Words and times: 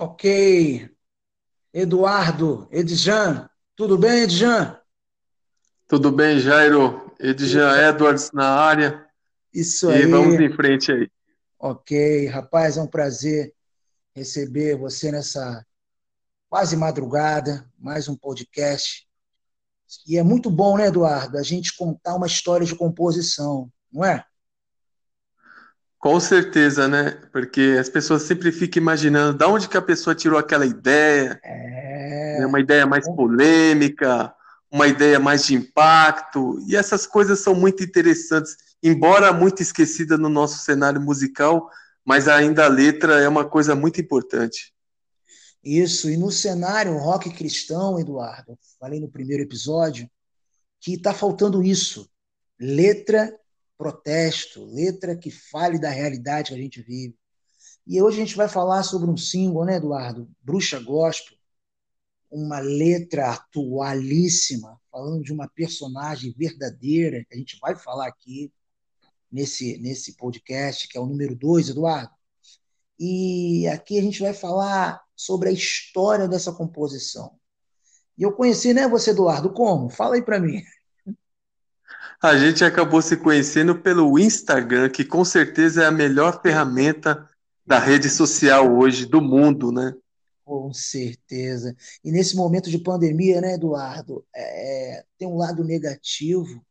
Ok. 0.00 0.88
Eduardo, 1.74 2.66
Edjan, 2.72 3.46
tudo 3.76 3.98
bem, 3.98 4.22
Edjan? 4.22 4.80
Tudo 5.86 6.10
bem, 6.10 6.40
Jairo? 6.40 7.14
Edjan 7.20 7.76
Edwards 7.76 8.30
na 8.32 8.48
área. 8.48 9.06
Isso 9.52 9.90
e 9.90 9.96
aí. 9.96 10.02
E 10.04 10.06
vamos 10.06 10.40
em 10.40 10.50
frente 10.56 10.90
aí. 10.90 11.06
Ok, 11.58 12.26
rapaz, 12.28 12.78
é 12.78 12.80
um 12.80 12.86
prazer 12.86 13.52
receber 14.16 14.78
você 14.78 15.12
nessa 15.12 15.66
quase 16.48 16.78
madrugada, 16.78 17.70
mais 17.78 18.08
um 18.08 18.16
podcast. 18.16 19.06
E 20.08 20.16
é 20.16 20.22
muito 20.22 20.50
bom, 20.50 20.78
né, 20.78 20.86
Eduardo, 20.86 21.36
a 21.36 21.42
gente 21.42 21.76
contar 21.76 22.14
uma 22.14 22.26
história 22.26 22.64
de 22.64 22.74
composição, 22.74 23.70
não 23.92 24.02
é? 24.02 24.24
Com 26.00 26.18
certeza, 26.18 26.88
né? 26.88 27.10
Porque 27.30 27.76
as 27.78 27.90
pessoas 27.90 28.22
sempre 28.22 28.50
ficam 28.50 28.80
imaginando 28.80 29.36
de 29.36 29.44
onde 29.44 29.68
que 29.68 29.76
a 29.76 29.82
pessoa 29.82 30.14
tirou 30.14 30.38
aquela 30.38 30.64
ideia. 30.64 31.38
É... 31.44 32.38
Né? 32.40 32.46
Uma 32.46 32.58
ideia 32.58 32.86
mais 32.86 33.06
polêmica, 33.06 34.34
uma 34.70 34.88
ideia 34.88 35.20
mais 35.20 35.44
de 35.44 35.54
impacto. 35.54 36.58
E 36.66 36.74
essas 36.74 37.06
coisas 37.06 37.40
são 37.40 37.54
muito 37.54 37.84
interessantes, 37.84 38.56
embora 38.82 39.30
muito 39.30 39.60
esquecida 39.60 40.16
no 40.16 40.30
nosso 40.30 40.64
cenário 40.64 41.02
musical, 41.02 41.70
mas 42.02 42.28
ainda 42.28 42.64
a 42.64 42.68
letra 42.68 43.20
é 43.20 43.28
uma 43.28 43.44
coisa 43.44 43.76
muito 43.76 44.00
importante. 44.00 44.72
Isso, 45.62 46.08
e 46.08 46.16
no 46.16 46.32
cenário 46.32 46.96
rock 46.96 47.28
cristão, 47.28 48.00
Eduardo, 48.00 48.58
falei 48.78 48.98
no 48.98 49.10
primeiro 49.10 49.42
episódio, 49.42 50.08
que 50.80 50.94
está 50.94 51.12
faltando 51.12 51.62
isso. 51.62 52.08
Letra 52.58 53.30
protesto, 53.80 54.62
letra 54.66 55.16
que 55.16 55.30
fale 55.30 55.78
da 55.78 55.88
realidade 55.88 56.50
que 56.50 56.54
a 56.54 56.62
gente 56.62 56.82
vive. 56.82 57.16
E 57.86 58.02
hoje 58.02 58.20
a 58.20 58.26
gente 58.26 58.36
vai 58.36 58.46
falar 58.46 58.82
sobre 58.82 59.10
um 59.10 59.16
single, 59.16 59.64
né, 59.64 59.76
Eduardo? 59.76 60.30
Bruxa 60.42 60.78
Gospel, 60.78 61.34
uma 62.30 62.58
letra 62.58 63.30
atualíssima, 63.30 64.78
falando 64.92 65.24
de 65.24 65.32
uma 65.32 65.48
personagem 65.48 66.34
verdadeira, 66.36 67.24
que 67.24 67.34
a 67.34 67.38
gente 67.38 67.58
vai 67.58 67.74
falar 67.74 68.06
aqui 68.06 68.52
nesse, 69.32 69.78
nesse 69.78 70.14
podcast, 70.14 70.86
que 70.86 70.98
é 70.98 71.00
o 71.00 71.06
número 71.06 71.34
2, 71.34 71.70
Eduardo. 71.70 72.12
E 72.98 73.66
aqui 73.68 73.98
a 73.98 74.02
gente 74.02 74.20
vai 74.20 74.34
falar 74.34 75.02
sobre 75.16 75.48
a 75.48 75.52
história 75.52 76.28
dessa 76.28 76.52
composição. 76.52 77.34
E 78.18 78.24
eu 78.24 78.32
conheci, 78.32 78.74
né, 78.74 78.86
você, 78.86 79.12
Eduardo, 79.12 79.50
como? 79.50 79.88
Fala 79.88 80.16
aí 80.16 80.22
para 80.22 80.38
mim. 80.38 80.62
A 82.22 82.36
gente 82.36 82.62
acabou 82.62 83.00
se 83.00 83.16
conhecendo 83.16 83.74
pelo 83.74 84.18
Instagram, 84.18 84.90
que 84.90 85.04
com 85.04 85.24
certeza 85.24 85.84
é 85.84 85.86
a 85.86 85.90
melhor 85.90 86.42
ferramenta 86.42 87.26
da 87.66 87.78
rede 87.78 88.10
social 88.10 88.76
hoje 88.76 89.06
do 89.06 89.22
mundo, 89.22 89.72
né? 89.72 89.94
Com 90.44 90.70
certeza. 90.74 91.74
E 92.04 92.12
nesse 92.12 92.36
momento 92.36 92.68
de 92.68 92.78
pandemia, 92.78 93.40
né, 93.40 93.54
Eduardo, 93.54 94.22
é, 94.36 95.02
tem 95.16 95.26
um 95.26 95.38
lado 95.38 95.64
negativo, 95.64 96.62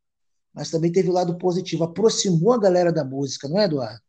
mas 0.54 0.70
também 0.70 0.92
teve 0.92 1.08
o 1.08 1.12
um 1.12 1.16
lado 1.16 1.36
positivo. 1.38 1.84
Aproximou 1.84 2.54
a 2.54 2.60
galera 2.60 2.92
da 2.92 3.04
música, 3.04 3.48
não 3.48 3.60
é, 3.60 3.64
Eduardo? 3.64 4.02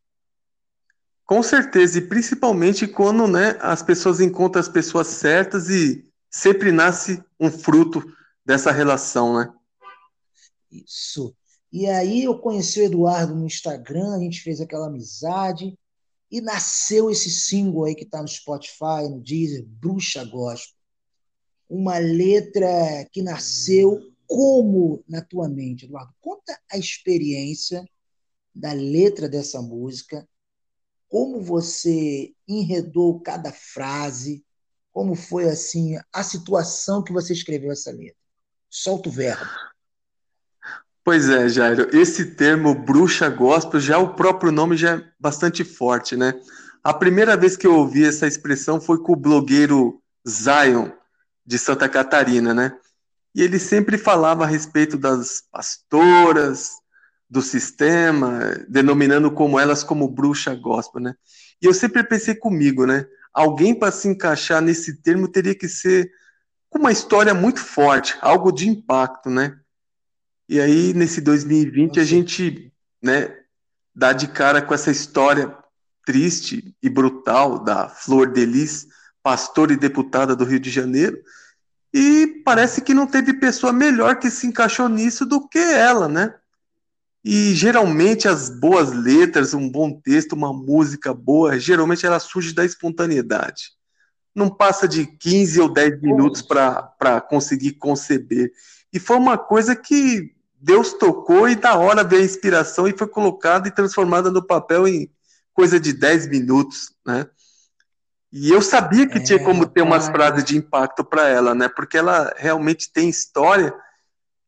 Com 1.25 1.43
certeza, 1.43 1.99
e 1.99 2.03
principalmente 2.03 2.87
quando 2.87 3.27
né, 3.27 3.57
as 3.61 3.83
pessoas 3.83 4.21
encontram 4.21 4.61
as 4.61 4.69
pessoas 4.69 5.07
certas 5.07 5.71
e 5.71 6.05
sempre 6.29 6.71
nasce 6.71 7.23
um 7.39 7.51
fruto 7.51 8.05
dessa 8.45 8.73
relação, 8.73 9.39
né? 9.39 9.51
Isso. 10.71 11.35
E 11.73 11.87
aí 11.87 12.25
eu 12.25 12.39
conheci 12.39 12.81
o 12.81 12.84
Eduardo 12.84 13.34
no 13.34 13.47
Instagram, 13.47 14.15
a 14.15 14.19
gente 14.19 14.41
fez 14.41 14.61
aquela 14.61 14.87
amizade 14.87 15.78
e 16.31 16.41
nasceu 16.41 17.11
esse 17.11 17.31
single 17.31 17.84
aí 17.84 17.94
que 17.94 18.05
está 18.05 18.21
no 18.21 18.28
Spotify, 18.28 19.09
no 19.09 19.21
Deezer, 19.21 19.65
Bruxa 19.67 20.25
Gospel. 20.25 20.78
Uma 21.69 21.99
letra 21.99 22.69
que 23.12 23.22
nasceu 23.22 24.00
como 24.27 25.05
na 25.09 25.21
tua 25.21 25.49
mente, 25.49 25.84
Eduardo? 25.84 26.12
Conta 26.21 26.59
a 26.71 26.78
experiência 26.78 27.84
da 28.55 28.73
letra 28.73 29.28
dessa 29.28 29.62
música, 29.62 30.28
como 31.09 31.41
você 31.41 32.33
enredou 32.47 33.21
cada 33.21 33.53
frase, 33.53 34.44
como 34.93 35.15
foi 35.15 35.49
assim 35.49 35.97
a 36.12 36.23
situação 36.23 37.03
que 37.03 37.12
você 37.12 37.33
escreveu 37.33 37.73
essa 37.73 37.91
letra. 37.91 38.17
Solta 38.69 39.09
o 39.09 39.12
verbo. 39.12 39.50
Pois 41.03 41.28
é, 41.28 41.49
Jairo, 41.49 41.88
esse 41.97 42.34
termo 42.34 42.75
bruxa 42.75 43.28
gospel, 43.28 43.81
já 43.81 43.99
o 43.99 44.15
próprio 44.15 44.53
nome 44.53 44.77
já 44.77 44.97
é 44.97 45.05
bastante 45.19 45.65
forte, 45.65 46.15
né? 46.15 46.34
A 46.84 46.93
primeira 46.93 47.37
vez 47.37 47.56
que 47.56 47.66
eu 47.66 47.75
ouvi 47.75 48.05
essa 48.05 48.27
expressão 48.27 48.81
foi 48.81 48.99
com 48.99 49.12
o 49.12 49.16
blogueiro 49.16 50.00
Zion, 50.28 50.91
de 51.44 51.59
Santa 51.59 51.88
Catarina, 51.88 52.55
né? 52.55 52.72
E 53.34 53.43
ele 53.43 53.59
sempre 53.59 53.97
falava 53.97 54.44
a 54.44 54.47
respeito 54.47 54.97
das 54.97 55.43
pastoras, 55.50 56.71
do 57.28 57.41
sistema, 57.41 58.41
denominando 58.69 59.31
como 59.31 59.59
elas 59.59 59.84
como 59.84 60.09
bruxa 60.09 60.55
gospel, 60.55 61.00
né? 61.00 61.15
E 61.62 61.67
eu 61.67 61.72
sempre 61.72 62.03
pensei 62.03 62.34
comigo, 62.34 62.84
né? 62.84 63.06
Alguém 63.32 63.75
para 63.75 63.93
se 63.93 64.09
encaixar 64.09 64.61
nesse 64.61 65.00
termo 65.00 65.28
teria 65.28 65.55
que 65.55 65.69
ser 65.69 66.11
com 66.69 66.78
uma 66.78 66.91
história 66.91 67.32
muito 67.32 67.61
forte, 67.61 68.17
algo 68.21 68.50
de 68.50 68.69
impacto, 68.69 69.31
né? 69.31 69.56
E 70.50 70.61
aí, 70.61 70.93
nesse 70.93 71.21
2020, 71.21 71.91
Nossa. 71.91 72.00
a 72.00 72.05
gente 72.05 72.72
né, 73.00 73.37
dá 73.94 74.12
de 74.12 74.27
cara 74.27 74.61
com 74.61 74.75
essa 74.75 74.91
história 74.91 75.56
triste 76.05 76.75
e 76.83 76.88
brutal 76.88 77.62
da 77.62 77.88
Flor 77.88 78.33
Delis, 78.33 78.88
pastora 79.22 79.72
e 79.72 79.77
deputada 79.77 80.34
do 80.34 80.44
Rio 80.44 80.59
de 80.59 80.69
Janeiro, 80.69 81.22
e 81.94 82.43
parece 82.44 82.81
que 82.81 82.93
não 82.93 83.06
teve 83.06 83.34
pessoa 83.34 83.72
melhor 83.72 84.19
que 84.19 84.28
se 84.28 84.44
encaixou 84.44 84.88
nisso 84.88 85.25
do 85.25 85.47
que 85.47 85.56
ela, 85.56 86.09
né? 86.09 86.34
E 87.25 87.55
geralmente 87.55 88.27
as 88.27 88.50
boas 88.50 88.91
letras, 88.91 89.55
um 89.55 89.71
bom 89.71 90.00
texto, 90.00 90.32
uma 90.32 90.53
música 90.53 91.15
boa, 91.15 91.61
geralmente 91.61 92.05
ela 92.05 92.19
surge 92.19 92.53
da 92.53 92.65
espontaneidade. 92.65 93.71
Não 94.34 94.50
passa 94.50 94.88
de 94.88 95.06
15 95.06 95.61
ou 95.61 95.72
10 95.72 96.03
minutos 96.03 96.43
para 96.43 97.21
conseguir 97.21 97.75
conceber. 97.75 98.50
E 98.93 98.99
foi 98.99 99.17
uma 99.17 99.38
coisa 99.38 99.77
que 99.77 100.40
Deus 100.60 100.93
tocou 100.93 101.48
e 101.48 101.56
da 101.56 101.76
hora 101.76 102.04
veio 102.04 102.22
a 102.22 102.25
inspiração 102.25 102.87
e 102.87 102.97
foi 102.97 103.09
colocada 103.09 103.66
e 103.66 103.75
transformada 103.75 104.31
no 104.31 104.47
papel 104.47 104.87
em 104.87 105.10
coisa 105.54 105.81
de 105.81 105.93
10 105.93 106.28
minutos, 106.28 106.93
né? 107.04 107.26
E 108.32 108.50
eu 108.50 108.60
sabia 108.62 109.09
que 109.09 109.19
é, 109.19 109.22
tinha 109.22 109.43
como 109.43 109.66
ter 109.66 109.82
umas 109.82 110.06
frases 110.09 110.44
de 110.44 110.56
impacto 110.56 111.03
para 111.03 111.26
ela, 111.28 111.54
né? 111.54 111.69
Porque 111.69 111.97
ela 111.97 112.32
realmente 112.37 112.93
tem 112.93 113.09
história 113.09 113.75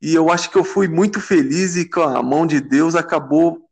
e 0.00 0.14
eu 0.14 0.30
acho 0.30 0.50
que 0.50 0.56
eu 0.56 0.64
fui 0.64 0.86
muito 0.86 1.20
feliz 1.20 1.76
e 1.76 1.88
com 1.88 2.02
a 2.02 2.22
mão 2.22 2.46
de 2.46 2.60
Deus 2.60 2.94
acabou 2.94 3.68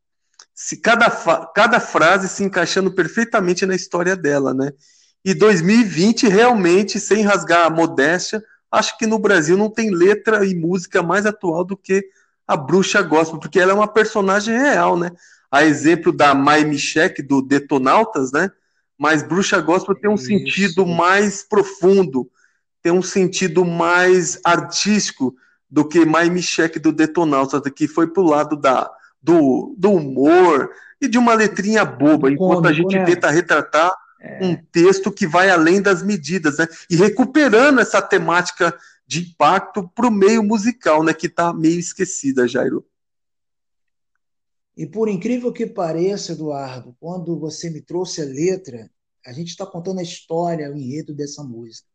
se 0.53 0.77
cada, 0.77 1.09
cada 1.53 1.79
frase 1.79 2.27
se 2.27 2.43
encaixando 2.43 2.91
perfeitamente 2.91 3.65
na 3.65 3.75
história 3.75 4.15
dela, 4.15 4.53
né? 4.53 4.71
E 5.23 5.33
2020 5.33 6.27
realmente, 6.27 6.99
sem 6.99 7.21
rasgar 7.21 7.67
a 7.67 7.69
modéstia, 7.69 8.43
acho 8.71 8.97
que 8.97 9.05
no 9.05 9.19
Brasil 9.19 9.55
não 9.55 9.69
tem 9.69 9.91
letra 9.91 10.43
e 10.45 10.55
música 10.55 11.03
mais 11.03 11.25
atual 11.25 11.63
do 11.63 11.77
que 11.77 12.03
a 12.47 12.57
bruxa 12.57 13.01
gospel, 13.01 13.39
porque 13.39 13.59
ela 13.59 13.71
é 13.71 13.75
uma 13.75 13.87
personagem 13.87 14.57
real, 14.57 14.97
né? 14.97 15.11
A 15.49 15.63
exemplo 15.63 16.11
da 16.11 16.33
Mai 16.33 16.63
Michek 16.63 17.21
do 17.21 17.41
Detonautas, 17.41 18.31
né? 18.31 18.49
Mas 18.97 19.23
bruxa 19.23 19.59
gospel 19.59 19.95
tem 19.95 20.09
um 20.09 20.15
Isso. 20.15 20.25
sentido 20.25 20.85
mais 20.85 21.43
profundo, 21.43 22.29
tem 22.81 22.91
um 22.91 23.01
sentido 23.01 23.65
mais 23.65 24.39
artístico 24.43 25.35
do 25.69 25.87
que 25.87 26.05
Mai 26.05 26.29
Michek 26.29 26.77
do 26.79 26.91
Detonautas, 26.91 27.61
que 27.73 27.87
foi 27.87 28.07
pro 28.07 28.23
lado 28.23 28.55
da, 28.55 28.89
do, 29.21 29.73
do 29.77 29.91
humor 29.91 30.69
e 31.01 31.07
de 31.07 31.17
uma 31.17 31.33
letrinha 31.33 31.85
boba, 31.85 32.29
enquanto 32.29 32.67
a 32.67 32.73
gente 32.73 32.95
né? 32.95 33.05
tenta 33.05 33.29
retratar 33.29 33.91
é. 34.21 34.45
um 34.45 34.55
texto 34.71 35.11
que 35.11 35.25
vai 35.25 35.49
além 35.49 35.81
das 35.81 36.03
medidas, 36.03 36.57
né? 36.57 36.67
E 36.89 36.95
recuperando 36.95 37.79
essa 37.79 38.01
temática 38.01 38.75
de 39.11 39.19
impacto 39.19 39.89
para 39.89 40.07
o 40.07 40.11
meio 40.11 40.41
musical, 40.41 41.03
né, 41.03 41.13
que 41.13 41.27
está 41.27 41.51
meio 41.51 41.77
esquecida, 41.77 42.47
Jairo. 42.47 42.87
E 44.77 44.87
por 44.87 45.09
incrível 45.09 45.51
que 45.51 45.67
pareça, 45.67 46.31
Eduardo, 46.31 46.95
quando 46.97 47.37
você 47.37 47.69
me 47.69 47.81
trouxe 47.81 48.21
a 48.21 48.25
letra, 48.25 48.89
a 49.25 49.33
gente 49.33 49.49
está 49.49 49.65
contando 49.65 49.99
a 49.99 50.01
história, 50.01 50.71
o 50.71 50.77
enredo 50.77 51.13
dessa 51.13 51.43
música. 51.43 51.89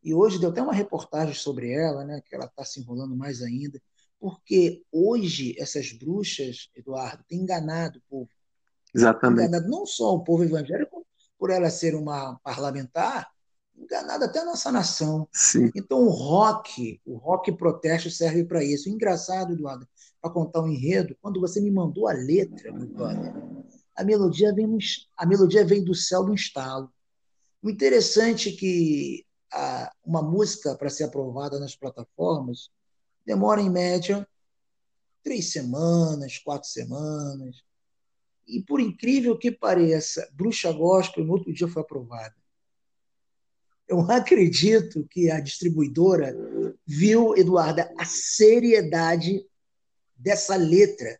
E 0.00 0.14
hoje 0.14 0.38
deu 0.38 0.50
até 0.50 0.62
uma 0.62 0.72
reportagem 0.72 1.34
sobre 1.34 1.72
ela, 1.72 2.04
né, 2.04 2.22
que 2.24 2.36
ela 2.36 2.44
está 2.44 2.64
se 2.64 2.78
enrolando 2.78 3.16
mais 3.16 3.42
ainda, 3.42 3.82
porque 4.20 4.84
hoje 4.92 5.56
essas 5.58 5.90
bruxas, 5.90 6.70
Eduardo, 6.76 7.24
têm 7.26 7.40
enganado 7.40 7.98
o 7.98 8.02
povo. 8.08 8.30
Exatamente. 8.94 9.48
Enganado 9.48 9.68
não 9.68 9.84
só 9.84 10.14
o 10.14 10.22
povo 10.22 10.44
evangélico, 10.44 11.04
por 11.36 11.50
ela 11.50 11.68
ser 11.68 11.96
uma 11.96 12.38
parlamentar, 12.44 13.28
enganado 13.78 14.24
até 14.24 14.40
a 14.40 14.44
nossa 14.44 14.70
nação. 14.72 15.28
Sim. 15.32 15.70
Então 15.74 16.00
o 16.00 16.10
rock, 16.10 17.00
o 17.04 17.16
rock 17.16 17.52
protesto 17.52 18.10
serve 18.10 18.44
para 18.44 18.62
isso. 18.62 18.88
Engraçado, 18.88 19.52
Eduardo, 19.52 19.86
para 20.20 20.30
contar 20.30 20.62
um 20.62 20.68
enredo, 20.68 21.16
quando 21.20 21.40
você 21.40 21.60
me 21.60 21.70
mandou 21.70 22.08
a 22.08 22.12
letra, 22.12 22.72
meu 22.72 22.88
brother, 22.88 23.32
a 23.96 24.04
melodia 24.04 24.52
vem 24.54 24.66
no, 24.66 24.78
a 25.16 25.26
melodia 25.26 25.64
vem 25.64 25.82
do 25.82 25.94
céu 25.94 26.24
do 26.24 26.34
estalo. 26.34 26.90
O 27.62 27.70
interessante 27.70 28.50
é 28.50 28.52
que 28.52 29.26
a, 29.52 29.92
uma 30.04 30.22
música 30.22 30.76
para 30.76 30.90
ser 30.90 31.04
aprovada 31.04 31.58
nas 31.58 31.74
plataformas 31.74 32.70
demora, 33.24 33.60
em 33.60 33.68
média, 33.68 34.26
três 35.22 35.52
semanas, 35.52 36.38
quatro 36.38 36.68
semanas. 36.68 37.62
E, 38.46 38.62
por 38.62 38.80
incrível 38.80 39.36
que 39.38 39.52
pareça, 39.52 40.26
Bruxa 40.32 40.72
Gospel, 40.72 41.24
no 41.24 41.34
outro 41.34 41.52
dia, 41.52 41.68
foi 41.68 41.82
aprovada. 41.82 42.34
Eu 43.88 44.00
acredito 44.10 45.06
que 45.10 45.30
a 45.30 45.40
distribuidora 45.40 46.36
viu, 46.86 47.34
Eduarda, 47.36 47.92
a 47.98 48.04
seriedade 48.04 49.44
dessa 50.14 50.56
letra 50.56 51.18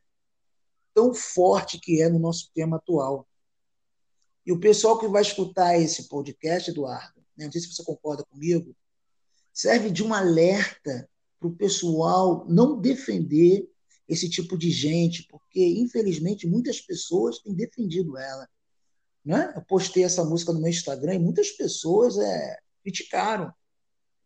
tão 0.92 1.14
forte 1.14 1.80
que 1.80 2.02
é 2.02 2.08
no 2.08 2.18
nosso 2.18 2.50
tema 2.52 2.76
atual. 2.76 3.26
E 4.44 4.52
o 4.52 4.60
pessoal 4.60 4.98
que 4.98 5.08
vai 5.08 5.22
escutar 5.22 5.78
esse 5.78 6.08
podcast, 6.08 6.70
Eduardo, 6.70 7.20
né, 7.36 7.46
não 7.46 7.52
sei 7.52 7.60
se 7.60 7.72
você 7.72 7.84
concorda 7.84 8.24
comigo, 8.24 8.74
serve 9.52 9.90
de 9.90 10.02
um 10.02 10.12
alerta 10.12 11.08
para 11.38 11.48
o 11.48 11.54
pessoal 11.54 12.44
não 12.48 12.80
defender 12.80 13.68
esse 14.08 14.28
tipo 14.28 14.56
de 14.56 14.70
gente, 14.70 15.26
porque, 15.28 15.64
infelizmente, 15.64 16.46
muitas 16.46 16.80
pessoas 16.80 17.38
têm 17.38 17.54
defendido 17.54 18.16
ela. 18.16 18.48
Né? 19.28 19.52
Eu 19.54 19.60
postei 19.60 20.04
essa 20.04 20.24
música 20.24 20.54
no 20.54 20.58
meu 20.58 20.70
Instagram 20.70 21.16
e 21.16 21.18
muitas 21.18 21.50
pessoas 21.50 22.16
é, 22.16 22.58
criticaram. 22.82 23.52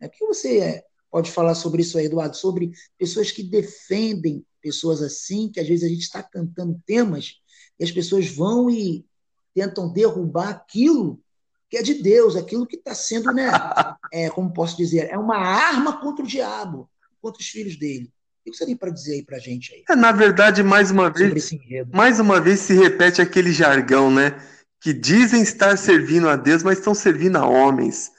O 0.00 0.08
que 0.08 0.24
você 0.24 0.80
pode 1.10 1.28
falar 1.28 1.56
sobre 1.56 1.82
isso 1.82 1.98
aí, 1.98 2.06
Eduardo? 2.06 2.36
Sobre 2.36 2.70
pessoas 2.96 3.32
que 3.32 3.42
defendem 3.42 4.46
pessoas 4.60 5.02
assim, 5.02 5.50
que 5.50 5.58
às 5.58 5.66
vezes 5.66 5.84
a 5.84 5.88
gente 5.88 6.02
está 6.02 6.22
cantando 6.22 6.80
temas 6.86 7.40
e 7.80 7.84
as 7.84 7.90
pessoas 7.90 8.28
vão 8.28 8.70
e 8.70 9.04
tentam 9.52 9.92
derrubar 9.92 10.50
aquilo 10.50 11.20
que 11.68 11.78
é 11.78 11.82
de 11.82 11.94
Deus, 11.94 12.36
aquilo 12.36 12.64
que 12.64 12.76
está 12.76 12.94
sendo, 12.94 13.32
né, 13.32 13.50
é, 14.12 14.30
como 14.30 14.52
posso 14.52 14.76
dizer, 14.76 15.10
é 15.10 15.18
uma 15.18 15.36
arma 15.36 16.00
contra 16.00 16.24
o 16.24 16.28
diabo, 16.28 16.88
contra 17.20 17.42
os 17.42 17.48
filhos 17.48 17.76
dele. 17.76 18.12
O 18.46 18.52
que 18.52 18.56
você 18.56 18.64
tem 18.64 18.76
para 18.76 18.90
dizer 18.90 19.14
aí 19.14 19.24
para 19.24 19.38
a 19.38 19.40
gente 19.40 19.74
aí? 19.74 19.82
É, 19.90 19.96
na 19.96 20.12
verdade, 20.12 20.62
mais 20.62 20.92
uma 20.92 21.10
vez, 21.10 21.50
mais 21.92 22.20
uma 22.20 22.40
vez 22.40 22.60
se 22.60 22.74
repete 22.74 23.20
aquele 23.20 23.52
jargão, 23.52 24.08
né? 24.08 24.40
Que 24.82 24.92
dizem 24.92 25.42
estar 25.42 25.78
servindo 25.78 26.28
a 26.28 26.36
Deus, 26.36 26.62
mas 26.62 26.78
estão 26.78 26.94
servindo 26.94 27.36
a 27.36 27.46
homens, 27.46 28.10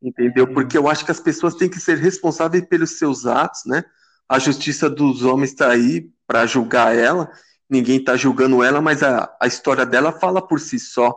entendeu? 0.00 0.46
Porque 0.46 0.78
eu 0.78 0.88
acho 0.88 1.04
que 1.04 1.10
as 1.10 1.20
pessoas 1.20 1.54
têm 1.54 1.68
que 1.68 1.80
ser 1.80 1.98
responsáveis 1.98 2.64
pelos 2.66 2.98
seus 2.98 3.26
atos, 3.26 3.62
né? 3.66 3.84
A 4.28 4.38
justiça 4.38 4.88
dos 4.88 5.22
homens 5.24 5.50
está 5.50 5.70
aí 5.70 6.08
para 6.26 6.46
julgar 6.46 6.96
ela. 6.96 7.30
Ninguém 7.68 7.98
está 7.98 8.16
julgando 8.16 8.62
ela, 8.62 8.80
mas 8.80 9.02
a, 9.02 9.34
a 9.40 9.46
história 9.46 9.84
dela 9.84 10.12
fala 10.12 10.40
por 10.40 10.60
si 10.60 10.78
só, 10.78 11.12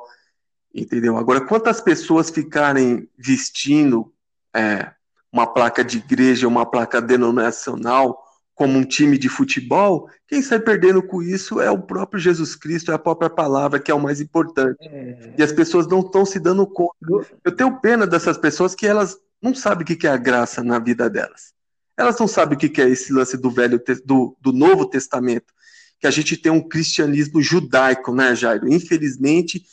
entendeu? 0.73 1.17
Agora, 1.17 1.39
quantas 1.39 1.79
pessoas 1.79 2.29
ficarem 2.29 3.07
vestindo 3.17 4.11
é, 4.55 4.91
uma 5.31 5.45
placa 5.45 5.83
de 5.83 5.97
igreja, 5.97 6.47
uma 6.47 6.65
placa 6.65 7.01
denominacional, 7.01 8.24
como 8.55 8.77
um 8.79 8.85
time 8.85 9.17
de 9.17 9.27
futebol, 9.27 10.09
quem 10.27 10.41
sai 10.41 10.59
perdendo 10.59 11.03
com 11.03 11.21
isso 11.21 11.59
é 11.59 11.69
o 11.69 11.81
próprio 11.81 12.19
Jesus 12.19 12.55
Cristo, 12.55 12.89
é 12.89 12.95
a 12.95 12.99
própria 12.99 13.29
palavra, 13.29 13.79
que 13.79 13.91
é 13.91 13.93
o 13.93 14.01
mais 14.01 14.21
importante. 14.21 14.77
É. 14.81 15.33
E 15.37 15.43
as 15.43 15.51
pessoas 15.51 15.85
não 15.87 15.99
estão 15.99 16.25
se 16.25 16.39
dando 16.39 16.65
conta. 16.65 16.95
Eu 17.43 17.51
tenho 17.51 17.79
pena 17.81 18.07
dessas 18.07 18.37
pessoas 18.37 18.73
que 18.73 18.87
elas 18.87 19.17
não 19.41 19.53
sabem 19.53 19.83
o 19.83 19.85
que 19.85 20.07
é 20.07 20.09
a 20.09 20.17
graça 20.17 20.63
na 20.63 20.79
vida 20.79 21.09
delas. 21.09 21.53
Elas 21.97 22.17
não 22.17 22.27
sabem 22.27 22.57
o 22.57 22.59
que 22.59 22.81
é 22.81 22.89
esse 22.89 23.11
lance 23.11 23.37
do 23.37 23.51
velho 23.51 23.81
do, 24.05 24.37
do 24.41 24.53
Novo 24.53 24.85
Testamento, 24.85 25.53
que 25.99 26.07
a 26.07 26.11
gente 26.11 26.37
tem 26.37 26.51
um 26.51 26.65
cristianismo 26.65 27.41
judaico, 27.41 28.13
né, 28.13 28.33
Jairo? 28.35 28.71
Infelizmente, 28.71 29.63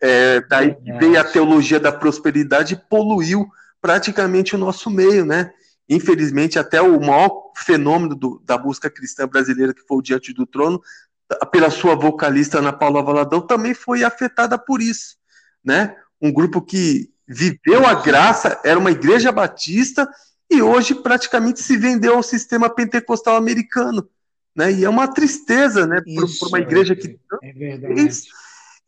é, 0.00 0.40
daí 0.48 0.76
veio 0.98 1.20
a 1.20 1.24
teologia 1.24 1.80
da 1.80 1.90
prosperidade 1.90 2.74
e 2.74 2.88
poluiu 2.88 3.48
praticamente 3.80 4.54
o 4.54 4.58
nosso 4.58 4.90
meio, 4.90 5.24
né? 5.24 5.52
Infelizmente, 5.88 6.58
até 6.58 6.82
o 6.82 7.00
maior 7.00 7.50
fenômeno 7.56 8.14
do, 8.14 8.42
da 8.44 8.58
música 8.58 8.90
cristã 8.90 9.26
brasileira, 9.26 9.72
que 9.72 9.86
foi 9.86 9.98
o 9.98 10.02
Diante 10.02 10.32
do 10.34 10.44
Trono, 10.44 10.82
pela 11.50 11.70
sua 11.70 11.94
vocalista 11.94 12.58
Ana 12.58 12.72
Paula 12.72 13.02
Valadão, 13.02 13.40
também 13.40 13.74
foi 13.74 14.04
afetada 14.04 14.58
por 14.58 14.82
isso, 14.82 15.16
né? 15.64 15.96
Um 16.20 16.32
grupo 16.32 16.60
que 16.60 17.10
viveu 17.26 17.86
a 17.86 17.94
graça, 17.94 18.60
era 18.64 18.78
uma 18.78 18.90
igreja 18.90 19.30
batista 19.30 20.08
e 20.50 20.62
hoje 20.62 20.94
praticamente 20.94 21.62
se 21.62 21.76
vendeu 21.76 22.14
ao 22.14 22.22
sistema 22.22 22.70
pentecostal 22.70 23.36
americano, 23.36 24.08
né? 24.56 24.72
E 24.72 24.84
é 24.84 24.88
uma 24.88 25.08
tristeza, 25.08 25.86
né, 25.86 26.00
para 26.00 26.48
uma 26.48 26.58
igreja 26.58 26.96
que 26.96 27.18
é 27.42 27.52
verdade. 27.52 28.22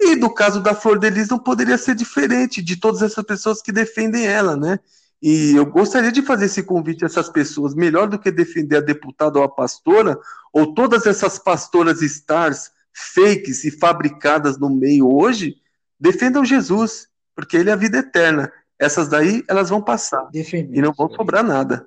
E 0.01 0.17
do 0.17 0.31
caso 0.31 0.63
da 0.63 0.75
Flor 0.75 0.99
de 0.99 1.11
Lis 1.11 1.29
não 1.29 1.39
poderia 1.39 1.77
ser 1.77 1.95
diferente 1.95 2.63
de 2.63 2.77
todas 2.77 3.03
essas 3.03 3.23
pessoas 3.23 3.61
que 3.61 3.71
defendem 3.71 4.27
ela, 4.27 4.57
né? 4.57 4.81
E 5.23 5.55
eu 5.55 5.67
gostaria 5.67 6.11
de 6.11 6.23
fazer 6.23 6.47
esse 6.47 6.63
convite 6.63 7.05
a 7.05 7.07
essas 7.07 7.29
pessoas, 7.29 7.75
melhor 7.75 8.09
do 8.09 8.19
que 8.19 8.31
defender 8.31 8.77
a 8.77 8.81
deputada 8.81 9.39
ou 9.39 9.45
a 9.45 9.49
pastora, 9.49 10.19
ou 10.53 10.73
todas 10.73 11.07
essas 11.07 11.39
pastoras 11.39 12.01
stars 12.01 12.71
fakes 12.93 13.65
e 13.65 13.71
fabricadas 13.71 14.59
no 14.59 14.71
meio 14.71 15.13
hoje, 15.13 15.57
defendam 15.99 16.45
Jesus, 16.45 17.09
porque 17.35 17.57
ele 17.57 17.71
é 17.71 17.73
a 17.73 17.77
vida 17.77 17.99
eterna. 17.99 18.51
Essas 18.79 19.09
daí, 19.09 19.45
elas 19.47 19.69
vão 19.69 19.83
passar. 19.83 20.31
Defender, 20.31 20.79
e 20.79 20.81
não 20.81 20.93
vão 20.93 21.11
sobrar 21.11 21.45
nada. 21.45 21.87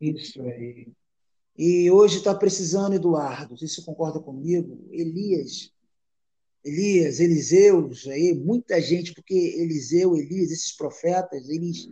Isso 0.00 0.40
aí. 0.42 0.88
E 1.56 1.90
hoje 1.90 2.16
está 2.16 2.34
precisando, 2.34 2.94
Eduardo, 2.94 3.56
se 3.56 3.68
você 3.68 3.82
concorda 3.82 4.18
comigo, 4.18 4.88
Elias, 4.90 5.70
Elias, 6.64 7.20
Eliseus, 7.20 8.08
aí, 8.08 8.34
muita 8.34 8.80
gente, 8.80 9.12
porque 9.12 9.34
Eliseu, 9.34 10.16
Elias, 10.16 10.50
esses 10.50 10.72
profetas, 10.72 11.48
eles 11.48 11.88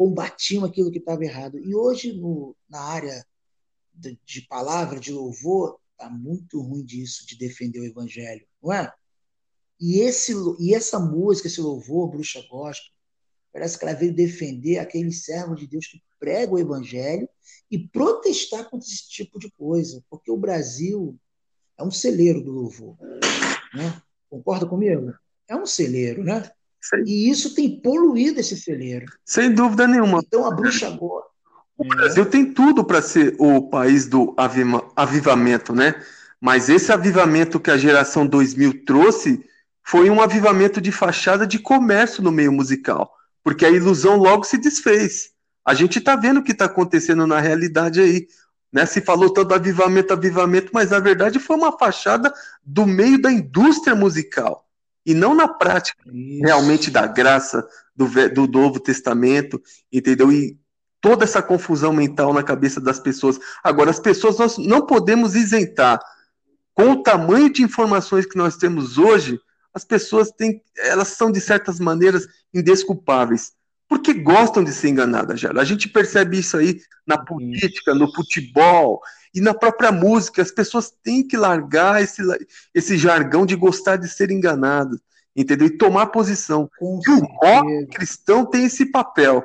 combatiam 0.00 0.64
aquilo 0.64 0.90
que 0.90 0.96
estava 0.96 1.22
errado. 1.22 1.58
E 1.58 1.74
hoje, 1.74 2.14
no, 2.14 2.56
na 2.70 2.80
área 2.80 3.22
de, 3.92 4.18
de 4.24 4.40
palavra, 4.48 4.98
de 4.98 5.12
louvor, 5.12 5.78
está 5.92 6.08
muito 6.08 6.58
ruim 6.58 6.82
disso, 6.82 7.26
de 7.26 7.36
defender 7.36 7.80
o 7.80 7.84
evangelho, 7.84 8.46
não 8.62 8.72
é? 8.72 8.90
E, 9.78 10.00
esse, 10.00 10.32
e 10.58 10.72
essa 10.72 10.98
música, 10.98 11.48
esse 11.48 11.60
louvor, 11.60 12.08
Bruxa 12.08 12.40
Gospel, 12.48 12.90
parece 13.52 13.78
que 13.78 13.84
ela 13.84 13.92
veio 13.92 14.14
defender 14.14 14.78
aquele 14.78 15.12
servo 15.12 15.54
de 15.54 15.66
Deus 15.66 15.86
que 15.86 16.00
prega 16.18 16.54
o 16.54 16.58
evangelho 16.58 17.28
e 17.70 17.86
protestar 17.86 18.70
contra 18.70 18.88
esse 18.88 19.06
tipo 19.06 19.38
de 19.38 19.50
coisa, 19.50 20.02
porque 20.08 20.30
o 20.30 20.38
Brasil 20.38 21.14
é 21.76 21.84
um 21.84 21.90
celeiro 21.90 22.42
do 22.42 22.52
louvor. 22.52 22.96
Né? 23.74 24.02
Concorda 24.30 24.64
comigo? 24.64 25.12
É 25.46 25.54
um 25.54 25.66
celeiro, 25.66 26.24
né? 26.24 26.50
E 27.06 27.30
isso 27.30 27.54
tem 27.54 27.80
poluído 27.80 28.40
esse 28.40 28.56
celeiro. 28.56 29.06
Sem 29.24 29.52
dúvida 29.52 29.86
nenhuma. 29.86 30.22
Então 30.26 30.46
a 30.46 30.50
bruxa 30.50 30.88
agora. 30.88 31.26
O 31.76 31.84
Brasil 31.84 32.26
tem 32.26 32.52
tudo 32.52 32.84
para 32.84 33.00
ser 33.00 33.34
o 33.38 33.62
país 33.62 34.06
do 34.06 34.34
avivamento, 34.96 35.74
né? 35.74 35.94
Mas 36.40 36.68
esse 36.68 36.92
avivamento 36.92 37.60
que 37.60 37.70
a 37.70 37.78
geração 37.78 38.26
2000 38.26 38.84
trouxe 38.84 39.44
foi 39.82 40.10
um 40.10 40.20
avivamento 40.20 40.80
de 40.80 40.92
fachada 40.92 41.46
de 41.46 41.58
comércio 41.58 42.22
no 42.22 42.30
meio 42.30 42.52
musical, 42.52 43.10
porque 43.42 43.64
a 43.64 43.70
ilusão 43.70 44.16
logo 44.16 44.44
se 44.44 44.58
desfez. 44.58 45.30
A 45.64 45.74
gente 45.74 45.98
está 45.98 46.16
vendo 46.16 46.40
o 46.40 46.42
que 46.42 46.52
está 46.52 46.66
acontecendo 46.66 47.26
na 47.26 47.40
realidade 47.40 48.00
aí. 48.00 48.26
Né? 48.72 48.86
Se 48.86 49.00
falou 49.00 49.30
tanto 49.30 49.54
avivamento, 49.54 50.12
avivamento, 50.12 50.70
mas 50.72 50.90
na 50.90 50.98
verdade 50.98 51.38
foi 51.38 51.56
uma 51.56 51.76
fachada 51.76 52.32
do 52.62 52.86
meio 52.86 53.20
da 53.20 53.32
indústria 53.32 53.94
musical 53.94 54.69
e 55.10 55.14
não 55.14 55.34
na 55.34 55.48
prática 55.48 56.02
Isso. 56.06 56.42
realmente 56.44 56.90
da 56.90 57.06
graça 57.06 57.66
do, 57.94 58.06
do 58.28 58.46
Novo 58.46 58.78
Testamento, 58.78 59.60
entendeu? 59.92 60.30
E 60.30 60.56
toda 61.00 61.24
essa 61.24 61.42
confusão 61.42 61.92
mental 61.92 62.32
na 62.32 62.42
cabeça 62.42 62.80
das 62.80 63.00
pessoas. 63.00 63.40
Agora, 63.62 63.90
as 63.90 63.98
pessoas 63.98 64.38
nós 64.38 64.56
não 64.56 64.86
podemos 64.86 65.34
isentar. 65.34 66.00
Com 66.74 66.92
o 66.92 67.02
tamanho 67.02 67.52
de 67.52 67.62
informações 67.62 68.24
que 68.24 68.36
nós 68.36 68.56
temos 68.56 68.98
hoje, 68.98 69.40
as 69.74 69.84
pessoas 69.84 70.30
têm, 70.30 70.62
elas 70.76 71.08
são 71.08 71.30
de 71.32 71.40
certas 71.40 71.80
maneiras 71.80 72.26
indesculpáveis, 72.54 73.52
porque 73.90 74.14
gostam 74.14 74.62
de 74.62 74.72
ser 74.72 74.88
enganadas, 74.88 75.40
já. 75.40 75.50
A 75.50 75.64
gente 75.64 75.88
percebe 75.88 76.38
isso 76.38 76.56
aí 76.56 76.80
na 77.04 77.18
política, 77.18 77.92
no 77.92 78.10
futebol, 78.14 79.00
e 79.34 79.40
na 79.40 79.52
própria 79.52 79.90
música, 79.90 80.40
as 80.40 80.52
pessoas 80.52 80.92
têm 81.02 81.26
que 81.26 81.36
largar 81.36 82.00
esse, 82.00 82.22
esse 82.72 82.96
jargão 82.96 83.44
de 83.44 83.56
gostar 83.56 83.96
de 83.96 84.08
ser 84.08 84.30
enganado, 84.30 85.00
entendeu? 85.34 85.66
E 85.66 85.76
tomar 85.76 86.06
posição. 86.06 86.70
e 86.80 87.10
o 87.10 87.20
rock 87.20 87.86
cristão 87.88 88.46
tem 88.46 88.64
esse 88.64 88.86
papel. 88.86 89.44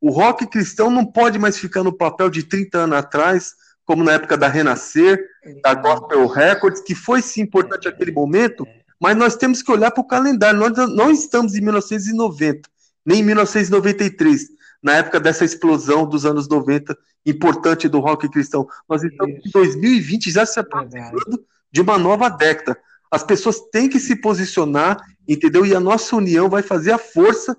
O 0.00 0.10
rock 0.10 0.44
cristão 0.48 0.90
não 0.90 1.06
pode 1.06 1.38
mais 1.38 1.56
ficar 1.56 1.84
no 1.84 1.96
papel 1.96 2.28
de 2.28 2.42
30 2.42 2.78
anos 2.78 2.98
atrás, 2.98 3.54
como 3.84 4.02
na 4.02 4.14
época 4.14 4.36
da 4.36 4.48
Renascer, 4.48 5.24
da 5.62 5.72
Gospel 5.72 6.26
Records, 6.26 6.80
que 6.80 6.96
foi 6.96 7.22
sim 7.22 7.42
importante 7.42 7.84
naquele 7.84 8.10
momento, 8.10 8.66
mas 9.00 9.16
nós 9.16 9.36
temos 9.36 9.62
que 9.62 9.70
olhar 9.70 9.92
para 9.92 10.00
o 10.00 10.06
calendário. 10.06 10.58
Nós 10.58 10.72
não 10.90 11.12
estamos 11.12 11.54
em 11.54 11.60
1990, 11.60 12.68
nem 13.04 13.20
em 13.20 13.22
1993 13.22 14.48
na 14.82 14.96
época 14.96 15.18
dessa 15.18 15.46
explosão 15.46 16.06
dos 16.06 16.26
anos 16.26 16.46
90, 16.46 16.96
importante 17.24 17.88
do 17.88 18.00
rock 18.00 18.28
cristão. 18.28 18.68
Nós 18.86 19.02
estamos 19.02 19.38
Isso. 19.38 19.48
em 19.48 19.50
2020 19.50 20.30
já 20.30 20.44
se 20.44 20.60
aproximando 20.60 21.42
de 21.72 21.80
uma 21.80 21.98
nova 21.98 22.28
década. 22.28 22.78
As 23.10 23.24
pessoas 23.24 23.60
têm 23.72 23.88
que 23.88 23.98
se 23.98 24.16
posicionar, 24.16 25.02
entendeu? 25.26 25.64
E 25.64 25.74
a 25.74 25.80
nossa 25.80 26.14
união 26.14 26.50
vai 26.50 26.62
fazer 26.62 26.92
a 26.92 26.98
força 26.98 27.56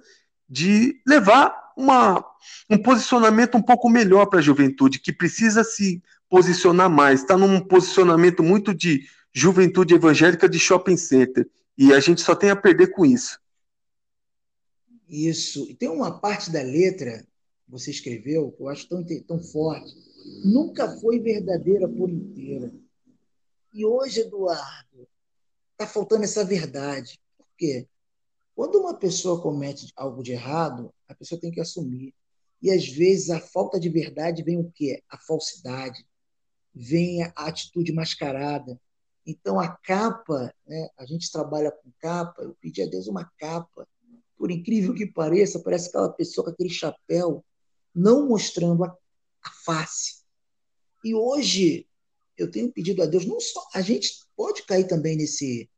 de 0.48 1.02
levar 1.08 1.56
uma, 1.76 2.24
um 2.70 2.78
posicionamento 2.78 3.58
um 3.58 3.62
pouco 3.62 3.90
melhor 3.90 4.28
para 4.28 4.38
a 4.38 4.44
juventude, 4.44 5.00
que 5.00 5.12
precisa 5.12 5.64
se 5.64 6.04
posicionar 6.30 6.90
mais. 6.90 7.22
Está 7.22 7.36
num 7.36 7.60
posicionamento 7.60 8.44
muito 8.44 8.72
de 8.72 9.02
juventude 9.34 9.96
evangélica 9.96 10.48
de 10.48 10.60
shopping 10.60 10.98
center. 10.98 11.48
E 11.76 11.92
a 11.92 12.00
gente 12.00 12.22
só 12.22 12.36
tem 12.36 12.52
a 12.52 12.56
perder 12.56 12.88
com 12.88 13.04
isso. 13.04 13.40
Isso. 15.16 15.70
E 15.70 15.74
tem 15.74 15.88
uma 15.88 16.20
parte 16.20 16.52
da 16.52 16.62
letra 16.62 17.26
que 17.64 17.72
você 17.72 17.90
escreveu 17.90 18.52
que 18.52 18.62
eu 18.62 18.68
acho 18.68 18.88
tão, 18.90 19.04
tão 19.26 19.40
forte. 19.40 19.96
Nunca 20.44 21.00
foi 21.00 21.20
verdadeira 21.20 21.88
por 21.88 22.10
inteira. 22.10 22.74
E 23.74 23.86
hoje, 23.86 24.22
Eduardo, 24.22 25.08
está 25.72 25.88
faltando 25.88 26.26
essa 26.26 26.44
verdade. 26.44 27.18
Por 27.38 27.48
quê? 27.58 27.88
Quando 28.54 28.80
uma 28.80 28.94
pessoa 28.94 29.42
comete 29.42 29.92
algo 29.96 30.22
de 30.22 30.34
errado, 30.34 30.94
a 31.08 31.16
pessoa 31.16 31.40
tem 31.40 31.52
que 31.52 31.62
assumir. 31.62 32.14
E 32.62 32.70
às 32.72 32.86
vezes 32.88 33.30
a 33.30 33.40
falta 33.40 33.80
de 33.80 33.90
verdade 33.90 34.44
vem 34.44 34.58
o 34.60 34.72
quê? 34.72 35.02
A 35.10 35.18
falsidade, 35.18 36.06
vem 36.74 37.24
a 37.24 37.32
atitude 37.38 37.94
mascarada. 37.94 38.80
Então 39.26 39.60
a 39.60 39.70
capa, 39.78 40.54
né, 40.68 40.90
a 40.98 41.06
gente 41.06 41.32
trabalha 41.32 41.72
com 41.72 41.92
capa, 42.00 42.42
eu 42.42 42.56
pedi 42.60 42.82
a 42.82 42.88
Deus 42.88 43.08
uma 43.08 43.30
capa. 43.38 43.88
Por 44.38 44.52
incrível 44.52 44.94
que 44.94 45.06
pareça, 45.06 45.60
parece 45.60 45.90
aquela 45.90 46.10
pessoa 46.10 46.46
com 46.46 46.52
aquele 46.52 46.70
chapéu, 46.70 47.44
não 47.94 48.28
mostrando 48.28 48.84
a, 48.84 48.88
a 48.90 49.50
face. 49.66 50.24
E 51.04 51.14
hoje 51.16 51.88
eu 52.38 52.50
tenho 52.52 52.72
pedido 52.72 53.02
a 53.02 53.06
Deus, 53.06 53.26
não 53.26 53.40
só 53.40 53.66
a 53.74 53.82
gente 53.82 54.12
pode 54.36 54.64
cair 54.64 54.88
também 54.88 55.16
nesse 55.16 55.70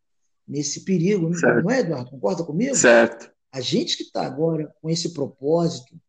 nesse 0.47 0.85
perigo, 0.85 1.33
certo. 1.35 1.63
não 1.63 1.71
é, 1.71 1.81
Eduardo? 1.81 2.09
Concorda 2.09 2.43
comigo? 2.43 2.73
Certo. 2.73 3.29
A 3.51 3.59
gente 3.59 3.97
que 3.97 4.03
está 4.03 4.25
agora 4.25 4.73
com 4.81 4.89
esse 4.89 5.13
propósito 5.13 5.99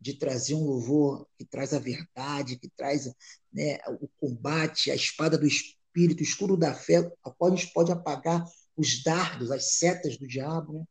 de 0.00 0.14
trazer 0.14 0.54
um 0.54 0.64
louvor 0.64 1.26
que 1.36 1.44
traz 1.44 1.74
a 1.74 1.78
verdade, 1.78 2.56
que 2.56 2.70
traz 2.76 3.12
né, 3.52 3.78
o 4.00 4.08
combate, 4.18 4.90
a 4.90 4.94
espada 4.94 5.36
do 5.36 5.46
espírito, 5.46 6.20
o 6.20 6.22
escuro 6.22 6.56
da 6.56 6.72
fé, 6.72 6.98
a 7.24 7.30
qual 7.30 7.52
a 7.52 7.56
gente 7.56 7.72
pode 7.72 7.90
apagar 7.90 8.44
os 8.76 9.02
dardos, 9.02 9.50
as 9.50 9.72
setas 9.72 10.16
do 10.16 10.26
diabo. 10.26 10.72
Né? 10.72 10.84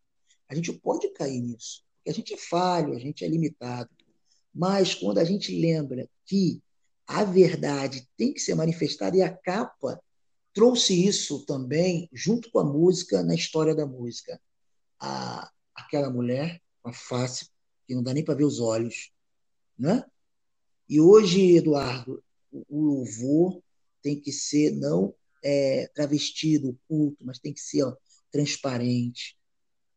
A 0.49 0.55
gente 0.55 0.73
pode 0.73 1.09
cair 1.13 1.39
nisso, 1.39 1.83
porque 1.97 2.09
a 2.09 2.13
gente 2.13 2.33
é 2.33 2.37
falho, 2.37 2.95
a 2.95 2.99
gente 2.99 3.23
é 3.23 3.27
limitado. 3.27 3.89
Mas 4.53 4.95
quando 4.95 5.19
a 5.19 5.23
gente 5.23 5.57
lembra 5.57 6.09
que 6.25 6.61
a 7.07 7.23
verdade 7.23 8.07
tem 8.17 8.33
que 8.33 8.39
ser 8.39 8.55
manifestada 8.55 9.15
e 9.17 9.21
a 9.21 9.35
capa 9.35 10.01
trouxe 10.53 11.07
isso 11.07 11.45
também, 11.45 12.09
junto 12.13 12.51
com 12.51 12.59
a 12.59 12.63
música, 12.63 13.23
na 13.23 13.33
história 13.33 13.73
da 13.73 13.85
música. 13.85 14.39
A, 14.99 15.49
aquela 15.73 16.09
mulher 16.09 16.61
com 16.81 16.89
a 16.89 16.93
face 16.93 17.49
que 17.87 17.95
não 17.95 18.03
dá 18.03 18.13
nem 18.13 18.23
para 18.23 18.35
ver 18.35 18.43
os 18.43 18.59
olhos. 18.59 19.11
Né? 19.77 20.03
E 20.87 20.99
hoje, 20.99 21.55
Eduardo, 21.55 22.23
o 22.51 22.81
louvor 22.81 23.61
tem 24.01 24.19
que 24.19 24.31
ser 24.31 24.71
não 24.71 25.15
é, 25.43 25.87
travestido, 25.95 26.77
culto, 26.87 27.25
mas 27.25 27.39
tem 27.39 27.53
que 27.53 27.61
ser 27.61 27.83
ó, 27.83 27.95
transparente. 28.31 29.37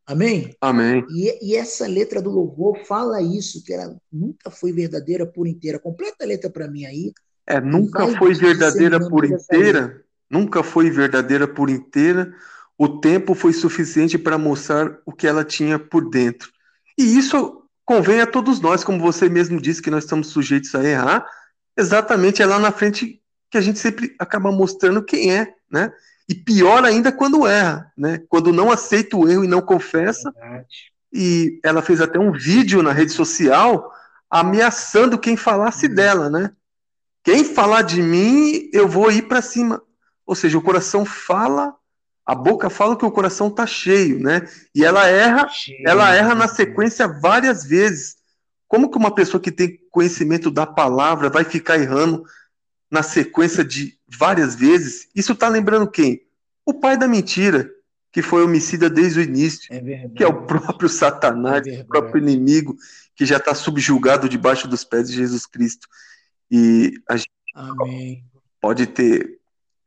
Amém? 0.06 0.54
Amém. 0.61 1.04
E, 1.11 1.50
e, 1.50 1.56
essa 1.56 1.87
letra 1.87 2.21
do 2.21 2.30
louvor 2.30 2.85
fala 2.85 3.23
isso, 3.23 3.62
que 3.64 3.73
ela 3.73 3.97
nunca 4.11 4.50
foi 4.50 4.73
verdadeira 4.73 5.25
por 5.25 5.47
inteira. 5.47 5.78
Completa 5.78 6.25
a 6.25 6.26
letra 6.26 6.50
para 6.50 6.68
mim 6.68 6.85
aí. 6.85 7.12
É, 7.47 7.61
nunca 7.61 8.06
foi 8.16 8.35
verdadeira 8.35 8.99
por 9.09 9.25
inteira 9.25 10.02
nunca 10.32 10.62
foi 10.62 10.90
verdadeira 10.90 11.47
por 11.47 11.68
inteira, 11.68 12.35
o 12.78 13.00
tempo 13.00 13.35
foi 13.35 13.52
suficiente 13.52 14.16
para 14.16 14.38
mostrar 14.38 14.99
o 15.04 15.12
que 15.12 15.26
ela 15.26 15.44
tinha 15.44 15.78
por 15.78 16.09
dentro. 16.09 16.50
E 16.99 17.18
isso 17.18 17.62
convém 17.85 18.23
a 18.23 18.26
todos 18.26 18.59
nós, 18.59 18.82
como 18.82 18.99
você 18.99 19.28
mesmo 19.28 19.61
disse, 19.61 19.82
que 19.82 19.90
nós 19.90 20.04
estamos 20.04 20.28
sujeitos 20.28 20.75
a 20.75 20.82
errar, 20.82 21.26
exatamente 21.76 22.40
é 22.40 22.47
lá 22.47 22.59
na 22.59 22.73
frente 22.73 23.21
que 23.50 23.59
a 23.59 23.61
gente 23.61 23.78
sempre 23.78 24.16
acaba 24.18 24.50
mostrando 24.50 25.04
quem 25.04 25.37
é, 25.37 25.52
né? 25.71 25.92
E 26.32 26.34
pior 26.34 26.82
ainda 26.82 27.12
quando 27.12 27.46
erra, 27.46 27.92
né? 27.94 28.22
Quando 28.26 28.54
não 28.54 28.72
aceita 28.72 29.18
o 29.18 29.28
erro 29.28 29.44
e 29.44 29.48
não 29.48 29.60
confessa. 29.60 30.32
E 31.12 31.60
ela 31.62 31.82
fez 31.82 32.00
até 32.00 32.18
um 32.18 32.32
vídeo 32.32 32.82
na 32.82 32.90
rede 32.90 33.12
social 33.12 33.92
ameaçando 34.30 35.18
quem 35.18 35.36
falasse 35.36 35.88
hum. 35.88 35.94
dela, 35.94 36.30
né? 36.30 36.52
Quem 37.22 37.44
falar 37.44 37.82
de 37.82 38.02
mim, 38.02 38.70
eu 38.72 38.88
vou 38.88 39.12
ir 39.12 39.28
para 39.28 39.42
cima. 39.42 39.82
Ou 40.24 40.34
seja, 40.34 40.56
o 40.56 40.62
coração 40.62 41.04
fala, 41.04 41.74
a 42.24 42.34
boca 42.34 42.70
fala 42.70 42.96
que 42.96 43.04
o 43.04 43.12
coração 43.12 43.48
está 43.48 43.66
cheio, 43.66 44.18
né? 44.18 44.48
E 44.74 44.86
ela 44.86 45.06
erra, 45.06 45.46
cheio. 45.50 45.86
ela 45.86 46.14
erra 46.14 46.34
na 46.34 46.48
sequência 46.48 47.06
várias 47.06 47.62
vezes. 47.62 48.16
Como 48.66 48.90
que 48.90 48.96
uma 48.96 49.14
pessoa 49.14 49.38
que 49.38 49.52
tem 49.52 49.78
conhecimento 49.90 50.50
da 50.50 50.64
palavra 50.64 51.28
vai 51.28 51.44
ficar 51.44 51.78
errando 51.78 52.24
na 52.92 53.02
sequência 53.02 53.64
de 53.64 53.99
várias 54.06 54.54
vezes? 54.54 55.08
Isso 55.14 55.32
está 55.32 55.49
lembrando 55.49 55.90
quem? 55.90 56.26
O 56.66 56.75
pai 56.75 56.99
da 56.99 57.08
mentira, 57.08 57.70
que 58.12 58.20
foi 58.20 58.44
homicida 58.44 58.90
desde 58.90 59.20
o 59.20 59.22
início, 59.22 59.66
é 59.72 60.08
que 60.14 60.22
é 60.22 60.26
o 60.26 60.42
próprio 60.42 60.90
Satanás, 60.90 61.66
é 61.66 61.80
o 61.80 61.87
próprio 61.87 62.22
inimigo, 62.22 62.76
que 63.16 63.25
já 63.25 63.38
está 63.38 63.54
subjugado 63.54 64.28
debaixo 64.28 64.68
dos 64.68 64.84
pés 64.84 65.08
de 65.08 65.16
Jesus 65.16 65.46
Cristo. 65.46 65.88
E 66.50 66.92
a 67.08 67.16
gente 67.16 67.30
Amém. 67.54 68.22
pode 68.61 68.87
ter 68.87 69.38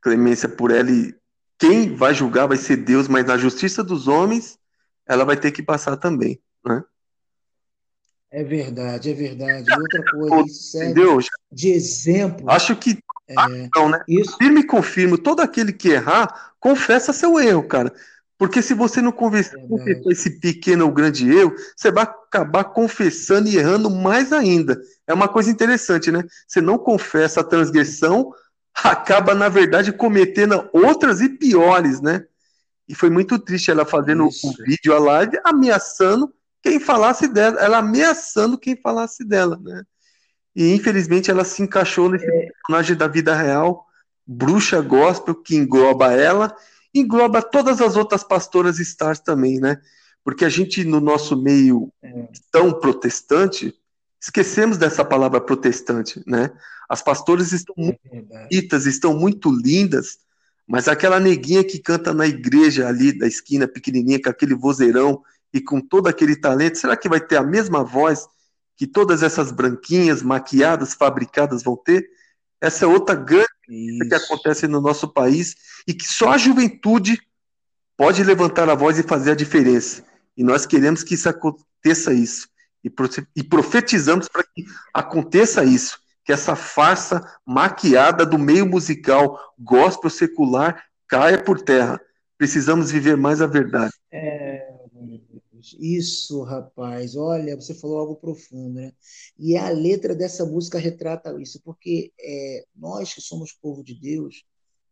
clemência 0.02 0.48
por 0.48 0.72
ela 0.72 0.90
e 0.90 1.14
quem 1.58 1.94
vai 1.94 2.12
julgar 2.12 2.48
vai 2.48 2.56
ser 2.56 2.76
Deus, 2.76 3.06
mas 3.06 3.24
na 3.24 3.38
justiça 3.38 3.84
dos 3.84 4.08
homens 4.08 4.58
ela 5.06 5.24
vai 5.24 5.36
ter 5.36 5.52
que 5.52 5.62
passar 5.62 5.96
também, 5.96 6.40
né? 6.64 6.82
É 8.36 8.44
verdade, 8.44 9.10
é 9.10 9.14
verdade. 9.14 9.64
Outra 9.72 10.04
coisa, 10.10 10.46
isso 10.46 10.70
serve 10.72 10.92
Deus, 10.92 11.26
de 11.50 11.70
exemplo. 11.70 12.50
Acho 12.50 12.76
que 12.76 12.98
é, 13.26 13.34
não, 13.74 13.88
né? 13.88 14.02
Isso. 14.06 14.36
Firme 14.36 14.60
e 14.60 14.66
confirmo, 14.66 15.16
todo 15.16 15.40
aquele 15.40 15.72
que 15.72 15.88
errar, 15.88 16.52
confessa 16.60 17.14
seu 17.14 17.40
erro, 17.40 17.66
cara. 17.66 17.90
Porque 18.36 18.60
se 18.60 18.74
você 18.74 19.00
não 19.00 19.10
confessar 19.10 19.58
esse 20.10 20.38
pequeno 20.38 20.84
ou 20.84 20.92
grande 20.92 21.26
erro, 21.34 21.54
você 21.74 21.90
vai 21.90 22.04
acabar 22.04 22.64
confessando 22.64 23.48
e 23.48 23.56
errando 23.56 23.88
mais 23.88 24.30
ainda. 24.34 24.78
É 25.06 25.14
uma 25.14 25.28
coisa 25.28 25.50
interessante, 25.50 26.12
né? 26.12 26.22
Você 26.46 26.60
não 26.60 26.76
confessa 26.76 27.40
a 27.40 27.44
transgressão, 27.44 28.34
acaba, 28.74 29.34
na 29.34 29.48
verdade, 29.48 29.94
cometendo 29.94 30.68
outras 30.74 31.22
e 31.22 31.30
piores, 31.30 32.02
né? 32.02 32.26
E 32.86 32.94
foi 32.94 33.08
muito 33.08 33.38
triste 33.38 33.70
ela 33.70 33.86
fazendo 33.86 34.24
o 34.24 34.26
um 34.28 34.52
vídeo, 34.62 34.94
a 34.94 34.98
live, 34.98 35.40
ameaçando 35.42 36.30
quem 36.62 36.80
falasse 36.80 37.28
dela, 37.28 37.60
ela 37.60 37.78
ameaçando 37.78 38.58
quem 38.58 38.76
falasse 38.76 39.24
dela, 39.24 39.58
né? 39.62 39.82
E 40.54 40.74
infelizmente 40.74 41.30
ela 41.30 41.44
se 41.44 41.62
encaixou 41.62 42.10
nesse 42.10 42.26
é. 42.26 42.50
personagem 42.50 42.96
da 42.96 43.06
vida 43.06 43.34
real, 43.34 43.86
bruxa 44.26 44.80
gospel, 44.80 45.34
que 45.34 45.54
engloba 45.54 46.12
ela, 46.12 46.56
engloba 46.94 47.42
todas 47.42 47.80
as 47.80 47.94
outras 47.94 48.24
pastoras 48.24 48.78
stars 48.78 49.20
também, 49.20 49.60
né? 49.60 49.80
Porque 50.24 50.44
a 50.44 50.48
gente, 50.48 50.82
no 50.82 51.00
nosso 51.00 51.40
meio 51.40 51.92
é. 52.02 52.28
tão 52.50 52.72
protestante, 52.72 53.74
esquecemos 54.20 54.78
dessa 54.78 55.04
palavra 55.04 55.40
protestante, 55.40 56.22
né? 56.26 56.50
As 56.88 57.02
pastoras 57.02 57.52
estão 57.52 57.74
é 57.78 57.82
muito 57.82 58.00
bonitas, 58.10 58.86
estão 58.86 59.14
muito 59.16 59.50
lindas, 59.50 60.18
mas 60.66 60.88
aquela 60.88 61.20
neguinha 61.20 61.62
que 61.62 61.78
canta 61.78 62.12
na 62.12 62.26
igreja 62.26 62.88
ali 62.88 63.16
da 63.16 63.26
esquina 63.26 63.68
pequenininha 63.68 64.20
com 64.20 64.30
aquele 64.30 64.54
vozeirão 64.54 65.22
e 65.52 65.60
com 65.60 65.80
todo 65.80 66.08
aquele 66.08 66.36
talento, 66.36 66.78
será 66.78 66.96
que 66.96 67.08
vai 67.08 67.20
ter 67.20 67.36
a 67.36 67.42
mesma 67.42 67.82
voz 67.82 68.26
que 68.76 68.86
todas 68.86 69.22
essas 69.22 69.50
branquinhas 69.50 70.22
maquiadas, 70.22 70.94
fabricadas 70.94 71.62
vão 71.62 71.76
ter? 71.76 72.06
Essa 72.60 72.84
é 72.84 72.88
outra 72.88 73.14
grande 73.14 73.46
coisa 73.66 74.08
que 74.08 74.14
acontece 74.14 74.66
no 74.66 74.80
nosso 74.80 75.08
país 75.08 75.54
e 75.86 75.94
que 75.94 76.06
só 76.06 76.32
a 76.32 76.38
juventude 76.38 77.20
pode 77.96 78.22
levantar 78.22 78.68
a 78.68 78.74
voz 78.74 78.98
e 78.98 79.02
fazer 79.02 79.32
a 79.32 79.36
diferença. 79.36 80.04
E 80.36 80.44
nós 80.44 80.66
queremos 80.66 81.02
que 81.02 81.14
isso 81.14 81.28
aconteça 81.28 82.12
isso. 82.12 82.48
E 83.34 83.42
profetizamos 83.42 84.28
para 84.28 84.44
que 84.44 84.64
aconteça 84.94 85.64
isso 85.64 85.98
que 86.26 86.32
essa 86.32 86.56
farsa 86.56 87.24
maquiada 87.46 88.26
do 88.26 88.36
meio 88.36 88.66
musical 88.66 89.38
gospel 89.56 90.10
secular 90.10 90.84
caia 91.06 91.38
por 91.42 91.60
terra. 91.60 92.00
Precisamos 92.36 92.90
viver 92.90 93.16
mais 93.16 93.40
a 93.40 93.46
verdade. 93.46 93.92
É, 94.12 94.75
isso, 95.78 96.42
rapaz. 96.42 97.16
Olha, 97.16 97.56
você 97.56 97.74
falou 97.74 97.98
algo 97.98 98.16
profundo, 98.16 98.74
né? 98.74 98.92
E 99.38 99.56
a 99.56 99.68
letra 99.70 100.14
dessa 100.14 100.44
música 100.44 100.78
retrata 100.78 101.40
isso, 101.40 101.60
porque 101.64 102.12
é, 102.20 102.64
nós 102.74 103.14
que 103.14 103.20
somos 103.20 103.52
povo 103.52 103.82
de 103.82 103.94
Deus 103.94 104.44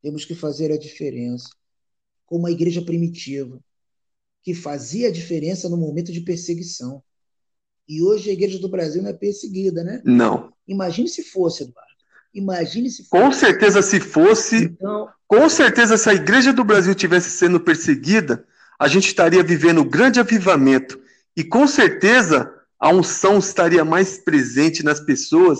temos 0.03 0.25
que 0.25 0.35
fazer 0.35 0.73
a 0.73 0.79
diferença, 0.79 1.49
como 2.27 2.47
a 2.47 2.51
igreja 2.51 2.83
primitiva, 2.83 3.61
que 4.43 4.55
fazia 4.55 5.09
a 5.09 5.13
diferença 5.13 5.69
no 5.69 5.77
momento 5.77 6.13
de 6.13 6.21
perseguição. 6.21 7.03
E 7.89 8.03
hoje 8.03 8.31
a 8.31 8.33
igreja 8.33 8.59
do 8.59 8.69
Brasil 8.69 9.03
não 9.03 9.11
é 9.11 9.15
perseguida, 9.15 9.83
né? 9.85 10.03
Não. 10.05 10.53
Imagine 10.67 11.09
se 11.09 11.23
fosse, 11.23 11.65
Eduardo. 11.65 11.95
Imagine 12.35 12.91
se 12.91 13.05
fosse. 13.05 13.23
Com 13.23 13.33
certeza, 13.33 13.83
se 13.83 14.01
fosse. 14.01 14.57
Então... 14.65 15.09
Com 15.27 15.49
certeza, 15.49 15.97
se 15.97 16.09
a 16.09 16.15
igreja 16.15 16.53
do 16.53 16.65
Brasil 16.65 16.95
tivesse 16.95 17.31
sendo 17.31 17.61
perseguida, 17.61 18.47
a 18.79 18.89
gente 18.89 19.07
estaria 19.07 19.43
vivendo 19.43 19.81
o 19.81 19.85
grande 19.85 20.21
avivamento 20.21 20.99
E 21.37 21.43
com 21.43 21.67
certeza 21.67 22.53
a 22.79 22.91
unção 22.91 23.39
estaria 23.39 23.85
mais 23.85 24.19
presente 24.19 24.85
nas 24.85 25.01
pessoas 25.01 25.59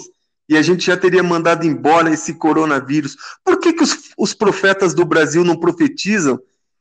e 0.49 0.57
a 0.57 0.63
gente 0.63 0.87
já 0.87 0.97
teria 0.97 1.23
mandado 1.23 1.67
embora 1.67 2.13
esse 2.13 2.35
coronavírus. 2.35 3.17
Por 3.43 3.59
que, 3.59 3.73
que 3.73 3.83
os, 3.83 4.11
os 4.19 4.35
profetas 4.35 4.93
do 4.93 5.05
Brasil 5.05 5.43
não 5.43 5.57
profetizam 5.57 6.39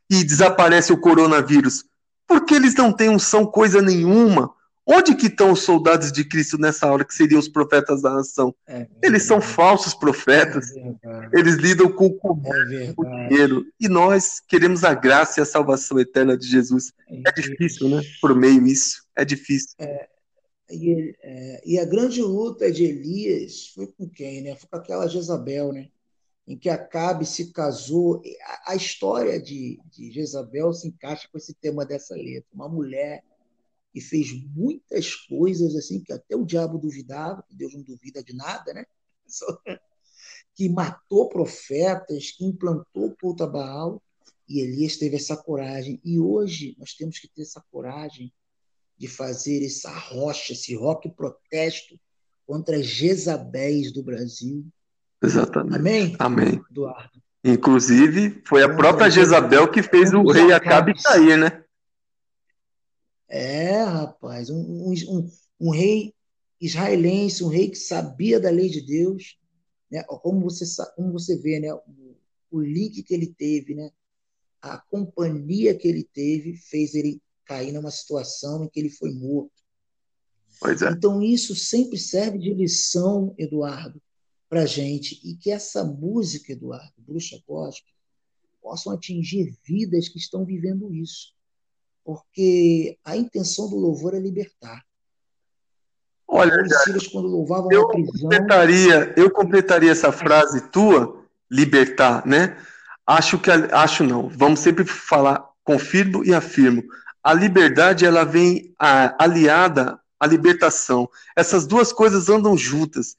e 0.10 0.24
desaparece 0.24 0.92
o 0.92 0.98
coronavírus? 0.98 1.86
Porque 2.28 2.54
eles 2.56 2.76
não 2.76 2.92
têm 2.92 3.10
unção 3.10 3.46
coisa 3.46 3.82
nenhuma. 3.82 4.52
Onde 4.86 5.16
que 5.16 5.28
estão 5.28 5.54
os 5.54 5.62
soldados 5.62 6.12
de 6.12 6.26
Cristo 6.26 6.58
nessa 6.58 6.92
hora, 6.92 7.06
que 7.06 7.14
seriam 7.14 7.40
os 7.40 7.48
profetas 7.48 8.02
da 8.02 8.14
nação? 8.14 8.54
É 8.68 8.86
eles 9.02 9.24
são 9.24 9.40
falsos 9.40 9.94
profetas. 9.94 10.76
É 10.76 11.40
eles 11.40 11.56
lidam 11.56 11.90
com 11.90 12.08
o 12.08 12.42
é 12.46 13.28
dinheiro. 13.30 13.66
E 13.80 13.88
nós 13.88 14.42
queremos 14.42 14.84
a 14.84 14.94
graça 14.94 15.40
e 15.40 15.44
a 15.44 15.46
salvação 15.46 15.98
eterna 16.00 16.38
de 16.38 16.48
Jesus. 16.48 16.92
É 17.10 17.32
difícil, 17.32 17.88
né? 17.90 18.02
Por 18.22 18.36
meio 18.36 18.68
isso. 18.68 19.04
É 19.16 19.24
difícil. 19.24 19.70
É, 19.80 20.10
e, 20.70 21.16
é, 21.22 21.62
e, 21.66 21.80
a 21.80 21.86
grande 21.86 22.22
luta 22.22 22.70
de 22.70 22.84
Elias 22.84 23.70
foi 23.74 23.88
com 23.88 24.10
quem? 24.10 24.42
Né? 24.42 24.56
Foi 24.56 24.68
com 24.70 24.78
aquela 24.78 25.08
Jezabel, 25.08 25.72
né? 25.72 25.88
em 26.46 26.58
que 26.58 26.70
Acabe 26.70 27.26
se 27.26 27.54
casou. 27.54 28.22
A, 28.46 28.74
a 28.74 28.76
história 28.76 29.42
de, 29.42 29.80
de 29.90 30.12
Jezabel 30.12 30.74
se 30.74 30.90
encaixa 30.90 31.28
com 31.32 31.38
esse 31.38 31.54
tema 31.54 31.86
dessa 31.86 32.16
letra. 32.16 32.50
Uma 32.54 32.68
mulher 32.68 33.24
que 33.94 34.02
fez 34.02 34.34
muitas 34.56 35.16
coisas 35.16 35.76
assim 35.76 36.02
que 36.02 36.12
até 36.12 36.36
o 36.36 36.44
diabo 36.44 36.80
duvidava, 36.80 37.44
que 37.48 37.56
Deus 37.56 37.74
não 37.76 37.84
duvida 37.84 38.24
de 38.24 38.34
nada, 38.34 38.74
né? 38.74 38.86
que 40.56 40.68
matou 40.68 41.30
profetas, 41.30 42.32
que 42.32 42.44
implantou 42.44 43.06
o 43.06 43.16
culto 43.16 43.44
a 43.44 43.48
Baal, 43.48 44.02
e 44.50 44.60
Elias 44.60 44.98
teve 44.98 45.16
essa 45.16 45.38
coragem. 45.38 46.02
E 46.04 46.20
hoje 46.20 46.76
nós 46.80 46.94
temos 46.94 47.20
que 47.20 47.28
ter 47.28 47.44
essa 47.44 47.64
coragem 47.72 48.34
de 48.98 49.08
fazer 49.08 49.64
essa 49.64 49.92
rocha, 49.92 50.54
esse 50.54 50.76
rock 50.76 51.10
protesto 51.10 52.00
contra 52.46 52.78
as 52.78 52.86
Jezabéis 52.86 53.92
do 53.92 54.04
Brasil. 54.04 54.66
Exatamente. 55.22 55.76
Amém? 55.76 56.16
Amém. 56.20 56.62
Eduardo. 56.70 57.22
Inclusive, 57.44 58.42
foi 58.48 58.64
a 58.64 58.74
própria 58.74 59.10
Jezabel 59.10 59.70
que 59.70 59.84
fez 59.84 60.14
o 60.14 60.24
rei 60.24 60.52
Acabe 60.52 60.94
cair, 61.02 61.38
né? 61.38 61.63
É, 63.36 63.82
rapaz, 63.82 64.52
um, 64.52 64.92
um, 64.92 65.32
um, 65.60 65.72
rei 65.72 66.14
israelense, 66.62 67.44
um 67.44 67.48
rei 67.48 67.68
que 67.68 67.80
sabia 67.80 68.40
da 68.40 68.52
lei 68.52 68.70
de 68.70 68.80
Deus, 68.80 69.40
né? 69.90 70.04
Como 70.04 70.42
você 70.42 70.66
como 70.96 71.12
você 71.12 71.36
vê, 71.36 71.60
né? 71.60 71.74
O, 71.74 72.16
o 72.52 72.62
link 72.62 73.02
que 73.02 73.12
ele 73.12 73.26
teve, 73.26 73.74
né? 73.74 73.90
A 74.62 74.78
companhia 74.78 75.76
que 75.76 75.88
ele 75.88 76.04
teve 76.04 76.58
fez 76.58 76.94
ele 76.94 77.20
cair 77.44 77.72
numa 77.72 77.90
situação 77.90 78.66
em 78.66 78.70
que 78.70 78.80
ele 78.80 78.92
foi 78.92 79.12
morto. 79.12 79.64
É. 80.64 80.92
Então 80.92 81.20
isso 81.20 81.56
sempre 81.56 81.98
serve 81.98 82.38
de 82.38 82.54
lição, 82.54 83.34
Eduardo, 83.36 84.00
para 84.48 84.68
gente 84.68 85.20
e 85.28 85.36
que 85.36 85.50
essa 85.50 85.84
música, 85.84 86.52
Eduardo, 86.52 86.94
Bruxa 87.00 87.42
Gospel, 87.48 87.96
possam 88.62 88.94
atingir 88.94 89.58
vidas 89.66 90.08
que 90.08 90.20
estão 90.20 90.46
vivendo 90.46 90.94
isso 90.94 91.34
porque 92.04 92.98
a 93.04 93.16
intenção 93.16 93.70
do 93.70 93.78
louvor 93.78 94.14
é 94.14 94.20
libertar. 94.20 94.84
Olha, 96.28 96.66
Silas, 96.84 97.08
quando 97.08 97.28
louvavam 97.28 97.72
eu 97.72 97.88
prisão, 97.88 98.30
completaria, 98.30 99.14
eu 99.16 99.30
completaria 99.30 99.92
essa 99.92 100.12
frase 100.12 100.62
tua, 100.70 101.24
libertar, 101.50 102.26
né? 102.26 102.58
Acho 103.06 103.38
que 103.38 103.52
acho 103.52 104.04
não. 104.04 104.30
Vamos 104.30 104.60
sempre 104.60 104.84
falar 104.86 105.48
confirmo 105.64 106.24
e 106.24 106.34
afirmo. 106.34 106.84
A 107.24 107.34
liberdade 107.34 108.06
ela 108.06 108.24
vem 108.24 108.74
a, 108.80 109.24
aliada 109.24 110.00
à 110.20 110.26
libertação. 110.26 111.10
Essas 111.36 111.66
duas 111.68 111.94
coisas 111.94 112.30
andam 112.30 112.58
juntas. 112.58 113.16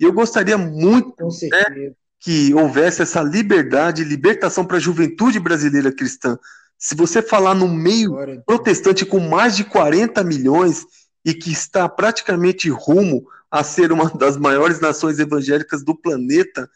E 0.00 0.04
eu 0.04 0.12
gostaria 0.12 0.58
muito 0.58 1.14
né, 1.50 1.92
que 2.18 2.54
houvesse 2.54 3.02
essa 3.02 3.22
liberdade 3.22 4.02
libertação 4.02 4.64
para 4.64 4.78
a 4.78 4.80
juventude 4.80 5.38
brasileira 5.38 5.92
cristã. 5.92 6.38
Se 6.84 6.94
você 6.94 7.22
falar 7.22 7.54
no 7.54 7.66
meio 7.66 8.14
protestante 8.44 9.06
com 9.06 9.18
mais 9.18 9.56
de 9.56 9.64
40 9.64 10.22
milhões 10.22 10.84
e 11.24 11.32
que 11.32 11.50
está 11.50 11.88
praticamente 11.88 12.68
rumo 12.68 13.26
a 13.50 13.64
ser 13.64 13.90
uma 13.90 14.10
das 14.10 14.36
maiores 14.36 14.80
nações 14.80 15.18
evangélicas 15.18 15.82
do 15.82 15.94
planeta, 15.94 16.68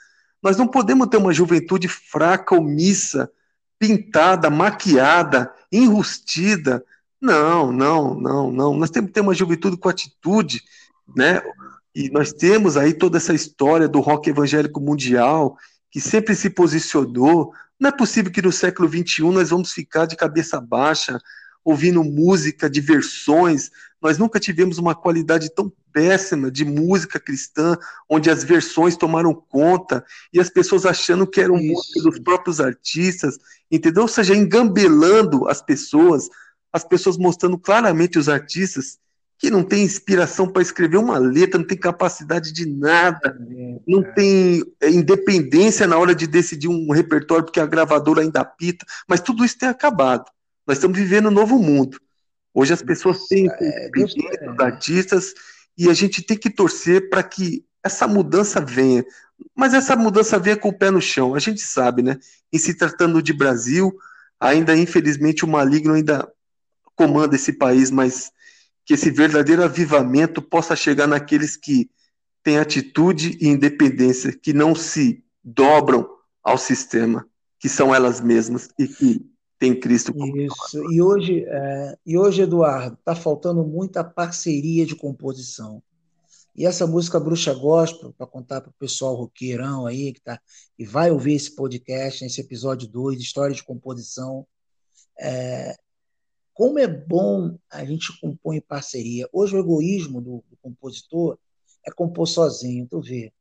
nós 0.42 0.56
não 0.56 0.66
podemos 0.66 1.08
ter 1.08 1.18
uma 1.18 1.30
juventude 1.34 1.88
fraca, 1.88 2.54
omissa, 2.54 3.30
pintada, 3.78 4.48
maquiada, 4.48 5.52
enrustida. 5.70 6.82
Não, 7.20 7.70
não, 7.70 8.14
não, 8.14 8.50
não. 8.50 8.74
Nós 8.78 8.88
temos 8.88 9.08
que 9.08 9.14
ter 9.14 9.20
uma 9.20 9.34
juventude 9.34 9.76
com 9.76 9.90
atitude, 9.90 10.62
né? 11.14 11.42
E 11.94 12.08
nós 12.08 12.32
temos 12.32 12.78
aí 12.78 12.94
toda 12.94 13.18
essa 13.18 13.34
história 13.34 13.86
do 13.86 14.00
rock 14.00 14.30
evangélico 14.30 14.80
mundial, 14.80 15.58
que 15.90 16.00
sempre 16.00 16.34
se 16.34 16.48
posicionou, 16.48 17.52
não 17.78 17.90
é 17.90 17.92
possível 17.92 18.32
que 18.32 18.42
no 18.42 18.52
século 18.52 18.88
XXI 18.88 19.22
nós 19.30 19.50
vamos 19.50 19.72
ficar 19.72 20.06
de 20.06 20.16
cabeça 20.16 20.60
baixa, 20.60 21.18
ouvindo 21.64 22.02
música 22.02 22.68
de 22.68 22.80
versões. 22.80 23.70
Nós 24.00 24.18
nunca 24.18 24.40
tivemos 24.40 24.78
uma 24.78 24.94
qualidade 24.94 25.54
tão 25.54 25.72
péssima 25.92 26.50
de 26.50 26.64
música 26.64 27.20
cristã, 27.20 27.76
onde 28.08 28.30
as 28.30 28.42
versões 28.42 28.96
tomaram 28.96 29.34
conta 29.34 30.04
e 30.32 30.40
as 30.40 30.48
pessoas 30.48 30.86
achando 30.86 31.26
que 31.26 31.40
eram 31.40 31.56
Isso. 31.56 31.72
música 31.72 32.02
dos 32.02 32.18
próprios 32.20 32.60
artistas, 32.60 33.38
entendeu? 33.70 34.02
Ou 34.02 34.08
seja, 34.08 34.34
engambelando 34.34 35.48
as 35.48 35.60
pessoas, 35.62 36.28
as 36.72 36.84
pessoas 36.84 37.16
mostrando 37.16 37.58
claramente 37.58 38.18
os 38.18 38.28
artistas 38.28 38.98
que 39.38 39.50
não 39.50 39.62
tem 39.62 39.84
inspiração 39.84 40.48
para 40.48 40.62
escrever 40.62 40.96
uma 40.96 41.16
letra, 41.16 41.58
não 41.58 41.66
tem 41.66 41.78
capacidade 41.78 42.52
de 42.52 42.66
nada, 42.66 43.38
é, 43.50 43.78
não 43.86 44.02
tem 44.02 44.64
é, 44.80 44.90
independência 44.90 45.86
na 45.86 45.96
hora 45.96 46.12
de 46.14 46.26
decidir 46.26 46.66
um 46.66 46.90
repertório, 46.90 47.44
porque 47.44 47.60
a 47.60 47.66
gravadora 47.66 48.20
ainda 48.20 48.40
apita, 48.40 48.84
mas 49.06 49.20
tudo 49.20 49.44
isso 49.44 49.56
tem 49.56 49.68
acabado. 49.68 50.24
Nós 50.66 50.78
estamos 50.78 50.98
vivendo 50.98 51.28
um 51.28 51.32
novo 51.32 51.56
mundo. 51.58 51.98
Hoje 52.52 52.72
as 52.72 52.82
pessoas 52.82 53.28
têm 53.28 53.48
é, 53.48 53.90
os 53.96 54.60
artistas 54.60 55.32
e 55.76 55.88
a 55.88 55.94
gente 55.94 56.20
tem 56.20 56.36
que 56.36 56.50
torcer 56.50 57.08
para 57.08 57.22
que 57.22 57.64
essa 57.84 58.08
mudança 58.08 58.60
venha. 58.60 59.04
Mas 59.54 59.72
essa 59.72 59.94
mudança 59.94 60.36
venha 60.36 60.56
com 60.56 60.70
o 60.70 60.76
pé 60.76 60.90
no 60.90 61.00
chão. 61.00 61.36
A 61.36 61.38
gente 61.38 61.60
sabe, 61.60 62.02
né? 62.02 62.18
Em 62.52 62.58
se 62.58 62.74
tratando 62.74 63.22
de 63.22 63.32
Brasil, 63.32 63.96
ainda 64.40 64.76
infelizmente 64.76 65.44
o 65.44 65.48
maligno 65.48 65.94
ainda 65.94 66.28
comanda 66.96 67.36
esse 67.36 67.52
país, 67.52 67.92
mas 67.92 68.32
que 68.88 68.94
esse 68.94 69.10
verdadeiro 69.10 69.62
avivamento 69.62 70.40
possa 70.40 70.74
chegar 70.74 71.06
naqueles 71.06 71.58
que 71.58 71.90
têm 72.42 72.56
atitude 72.56 73.36
e 73.38 73.46
independência, 73.46 74.32
que 74.32 74.54
não 74.54 74.74
se 74.74 75.22
dobram 75.44 76.08
ao 76.42 76.56
sistema, 76.56 77.28
que 77.60 77.68
são 77.68 77.94
elas 77.94 78.18
mesmas 78.18 78.70
e 78.78 78.88
que 78.88 79.30
têm 79.58 79.78
Cristo 79.78 80.14
como 80.14 80.34
Isso. 80.38 80.90
E 80.90 81.02
hoje, 81.02 81.44
é, 81.46 81.98
e 82.06 82.16
hoje, 82.16 82.40
Eduardo, 82.40 82.94
está 82.94 83.14
faltando 83.14 83.62
muita 83.62 84.02
parceria 84.02 84.86
de 84.86 84.96
composição. 84.96 85.82
E 86.56 86.64
essa 86.64 86.86
música 86.86 87.20
Bruxa 87.20 87.52
Gospel, 87.52 88.14
para 88.16 88.26
contar 88.26 88.62
para 88.62 88.70
o 88.70 88.78
pessoal 88.78 89.14
roqueirão 89.14 89.84
aí, 89.84 90.14
que, 90.14 90.22
tá, 90.22 90.40
que 90.78 90.86
vai 90.86 91.10
ouvir 91.10 91.34
esse 91.34 91.54
podcast, 91.54 92.24
esse 92.24 92.40
episódio 92.40 92.88
2, 92.88 93.20
História 93.20 93.54
de 93.54 93.62
Composição, 93.62 94.46
é, 95.20 95.76
como 96.58 96.80
é 96.80 96.88
bom 96.88 97.56
a 97.70 97.84
gente 97.84 98.20
compor 98.20 98.52
em 98.52 98.60
parceria. 98.60 99.28
Hoje 99.32 99.54
o 99.54 99.60
egoísmo 99.60 100.20
do, 100.20 100.44
do 100.50 100.56
compositor 100.60 101.38
é 101.86 101.90
compor 101.92 102.26
sozinho, 102.26 102.84
tu 102.90 103.00
vê. 103.00 103.32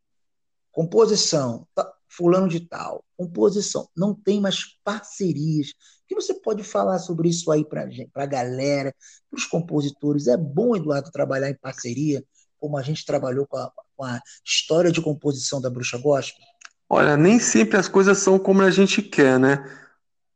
Composição, 0.71 1.67
tá, 1.73 1.91
fulano 2.07 2.47
de 2.47 2.59
tal, 2.59 3.03
composição, 3.17 3.89
não 3.97 4.13
tem 4.13 4.39
mais 4.39 4.77
parcerias. 4.83 5.69
O 5.69 6.07
que 6.09 6.13
você 6.13 6.35
pode 6.35 6.61
falar 6.61 6.99
sobre 6.99 7.27
isso 7.27 7.51
aí 7.51 7.65
para 7.65 7.89
a 8.13 8.25
galera, 8.27 8.93
para 9.31 9.37
os 9.37 9.45
compositores? 9.45 10.27
É 10.27 10.37
bom, 10.37 10.75
Eduardo, 10.75 11.09
trabalhar 11.09 11.49
em 11.49 11.57
parceria, 11.57 12.23
como 12.59 12.77
a 12.77 12.83
gente 12.83 13.03
trabalhou 13.03 13.47
com 13.47 13.57
a, 13.57 13.71
com 13.95 14.03
a 14.03 14.21
história 14.45 14.91
de 14.91 15.01
composição 15.01 15.59
da 15.59 15.71
Bruxa 15.71 15.97
Gospel? 15.97 16.45
Olha, 16.87 17.17
nem 17.17 17.39
sempre 17.39 17.77
as 17.77 17.87
coisas 17.87 18.19
são 18.19 18.37
como 18.37 18.61
a 18.61 18.69
gente 18.69 19.01
quer, 19.01 19.39
né? 19.39 19.57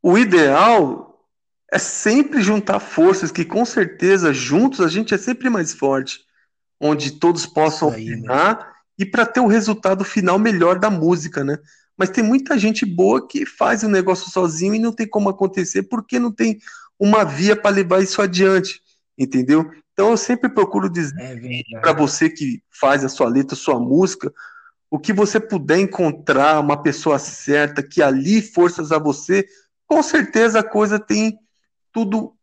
O 0.02 0.18
ideal 0.18 1.11
é 1.72 1.78
sempre 1.78 2.42
juntar 2.42 2.78
forças, 2.78 3.32
que 3.32 3.46
com 3.46 3.64
certeza 3.64 4.30
juntos 4.30 4.82
a 4.82 4.88
gente 4.88 5.14
é 5.14 5.18
sempre 5.18 5.48
mais 5.48 5.72
forte, 5.72 6.20
onde 6.78 7.12
todos 7.12 7.46
possam 7.46 7.88
opinar 7.88 8.74
e 8.98 9.06
para 9.06 9.24
ter 9.24 9.40
o 9.40 9.46
resultado 9.46 10.04
final 10.04 10.38
melhor 10.38 10.78
da 10.78 10.90
música, 10.90 11.42
né? 11.42 11.56
Mas 11.96 12.10
tem 12.10 12.22
muita 12.22 12.58
gente 12.58 12.84
boa 12.84 13.26
que 13.26 13.46
faz 13.46 13.82
o 13.82 13.88
negócio 13.88 14.30
sozinho 14.30 14.74
e 14.74 14.78
não 14.78 14.92
tem 14.92 15.08
como 15.08 15.30
acontecer 15.30 15.84
porque 15.84 16.18
não 16.18 16.30
tem 16.30 16.58
uma 16.98 17.24
via 17.24 17.56
para 17.56 17.74
levar 17.74 18.02
isso 18.02 18.20
adiante, 18.20 18.82
entendeu? 19.16 19.70
Então 19.94 20.10
eu 20.10 20.16
sempre 20.18 20.50
procuro 20.50 20.90
dizer 20.90 21.14
é 21.18 21.80
para 21.80 21.94
você 21.94 22.28
que 22.28 22.62
faz 22.70 23.02
a 23.02 23.08
sua 23.08 23.28
letra, 23.28 23.54
a 23.54 23.58
sua 23.58 23.80
música, 23.80 24.30
o 24.90 24.98
que 24.98 25.12
você 25.12 25.40
puder 25.40 25.78
encontrar 25.78 26.60
uma 26.60 26.82
pessoa 26.82 27.18
certa 27.18 27.82
que 27.82 28.02
ali 28.02 28.42
forças 28.42 28.92
a 28.92 28.98
você, 28.98 29.46
com 29.86 30.02
certeza 30.02 30.58
a 30.58 30.62
coisa 30.62 30.98
tem 30.98 31.38
tudo 31.92 32.34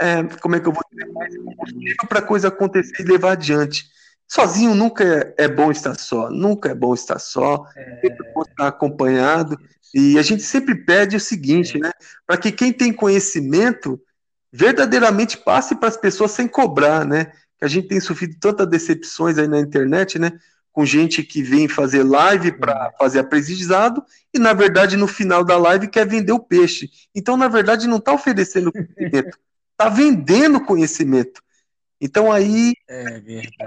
é, 0.00 0.22
como 0.40 0.56
é 0.56 0.60
que 0.60 0.68
eu 0.68 0.72
vou 0.72 0.82
dizer, 0.90 1.12
mais 1.12 1.36
combustível 1.36 2.08
para 2.08 2.18
a 2.18 2.22
coisa 2.22 2.48
acontecer 2.48 3.02
e 3.02 3.04
levar 3.04 3.32
adiante. 3.32 3.86
Sozinho 4.26 4.74
nunca 4.74 5.04
é, 5.04 5.44
é, 5.44 5.48
bom 5.48 5.70
estar 5.70 5.94
só, 5.98 6.30
nunca 6.30 6.70
é 6.70 6.74
bom 6.74 6.94
estar 6.94 7.18
só, 7.18 7.66
é... 7.76 8.00
sempre 8.00 8.32
bom 8.32 8.42
estar 8.42 8.68
acompanhado. 8.68 9.58
E 9.94 10.18
a 10.18 10.22
gente 10.22 10.42
sempre 10.42 10.74
pede 10.74 11.16
o 11.16 11.20
seguinte, 11.20 11.76
é. 11.76 11.80
né? 11.80 11.92
Para 12.26 12.36
que 12.36 12.50
quem 12.50 12.72
tem 12.72 12.92
conhecimento 12.92 14.00
verdadeiramente 14.52 15.36
passe 15.38 15.76
para 15.76 15.88
as 15.88 15.96
pessoas 15.96 16.32
sem 16.32 16.48
cobrar, 16.48 17.04
né? 17.04 17.26
Que 17.58 17.64
a 17.64 17.68
gente 17.68 17.88
tem 17.88 18.00
sofrido 18.00 18.36
tantas 18.40 18.68
decepções 18.68 19.38
aí 19.38 19.46
na 19.46 19.60
internet, 19.60 20.18
né? 20.18 20.32
Com 20.74 20.84
gente 20.84 21.22
que 21.22 21.42
vem 21.42 21.68
fazer 21.68 22.02
live 22.02 22.52
para 22.52 22.92
fazer 22.98 23.20
aprendizado 23.20 24.04
e, 24.34 24.38
na 24.38 24.52
verdade, 24.52 24.96
no 24.96 25.06
final 25.06 25.42
da 25.42 25.56
live 25.56 25.88
quer 25.88 26.06
vender 26.06 26.32
o 26.32 26.40
peixe. 26.40 26.90
Então, 27.14 27.36
na 27.36 27.48
verdade, 27.48 27.86
não 27.86 27.96
está 27.96 28.12
oferecendo 28.12 28.70
conhecimento, 28.70 29.38
está 29.72 29.88
vendendo 29.88 30.60
conhecimento. 30.60 31.40
Então 32.00 32.30
aí 32.30 32.74
é 32.86 33.20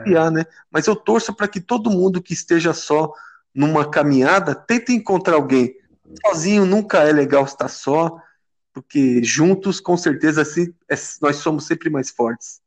criar, 0.04 0.30
né? 0.30 0.46
Mas 0.70 0.86
eu 0.86 0.96
torço 0.96 1.34
para 1.34 1.48
que 1.48 1.60
todo 1.60 1.90
mundo 1.90 2.22
que 2.22 2.34
esteja 2.34 2.72
só 2.72 3.12
numa 3.54 3.90
caminhada 3.90 4.54
tente 4.54 4.94
encontrar 4.94 5.36
alguém. 5.36 5.76
Sozinho 6.24 6.64
nunca 6.64 7.00
é 7.00 7.12
legal 7.12 7.46
estar 7.46 7.68
só, 7.68 8.16
porque 8.72 9.24
juntos, 9.24 9.80
com 9.80 9.98
certeza, 9.98 10.44
assim, 10.44 10.72
é, 10.88 10.96
nós 11.20 11.38
somos 11.38 11.66
sempre 11.66 11.90
mais 11.90 12.12
fortes. 12.12 12.62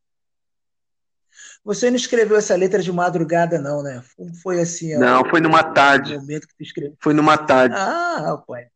Você 1.64 1.90
não 1.90 1.96
escreveu 1.96 2.37
essa 2.37 2.57
letra 2.57 2.83
de 2.83 2.90
madrugada, 2.90 3.59
não, 3.59 3.83
né? 3.83 4.03
Foi 4.42 4.61
assim. 4.61 4.96
Não, 4.96 5.25
foi 5.29 5.40
numa 5.40 5.62
tarde. 5.62 6.14
Momento 6.14 6.49
que 6.49 6.55
tu 6.55 6.62
escreveu. 6.62 6.96
Foi 7.01 7.12
numa 7.12 7.37
tarde. 7.37 7.75
Ah, 7.77 8.16
rapaz, 8.20 8.66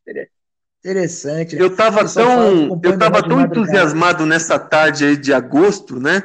interessante. 0.84 1.56
Eu 1.56 1.68
estava 1.68 2.06
tão, 2.06 2.78
eu 2.82 2.98
tava 2.98 3.26
tão 3.26 3.40
entusiasmado 3.40 4.26
nessa 4.26 4.58
tarde 4.58 5.06
aí 5.06 5.16
de 5.16 5.32
agosto, 5.32 5.98
né? 5.98 6.22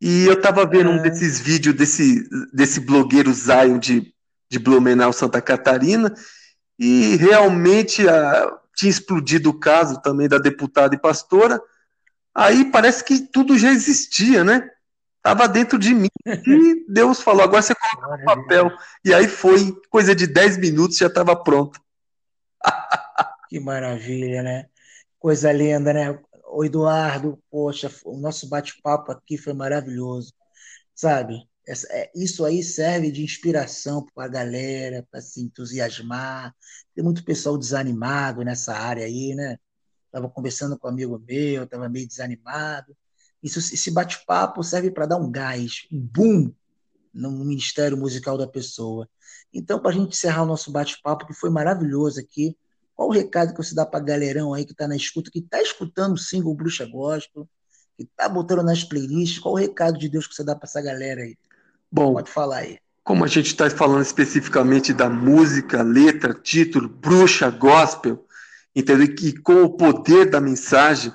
E 0.00 0.26
eu 0.26 0.40
tava 0.40 0.66
vendo 0.66 0.90
um 0.90 0.96
é. 0.96 1.02
desses 1.02 1.38
vídeos 1.38 1.76
desse, 1.76 2.26
desse 2.52 2.80
blogueiro 2.80 3.32
Zion 3.32 3.78
de, 3.78 4.12
de 4.50 4.58
Blumenau, 4.58 5.12
Santa 5.12 5.40
Catarina, 5.40 6.14
e 6.78 7.16
realmente 7.16 8.08
a, 8.08 8.44
ah, 8.44 8.58
tinha 8.74 8.90
explodido 8.90 9.50
o 9.50 9.58
caso 9.58 10.00
também 10.00 10.28
da 10.28 10.38
deputada 10.38 10.94
e 10.94 11.00
pastora. 11.00 11.60
Aí 12.34 12.70
parece 12.70 13.04
que 13.04 13.20
tudo 13.20 13.56
já 13.56 13.70
existia, 13.70 14.42
né? 14.42 14.68
Tava 15.24 15.48
dentro 15.48 15.78
de 15.78 15.92
mim. 15.94 16.08
E 16.46 16.84
Deus 16.88 17.20
falou: 17.20 17.42
agora 17.42 17.62
você 17.62 17.74
coloca 17.74 18.18
no 18.18 18.24
papel. 18.24 18.70
E 19.04 19.12
aí 19.12 19.26
foi, 19.26 19.72
coisa 19.90 20.14
de 20.14 20.26
10 20.26 20.58
minutos 20.58 20.98
já 20.98 21.08
estava 21.08 21.34
pronto. 21.34 21.80
Que 23.48 23.60
maravilha, 23.60 24.42
né? 24.42 24.66
Coisa 25.18 25.52
linda, 25.52 25.92
né? 25.92 26.18
o 26.54 26.64
Eduardo, 26.64 27.42
poxa, 27.50 27.90
o 28.04 28.16
nosso 28.16 28.48
bate-papo 28.48 29.10
aqui 29.10 29.36
foi 29.36 29.52
maravilhoso, 29.52 30.32
sabe? 30.94 31.48
Essa, 31.66 31.88
é, 31.90 32.10
isso 32.14 32.44
aí 32.44 32.62
serve 32.62 33.10
de 33.10 33.24
inspiração 33.24 34.06
para 34.14 34.26
a 34.26 34.28
galera, 34.28 35.06
para 35.10 35.20
se 35.20 35.40
entusiasmar. 35.40 36.54
Tem 36.94 37.02
muito 37.02 37.24
pessoal 37.24 37.58
desanimado 37.58 38.44
nessa 38.44 38.74
área 38.74 39.04
aí, 39.04 39.34
né? 39.34 39.58
Estava 40.06 40.28
conversando 40.30 40.78
com 40.78 40.86
um 40.86 40.90
amigo 40.90 41.18
meu, 41.26 41.64
estava 41.64 41.88
meio 41.88 42.06
desanimado. 42.06 42.96
Isso, 43.44 43.58
esse 43.58 43.90
bate-papo 43.90 44.64
serve 44.64 44.90
para 44.90 45.04
dar 45.04 45.18
um 45.18 45.30
gás, 45.30 45.86
um 45.92 46.00
boom 46.00 46.50
no 47.12 47.30
ministério 47.30 47.94
musical 47.94 48.38
da 48.38 48.46
pessoa. 48.46 49.06
Então, 49.52 49.78
para 49.78 49.90
a 49.90 49.92
gente 49.92 50.08
encerrar 50.08 50.44
o 50.44 50.46
nosso 50.46 50.72
bate-papo, 50.72 51.26
que 51.26 51.34
foi 51.34 51.50
maravilhoso 51.50 52.18
aqui, 52.18 52.56
qual 52.96 53.08
o 53.08 53.12
recado 53.12 53.52
que 53.52 53.62
você 53.62 53.74
dá 53.74 53.84
para 53.84 54.02
galerão 54.02 54.54
aí 54.54 54.64
que 54.64 54.72
está 54.72 54.88
na 54.88 54.96
escuta, 54.96 55.30
que 55.30 55.40
está 55.40 55.60
escutando 55.60 56.14
o 56.14 56.18
single 56.18 56.54
Bruxa 56.54 56.86
Gospel, 56.86 57.46
que 57.98 58.04
está 58.04 58.30
botando 58.30 58.62
nas 58.62 58.82
playlists? 58.82 59.38
Qual 59.38 59.54
o 59.54 59.58
recado 59.58 59.98
de 59.98 60.08
Deus 60.08 60.26
que 60.26 60.34
você 60.34 60.42
dá 60.42 60.56
para 60.56 60.66
essa 60.66 60.80
galera 60.80 61.20
aí? 61.20 61.36
Bom, 61.92 62.14
pode 62.14 62.30
falar 62.30 62.58
aí. 62.58 62.78
Como 63.02 63.24
a 63.24 63.28
gente 63.28 63.48
está 63.48 63.68
falando 63.68 64.00
especificamente 64.00 64.94
da 64.94 65.10
música, 65.10 65.82
letra, 65.82 66.32
título, 66.32 66.88
Bruxa 66.88 67.50
Gospel, 67.50 68.26
entendeu? 68.74 69.14
E 69.20 69.38
com 69.38 69.64
o 69.64 69.76
poder 69.76 70.30
da 70.30 70.40
mensagem, 70.40 71.12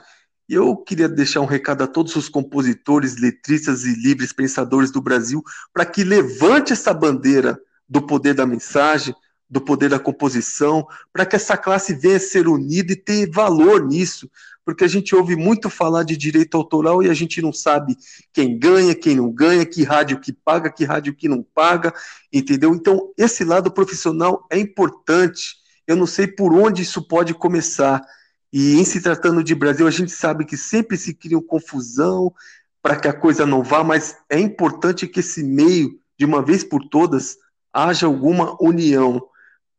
eu 0.49 0.75
queria 0.75 1.07
deixar 1.07 1.41
um 1.41 1.45
recado 1.45 1.83
a 1.83 1.87
todos 1.87 2.15
os 2.15 2.27
compositores, 2.27 3.17
letristas 3.17 3.83
e 3.83 3.93
livres 3.93 4.33
pensadores 4.33 4.89
do 4.89 5.01
Brasil 5.01 5.43
para 5.71 5.85
que 5.85 6.03
levante 6.03 6.73
essa 6.73 6.93
bandeira 6.93 7.59
do 7.87 8.01
poder 8.01 8.33
da 8.33 8.45
mensagem, 8.45 9.13
do 9.49 9.61
poder 9.61 9.89
da 9.89 9.99
composição, 9.99 10.87
para 11.11 11.25
que 11.25 11.35
essa 11.35 11.57
classe 11.57 11.93
venha 11.93 12.17
a 12.17 12.19
ser 12.19 12.47
unida 12.47 12.93
e 12.93 12.95
ter 12.95 13.29
valor 13.31 13.85
nisso, 13.85 14.29
porque 14.63 14.83
a 14.83 14.87
gente 14.87 15.15
ouve 15.15 15.35
muito 15.35 15.69
falar 15.69 16.03
de 16.03 16.15
direito 16.15 16.55
autoral 16.55 17.01
e 17.01 17.09
a 17.09 17.13
gente 17.13 17.41
não 17.41 17.51
sabe 17.51 17.97
quem 18.31 18.57
ganha, 18.57 18.93
quem 18.93 19.15
não 19.15 19.31
ganha, 19.31 19.65
que 19.65 19.83
rádio 19.83 20.19
que 20.19 20.31
paga, 20.31 20.71
que 20.71 20.83
rádio 20.83 21.15
que 21.15 21.27
não 21.27 21.43
paga, 21.43 21.91
entendeu? 22.31 22.75
Então, 22.75 23.11
esse 23.17 23.43
lado 23.43 23.71
profissional 23.71 24.45
é 24.51 24.59
importante. 24.59 25.55
Eu 25.87 25.95
não 25.95 26.05
sei 26.05 26.27
por 26.27 26.53
onde 26.53 26.83
isso 26.83 27.07
pode 27.07 27.33
começar. 27.33 28.05
E 28.51 28.75
em 28.75 28.83
se 28.83 29.01
tratando 29.01 29.43
de 29.43 29.53
Brasil, 29.53 29.87
a 29.87 29.91
gente 29.91 30.11
sabe 30.11 30.45
que 30.45 30.57
sempre 30.57 30.97
se 30.97 31.13
cria 31.13 31.39
confusão 31.41 32.33
para 32.81 32.95
que 32.95 33.07
a 33.07 33.13
coisa 33.13 33.45
não 33.45 33.61
vá, 33.61 33.83
mas 33.83 34.15
é 34.29 34.39
importante 34.39 35.07
que 35.07 35.19
esse 35.19 35.43
meio, 35.43 35.99
de 36.17 36.25
uma 36.25 36.41
vez 36.41 36.63
por 36.63 36.87
todas, 36.87 37.37
haja 37.73 38.05
alguma 38.05 38.57
união 38.61 39.21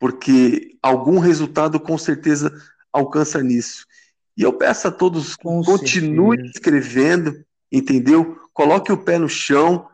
porque 0.00 0.78
algum 0.82 1.18
resultado 1.18 1.78
com 1.78 1.98
certeza 1.98 2.50
alcança 2.90 3.42
nisso. 3.42 3.86
E 4.34 4.42
eu 4.42 4.54
peço 4.54 4.88
a 4.88 4.90
todos 4.90 5.36
com 5.36 5.62
continue 5.62 6.36
certeza. 6.36 6.52
escrevendo, 6.56 7.44
entendeu? 7.70 8.38
Coloque 8.54 8.90
o 8.90 8.96
pé 8.96 9.18
no 9.18 9.28
chão, 9.28 9.86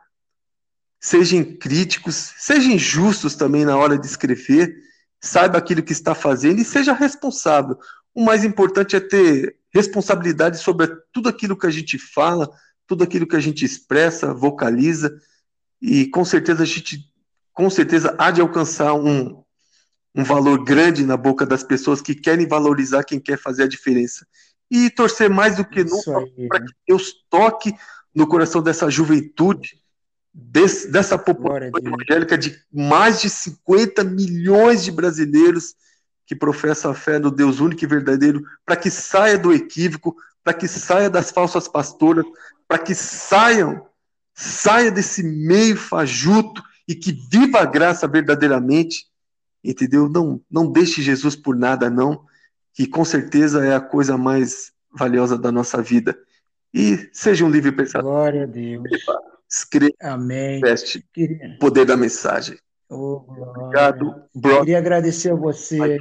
sejam 1.01 1.43
críticos, 1.43 2.33
sejam 2.39 2.79
justos 2.79 3.35
também 3.35 3.65
na 3.65 3.77
hora 3.77 3.99
de 3.99 4.07
escrever, 4.07 4.77
saiba 5.21 5.59
aquilo 5.59 5.83
que 5.83 5.93
está 5.93 6.15
fazendo 6.15 6.61
e 6.61 6.65
seja 6.65 6.93
responsável. 6.93 7.77
O 8.17 8.25
mais 8.25 8.45
importante 8.45 8.97
é 8.97 9.01
ter 9.01 9.59
responsabilidade 9.75 10.57
sobre 10.57 10.89
tudo 11.13 11.29
aquilo 11.29 11.55
que 11.55 11.67
a 11.67 11.71
gente 11.71 11.99
fala, 11.99 12.51
tudo 12.87 13.05
aquilo 13.05 13.27
que 13.27 13.37
a 13.37 13.41
gente 13.41 13.63
expressa, 13.63 14.33
vocaliza, 14.33 15.15
e 15.83 16.07
com 16.07 16.25
certeza 16.25 16.63
a 16.63 16.67
gente 16.67 17.13
com 17.53 17.69
certeza 17.69 18.17
há 18.19 18.31
de 18.31 18.41
alcançar 18.41 18.95
um, 18.95 19.43
um 20.15 20.25
valor 20.25 20.65
grande 20.65 21.05
na 21.05 21.15
boca 21.15 21.45
das 21.45 21.63
pessoas 21.63 22.01
que 22.01 22.15
querem 22.15 22.49
valorizar 22.49 23.05
quem 23.05 23.21
quer 23.21 23.39
fazer 23.39 23.65
a 23.65 23.69
diferença. 23.69 24.27
E 24.71 24.89
torcer 24.89 25.29
mais 25.29 25.57
do 25.57 25.65
que 25.65 25.85
nunca 25.85 26.13
para 26.49 26.65
que 26.65 26.73
Deus 26.89 27.13
toque 27.29 27.75
no 28.15 28.27
coração 28.27 28.63
dessa 28.63 28.91
juventude, 28.91 29.79
desse, 30.33 30.91
dessa 30.91 31.19
população 31.19 31.71
evangélica 31.85 32.39
de 32.39 32.59
mais 32.73 33.21
de 33.21 33.29
50 33.29 34.05
milhões 34.05 34.83
de 34.83 34.91
brasileiros 34.91 35.75
que 36.27 36.35
professam 36.35 36.91
a 36.91 36.95
fé 36.95 37.19
no 37.19 37.31
Deus 37.31 37.61
único 37.61 37.85
e 37.85 37.87
verdadeiro, 37.87 38.43
para 38.65 38.77
que 38.77 38.91
saia 38.91 39.39
do 39.39 39.53
equívoco, 39.53 40.17
para 40.43 40.53
que 40.53 40.67
saia 40.67 41.09
das 41.09 41.31
falsas 41.31 41.69
pastoras, 41.69 42.25
para 42.67 42.79
que 42.79 42.95
saiam, 42.95 43.87
saia 44.35 44.91
desse 44.91 45.23
meio 45.23 45.77
fajuto 45.77 46.63
e 46.89 46.95
que 46.95 47.13
viva 47.31 47.61
a 47.61 47.65
graça 47.65 48.07
verdadeiramente 48.07 49.07
entendeu? 49.71 50.09
Não, 50.09 50.41
não 50.51 50.71
deixe 50.71 51.03
Jesus 51.03 51.35
por 51.35 51.57
nada, 51.57 51.91
não, 51.91 52.25
que 52.73 52.87
com 52.87 53.05
certeza 53.05 53.65
é 53.65 53.75
a 53.75 53.81
coisa 53.81 54.17
mais 54.17 54.73
valiosa 54.93 55.37
da 55.37 55.51
nossa 55.51 55.83
vida. 55.83 56.17
E 56.73 57.09
seja 57.13 57.45
um 57.45 57.51
livre 57.51 57.73
pensador. 57.73 58.11
Glória 58.11 58.43
a 58.45 58.47
Deus. 58.47 58.85
Escreva. 59.49 59.95
Amém. 60.03 60.61
Teste 60.61 61.05
Queria... 61.13 61.57
poder 61.59 61.85
da 61.85 61.97
mensagem. 61.97 62.59
Oh, 62.89 63.25
Obrigado, 63.29 64.15
brother. 64.35 64.61
Queria 64.61 64.79
agradecer 64.79 65.31
a 65.33 65.35
você. 65.35 65.99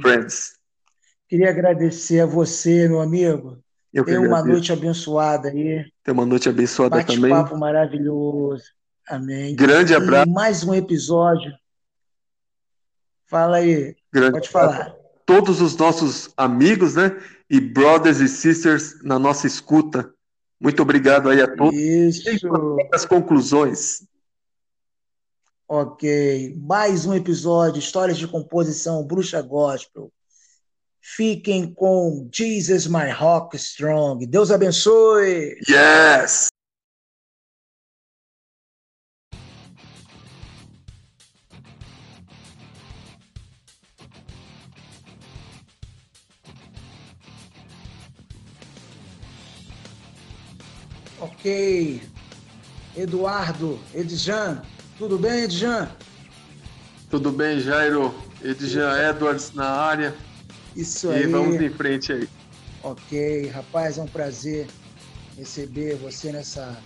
Queria 1.28 1.50
agradecer 1.50 2.20
a 2.20 2.26
você, 2.26 2.88
meu 2.88 3.00
amigo. 3.00 3.58
Eu 3.92 4.04
Tenha 4.04 4.20
uma 4.20 4.44
noite 4.44 4.72
abençoada 4.72 5.48
aí. 5.48 5.84
Tenha 6.04 6.12
uma 6.12 6.26
noite 6.26 6.48
abençoada 6.48 6.96
Bate 6.96 7.16
também. 7.16 7.30
papo 7.30 7.56
maravilhoso. 7.56 8.64
Amém. 9.08 9.56
Grande 9.56 9.94
abraço. 9.94 10.28
E 10.28 10.32
mais 10.32 10.62
um 10.62 10.74
episódio 10.74 11.52
Fala 13.26 13.56
aí, 13.56 13.96
Grande 14.12 14.32
pode 14.32 14.48
falar. 14.48 14.94
Todos 15.24 15.60
os 15.60 15.76
nossos 15.76 16.32
amigos, 16.36 16.94
né? 16.94 17.16
E 17.50 17.60
brothers 17.60 18.20
e 18.20 18.28
sisters 18.28 19.02
na 19.02 19.18
nossa 19.18 19.46
escuta. 19.46 20.12
Muito 20.60 20.80
obrigado 20.80 21.28
aí 21.28 21.40
a 21.40 21.56
todos. 21.56 21.74
Isso. 21.76 22.76
As 22.92 23.04
conclusões. 23.04 24.06
Ok. 25.68 26.54
Mais 26.58 27.06
um 27.06 27.14
episódio, 27.14 27.80
Histórias 27.80 28.18
de 28.18 28.28
Composição, 28.28 29.04
Bruxa 29.04 29.42
Gospel. 29.42 30.12
Fiquem 31.00 31.72
com 31.72 32.28
Jesus 32.32 32.86
My 32.86 33.10
Rock 33.10 33.56
Strong. 33.56 34.26
Deus 34.26 34.52
abençoe. 34.52 35.56
Yes. 35.68 36.46
Ok. 51.20 52.02
Eduardo, 52.96 53.78
Edjan, 53.92 54.62
tudo 54.98 55.18
bem, 55.18 55.44
Edjan? 55.44 55.88
Tudo 57.10 57.30
bem, 57.30 57.60
Jairo? 57.60 58.14
Edjan 58.42 58.92
Edwards 59.10 59.52
na 59.54 59.68
área. 59.68 60.14
Isso 60.74 61.10
aí. 61.10 61.24
E 61.24 61.26
vamos 61.26 61.60
em 61.60 61.70
frente 61.70 62.12
aí. 62.12 62.28
Ok, 62.82 63.48
rapaz, 63.48 63.98
é 63.98 64.02
um 64.02 64.06
prazer 64.06 64.66
receber 65.36 65.96
você 65.96 66.32
nessa 66.32 66.76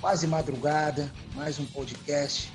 quase 0.00 0.26
madrugada, 0.26 1.10
mais 1.34 1.58
um 1.58 1.64
podcast. 1.66 2.52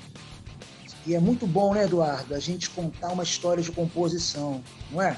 E 1.04 1.14
é 1.14 1.20
muito 1.20 1.46
bom, 1.46 1.74
né, 1.74 1.84
Eduardo, 1.84 2.34
a 2.34 2.38
gente 2.38 2.70
contar 2.70 3.08
uma 3.08 3.24
história 3.24 3.62
de 3.62 3.72
composição, 3.72 4.62
não 4.90 5.02
é? 5.02 5.16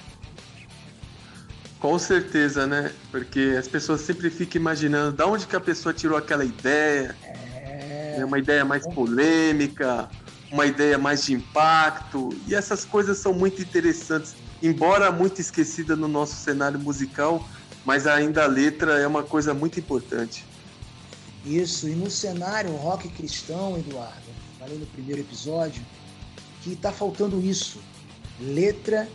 Com 1.78 1.98
certeza, 1.98 2.66
né? 2.66 2.90
Porque 3.10 3.54
as 3.58 3.68
pessoas 3.68 4.00
sempre 4.00 4.30
ficam 4.30 4.58
imaginando 4.58 5.14
de 5.14 5.22
onde 5.22 5.46
que 5.46 5.54
a 5.54 5.60
pessoa 5.60 5.92
tirou 5.92 6.16
aquela 6.16 6.42
ideia. 6.42 7.14
É, 7.22 7.43
é 8.20 8.24
uma 8.24 8.38
ideia 8.38 8.64
mais 8.64 8.86
polêmica, 8.86 10.08
uma 10.50 10.66
ideia 10.66 10.96
mais 10.98 11.24
de 11.24 11.34
impacto. 11.34 12.30
E 12.46 12.54
essas 12.54 12.84
coisas 12.84 13.18
são 13.18 13.32
muito 13.32 13.60
interessantes. 13.60 14.34
Embora 14.62 15.10
muito 15.10 15.40
esquecida 15.40 15.94
no 15.94 16.08
nosso 16.08 16.36
cenário 16.36 16.78
musical, 16.78 17.46
mas 17.84 18.06
ainda 18.06 18.44
a 18.44 18.46
letra 18.46 18.98
é 18.98 19.06
uma 19.06 19.22
coisa 19.22 19.52
muito 19.52 19.78
importante. 19.78 20.44
Isso, 21.44 21.88
e 21.88 21.94
no 21.94 22.10
cenário 22.10 22.74
rock 22.74 23.08
cristão, 23.08 23.76
Eduardo, 23.76 24.30
falei 24.58 24.78
no 24.78 24.86
primeiro 24.86 25.20
episódio, 25.20 25.84
que 26.62 26.72
está 26.72 26.90
faltando 26.90 27.38
isso. 27.40 27.78
Letra 28.40 29.06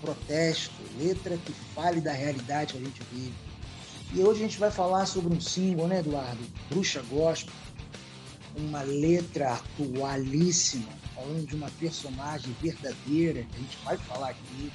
protesto, 0.00 0.74
letra 0.98 1.36
que 1.38 1.52
fale 1.74 2.00
da 2.00 2.12
realidade 2.12 2.74
que 2.74 2.78
a 2.78 2.82
gente 2.82 3.02
vive. 3.10 3.34
E 4.12 4.20
hoje 4.20 4.40
a 4.40 4.42
gente 4.42 4.58
vai 4.58 4.70
falar 4.70 5.06
sobre 5.06 5.34
um 5.34 5.40
símbolo, 5.40 5.88
né, 5.88 6.00
Eduardo? 6.00 6.38
Bruxa 6.70 7.02
Gospel, 7.10 7.52
uma 8.56 8.82
letra 8.82 9.54
atualíssima, 9.54 10.88
falando 11.14 11.46
de 11.46 11.54
uma 11.54 11.70
personagem 11.78 12.54
verdadeira, 12.60 13.42
que 13.42 13.56
a 13.56 13.58
gente 13.58 13.78
vai 13.84 13.96
falar 13.96 14.30
aqui 14.30 14.72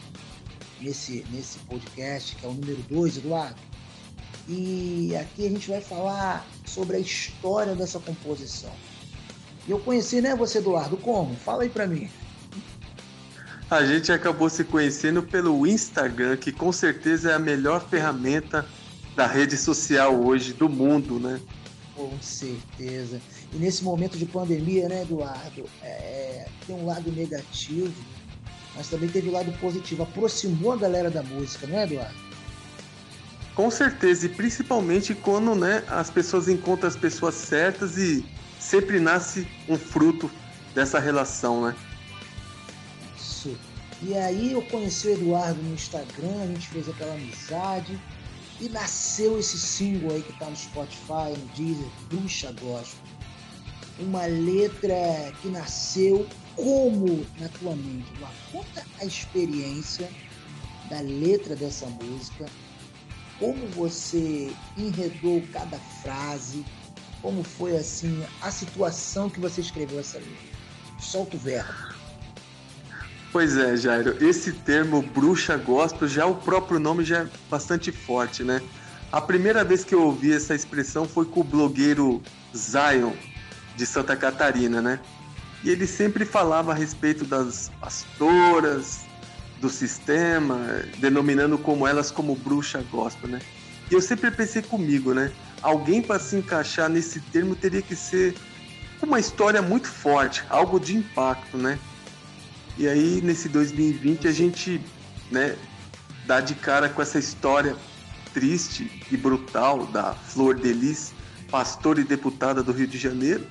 nesse, 0.80 1.26
nesse 1.32 1.60
podcast, 1.60 2.36
que 2.36 2.46
é 2.46 2.50
o 2.50 2.54
número 2.54 2.82
2, 2.90 3.18
Eduardo. 3.18 3.60
E 4.48 5.16
aqui 5.16 5.46
a 5.46 5.50
gente 5.50 5.70
vai 5.70 5.82
falar 5.82 6.46
sobre 6.66 6.98
a 6.98 7.00
história 7.00 7.76
dessa 7.76 8.00
composição. 8.00 8.72
E 9.68 9.72
eu 9.72 9.80
conheci, 9.80 10.22
né, 10.22 10.36
você, 10.36 10.58
Eduardo, 10.58 10.98
como? 10.98 11.36
Fala 11.36 11.64
aí 11.64 11.70
para 11.70 11.88
mim. 11.88 12.10
A 13.70 13.86
gente 13.86 14.12
acabou 14.12 14.50
se 14.50 14.64
conhecendo 14.64 15.24
pelo 15.24 15.66
Instagram, 15.66 16.38
que 16.38 16.52
com 16.52 16.72
certeza 16.72 17.32
é 17.32 17.34
a 17.34 17.40
melhor 17.40 17.88
ferramenta 17.88 18.68
da 19.16 19.26
rede 19.26 19.58
social 19.58 20.22
hoje 20.22 20.54
do 20.54 20.68
mundo, 20.68 21.20
né? 21.20 21.40
Com 21.96 22.12
certeza. 22.22 23.22
E 23.54 23.58
nesse 23.58 23.84
momento 23.84 24.18
de 24.18 24.26
pandemia, 24.26 24.90
né, 24.90 25.04
Eduardo, 25.04 25.66
é, 25.82 26.48
tem 26.66 26.76
um 26.76 26.86
lado 26.86 27.12
negativo, 27.12 27.94
mas 28.76 28.90
também 28.90 29.10
teve 29.10 29.30
um 29.30 29.34
lado 29.34 29.52
positivo. 29.60 30.04
Aproximou 30.04 30.74
a 30.74 30.78
galera 30.78 31.10
da 31.10 31.22
música, 31.22 31.68
não 31.68 31.78
é, 31.78 31.84
Eduardo? 31.84 32.24
Com 33.56 33.70
certeza, 33.70 34.26
e 34.26 34.30
principalmente 34.30 35.14
quando 35.14 35.54
né, 35.54 35.84
as 35.88 36.10
pessoas 36.10 36.48
encontram 36.48 36.88
as 36.88 36.96
pessoas 36.96 37.36
certas 37.36 37.98
e 37.98 38.26
sempre 38.60 39.00
nasce 39.00 39.48
um 39.70 39.78
fruto 39.78 40.30
dessa 40.74 41.00
relação, 41.00 41.68
né? 41.68 41.76
Isso. 43.16 43.56
E 44.02 44.18
aí 44.18 44.54
eu 44.54 44.62
conheci 44.64 45.08
o 45.08 45.14
Eduardo 45.14 45.62
no 45.62 45.76
Instagram, 45.76 46.42
a 46.42 46.48
gente 46.48 46.68
fez 46.68 46.90
aquela 46.90 47.14
amizade 47.14 48.00
e 48.60 48.70
nasceu 48.70 49.38
esse 49.38 49.60
single 49.60 50.12
aí 50.16 50.24
que 50.24 50.34
tá 50.40 50.50
no 50.50 50.56
Spotify, 50.56 51.38
no 51.38 51.46
Deezer, 51.56 51.88
Bruxa 52.10 52.52
Gospel. 52.54 53.03
Uma 54.00 54.26
letra 54.26 55.32
que 55.42 55.50
nasceu 55.50 56.28
como 56.56 57.26
na 57.40 57.48
tua 57.50 57.76
mente? 57.76 58.12
Conta 58.52 58.84
a 59.00 59.06
experiência 59.06 60.10
da 60.90 61.00
letra 61.02 61.56
dessa 61.56 61.86
música, 61.86 62.46
como 63.40 63.68
você 63.68 64.52
enredou 64.78 65.44
cada 65.52 65.78
frase, 66.02 66.66
como 67.22 67.44
foi 67.44 67.78
assim 67.78 68.24
a 68.42 68.52
situação 68.52 69.30
que 69.30 69.40
você 69.40 69.62
escreveu 69.62 70.00
essa 70.00 70.18
letra. 70.18 70.34
Solta 71.00 71.36
o 71.36 71.40
verbo. 71.40 71.74
Pois 73.32 73.58
é, 73.58 73.76
Jairo, 73.76 74.24
esse 74.24 74.52
termo 74.52 75.02
bruxa 75.02 75.58
gospel, 75.58 76.08
já 76.08 76.26
o 76.26 76.36
próprio 76.36 76.80
nome 76.80 77.04
já 77.04 77.22
é 77.22 77.28
bastante 77.50 77.92
forte, 77.92 78.44
né? 78.44 78.62
A 79.12 79.20
primeira 79.20 79.64
vez 79.64 79.84
que 79.84 79.96
eu 79.96 80.04
ouvi 80.04 80.34
essa 80.34 80.54
expressão 80.54 81.08
foi 81.08 81.26
com 81.26 81.42
o 81.42 81.44
blogueiro 81.44 82.22
Zion, 82.56 83.14
de 83.76 83.86
Santa 83.86 84.16
Catarina, 84.16 84.82
né? 84.82 85.00
E 85.64 85.70
ele 85.70 85.88
sempre 85.88 86.26
falava 86.26 86.72
a 86.72 86.76
respeito 86.76 87.26
das 87.26 87.72
pastoras, 87.80 89.02
do 89.64 89.70
sistema, 89.70 90.60
denominando 90.98 91.58
como 91.58 91.88
elas 91.88 92.12
como 92.12 92.36
bruxa 92.36 92.84
gospel, 92.92 93.30
né? 93.30 93.40
E 93.90 93.94
eu 93.94 94.02
sempre 94.02 94.30
pensei 94.30 94.62
comigo, 94.62 95.14
né? 95.14 95.32
Alguém 95.62 96.02
para 96.02 96.20
se 96.20 96.36
encaixar 96.36 96.90
nesse 96.90 97.22
termo 97.22 97.56
teria 97.56 97.82
que 97.82 97.96
ser 97.96 98.36
uma 99.02 99.20
história 99.20 99.62
muito 99.62 99.88
forte, 99.88 100.44
algo 100.50 100.80
de 100.80 100.98
impacto, 100.98 101.58
né? 101.58 101.80
E 102.78 102.88
aí, 102.88 103.22
nesse 103.24 103.48
2020, 103.48 104.28
a 104.28 104.32
gente 104.32 104.82
né, 105.32 105.56
dá 106.26 106.42
de 106.42 106.56
cara 106.56 106.90
com 106.90 107.02
essa 107.02 107.20
história 107.20 107.76
triste 108.34 109.06
e 109.12 109.16
brutal 109.16 109.86
da 109.86 110.14
Flor 110.14 110.56
Delis, 110.56 111.14
pastora 111.54 112.02
e 112.02 112.04
deputada 112.04 112.64
do 112.64 112.72
Rio 112.72 112.88
de 112.88 112.98
Janeiro. 112.98 113.46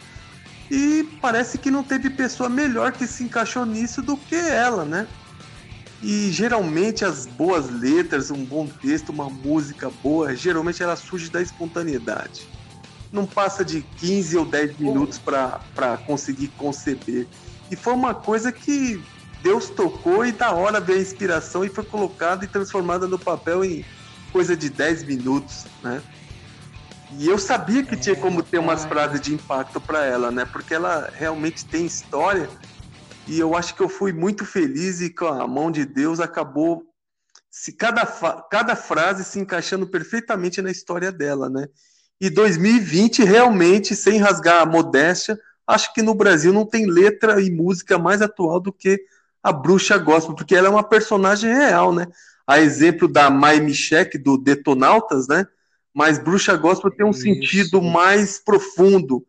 E 0.68 1.08
parece 1.20 1.56
que 1.56 1.70
não 1.70 1.84
teve 1.84 2.10
pessoa 2.10 2.48
melhor 2.48 2.90
que 2.90 3.06
se 3.06 3.22
encaixou 3.22 3.64
nisso 3.64 4.02
do 4.02 4.16
que 4.16 4.34
ela, 4.34 4.84
né? 4.84 5.06
E 6.02 6.28
geralmente 6.32 7.04
as 7.04 7.26
boas 7.26 7.70
letras, 7.70 8.32
um 8.32 8.44
bom 8.44 8.66
texto, 8.66 9.10
uma 9.10 9.30
música 9.30 9.88
boa, 10.02 10.34
geralmente 10.34 10.82
ela 10.82 10.96
surge 10.96 11.30
da 11.30 11.40
espontaneidade. 11.40 12.48
Não 13.12 13.24
passa 13.24 13.64
de 13.64 13.82
15 13.98 14.36
ou 14.36 14.44
10 14.46 14.78
minutos 14.78 15.18
para 15.18 15.96
conseguir 16.04 16.48
conceber. 16.58 17.28
E 17.70 17.76
foi 17.76 17.92
uma 17.92 18.14
coisa 18.14 18.50
que 18.50 19.00
Deus 19.44 19.70
tocou 19.70 20.26
e 20.26 20.32
da 20.32 20.50
hora 20.50 20.80
veio 20.80 20.98
a 20.98 21.02
inspiração 21.02 21.64
e 21.64 21.68
foi 21.68 21.84
colocada 21.84 22.44
e 22.44 22.48
transformada 22.48 23.06
no 23.06 23.18
papel 23.18 23.64
em 23.64 23.84
coisa 24.32 24.56
de 24.56 24.70
10 24.70 25.04
minutos, 25.04 25.66
né? 25.84 26.02
E 27.18 27.28
eu 27.28 27.38
sabia 27.38 27.82
que 27.82 27.94
é, 27.94 27.98
tinha 27.98 28.16
como 28.16 28.42
ter 28.42 28.58
umas 28.58 28.84
frases 28.84 29.20
de 29.20 29.34
impacto 29.34 29.80
para 29.80 30.04
ela, 30.04 30.30
né? 30.30 30.44
Porque 30.44 30.74
ela 30.74 31.10
realmente 31.12 31.64
tem 31.64 31.84
história. 31.84 32.48
E 33.26 33.38
eu 33.38 33.56
acho 33.56 33.74
que 33.74 33.82
eu 33.82 33.88
fui 33.88 34.12
muito 34.12 34.44
feliz 34.44 35.00
e 35.00 35.10
com 35.10 35.26
a 35.26 35.46
mão 35.46 35.70
de 35.70 35.84
Deus 35.84 36.20
acabou 36.20 36.84
se 37.50 37.72
cada, 37.72 38.06
cada 38.50 38.74
frase 38.74 39.24
se 39.24 39.38
encaixando 39.38 39.86
perfeitamente 39.86 40.62
na 40.62 40.70
história 40.70 41.12
dela, 41.12 41.50
né? 41.50 41.66
E 42.20 42.30
2020 42.30 43.24
realmente, 43.24 43.94
sem 43.94 44.18
rasgar 44.18 44.62
a 44.62 44.66
modéstia, 44.66 45.38
acho 45.66 45.92
que 45.92 46.02
no 46.02 46.14
Brasil 46.14 46.52
não 46.52 46.64
tem 46.64 46.86
letra 46.86 47.40
e 47.42 47.50
música 47.50 47.98
mais 47.98 48.22
atual 48.22 48.58
do 48.58 48.72
que 48.72 49.04
a 49.42 49.52
bruxa 49.52 49.98
gospel, 49.98 50.34
porque 50.34 50.54
ela 50.54 50.68
é 50.68 50.70
uma 50.70 50.88
personagem 50.88 51.52
real, 51.52 51.92
né? 51.92 52.06
A 52.46 52.60
exemplo 52.60 53.06
da 53.06 53.28
Mai 53.28 53.60
Michek, 53.60 54.16
do 54.16 54.38
Detonautas, 54.38 55.28
né? 55.28 55.46
Mas 55.94 56.18
bruxa 56.18 56.56
gospel 56.56 56.90
tem 56.90 57.04
um 57.04 57.10
Isso. 57.10 57.20
sentido 57.20 57.82
mais 57.82 58.38
profundo, 58.38 59.24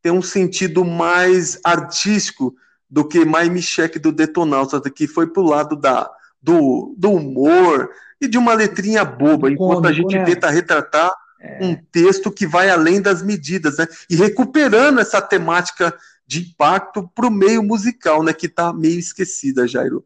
tem 0.00 0.12
um 0.12 0.22
sentido 0.22 0.84
mais 0.84 1.58
artístico 1.64 2.54
do 2.88 3.06
que 3.06 3.24
Mai 3.24 3.50
Michek 3.50 3.98
do 3.98 4.12
Detonautas, 4.12 4.80
que 4.94 5.06
foi 5.06 5.26
pro 5.26 5.42
lado 5.42 5.76
da, 5.76 6.10
do, 6.40 6.94
do 6.96 7.10
humor 7.10 7.90
e 8.20 8.28
de 8.28 8.38
uma 8.38 8.54
letrinha 8.54 9.04
boba, 9.04 9.50
enquanto 9.50 9.86
a 9.86 9.92
gente 9.92 10.14
né? 10.14 10.24
tenta 10.24 10.48
retratar 10.48 11.12
é. 11.40 11.58
um 11.60 11.74
texto 11.74 12.30
que 12.30 12.46
vai 12.46 12.70
além 12.70 13.02
das 13.02 13.22
medidas, 13.22 13.76
né? 13.76 13.86
E 14.08 14.16
recuperando 14.16 15.00
essa 15.00 15.20
temática 15.20 15.94
de 16.26 16.40
impacto 16.40 17.08
para 17.14 17.26
o 17.26 17.30
meio 17.30 17.62
musical, 17.62 18.22
né? 18.22 18.32
Que 18.32 18.46
está 18.46 18.72
meio 18.72 18.98
esquecida, 18.98 19.66
Jairo. 19.66 20.04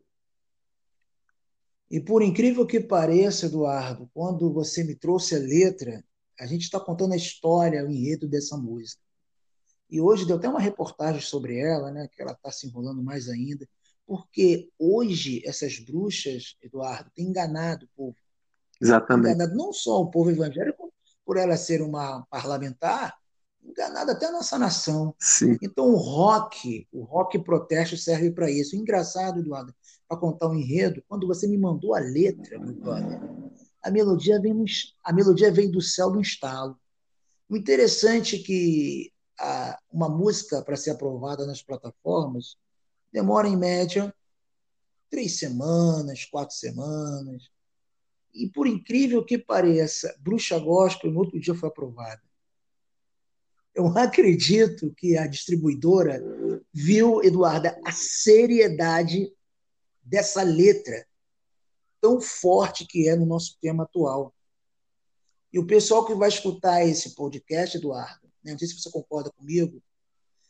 E 1.90 2.00
por 2.00 2.22
incrível 2.22 2.64
que 2.66 2.78
pareça, 2.78 3.46
Eduardo, 3.46 4.08
quando 4.14 4.52
você 4.52 4.84
me 4.84 4.94
trouxe 4.94 5.34
a 5.34 5.38
letra, 5.38 6.04
a 6.38 6.46
gente 6.46 6.62
está 6.62 6.78
contando 6.78 7.12
a 7.12 7.16
história, 7.16 7.84
o 7.84 7.90
enredo 7.90 8.28
dessa 8.28 8.56
música. 8.56 9.02
E 9.90 10.00
hoje 10.00 10.24
deu 10.24 10.36
até 10.36 10.48
uma 10.48 10.60
reportagem 10.60 11.20
sobre 11.20 11.58
ela, 11.58 11.90
né? 11.90 12.08
Que 12.12 12.22
ela 12.22 12.32
está 12.32 12.52
se 12.52 12.68
enrolando 12.68 13.02
mais 13.02 13.28
ainda, 13.28 13.68
porque 14.06 14.70
hoje 14.78 15.42
essas 15.44 15.80
bruxas, 15.80 16.56
Eduardo, 16.62 17.10
têm 17.14 17.26
enganado 17.26 17.86
o 17.86 17.88
povo. 17.96 18.16
Exatamente. 18.80 19.34
Enganado 19.34 19.56
não 19.56 19.72
só 19.72 20.00
o 20.00 20.10
povo 20.10 20.30
evangélico, 20.30 20.92
por 21.24 21.36
ela 21.36 21.56
ser 21.56 21.82
uma 21.82 22.24
parlamentar, 22.30 23.16
enganado 23.62 24.12
até 24.12 24.26
a 24.26 24.32
nossa 24.32 24.58
nação. 24.58 25.14
Sim. 25.18 25.58
Então 25.60 25.86
o 25.86 25.96
rock, 25.96 26.86
o 26.92 27.02
rock 27.02 27.38
protesto 27.40 27.96
serve 27.96 28.30
para 28.30 28.50
isso. 28.50 28.76
engraçado, 28.76 29.40
Eduardo, 29.40 29.74
para 30.10 30.18
contar 30.18 30.48
um 30.48 30.56
enredo, 30.56 31.04
quando 31.06 31.24
você 31.24 31.46
me 31.46 31.56
mandou 31.56 31.94
a 31.94 32.00
letra, 32.00 32.58
meu 32.58 32.74
brother, 32.74 33.20
a 33.80 33.92
melodia 33.92 34.40
vem 34.40 34.64
a 35.04 35.12
melodia 35.12 35.52
vem 35.52 35.70
do 35.70 35.80
céu 35.80 36.10
do 36.10 36.20
estalo. 36.20 36.76
O 37.48 37.56
interessante 37.56 38.34
é 38.34 38.38
que 38.40 39.12
a, 39.38 39.78
uma 39.88 40.08
música 40.08 40.62
para 40.62 40.76
ser 40.76 40.90
aprovada 40.90 41.46
nas 41.46 41.62
plataformas 41.62 42.56
demora, 43.12 43.46
em 43.46 43.56
média, 43.56 44.12
três 45.08 45.38
semanas, 45.38 46.24
quatro 46.24 46.56
semanas. 46.56 47.48
E, 48.34 48.48
por 48.48 48.66
incrível 48.66 49.24
que 49.24 49.38
pareça, 49.38 50.12
Bruxa 50.18 50.58
Gospel, 50.58 51.12
no 51.12 51.20
outro 51.20 51.38
dia, 51.38 51.54
foi 51.54 51.68
aprovada. 51.68 52.22
Eu 53.72 53.86
acredito 53.96 54.92
que 54.96 55.16
a 55.16 55.28
distribuidora 55.28 56.20
viu, 56.72 57.22
Eduarda, 57.22 57.80
a 57.84 57.92
seriedade 57.92 59.32
dessa 60.10 60.42
letra 60.42 61.06
tão 62.00 62.20
forte 62.20 62.84
que 62.84 63.08
é 63.08 63.14
no 63.14 63.24
nosso 63.24 63.56
tema 63.60 63.84
atual. 63.84 64.34
E 65.52 65.58
o 65.58 65.66
pessoal 65.66 66.04
que 66.04 66.14
vai 66.14 66.28
escutar 66.28 66.84
esse 66.84 67.14
podcast, 67.14 67.76
Eduardo, 67.76 68.26
né, 68.42 68.52
não 68.52 68.58
sei 68.58 68.68
se 68.68 68.80
você 68.80 68.90
concorda 68.90 69.30
comigo, 69.30 69.80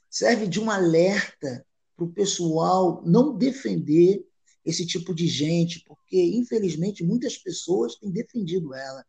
serve 0.09 0.47
de 0.47 0.59
um 0.59 0.71
alerta 0.71 1.67
para 1.95 2.05
o 2.05 2.13
pessoal 2.13 3.03
não 3.05 3.37
defender 3.37 4.25
esse 4.65 4.87
tipo 4.87 5.15
de 5.15 5.27
gente, 5.27 5.85
porque, 5.87 6.23
infelizmente, 6.23 7.05
muitas 7.05 7.37
pessoas 7.37 7.97
têm 7.97 8.11
defendido 8.11 8.75
ela. 8.75 9.05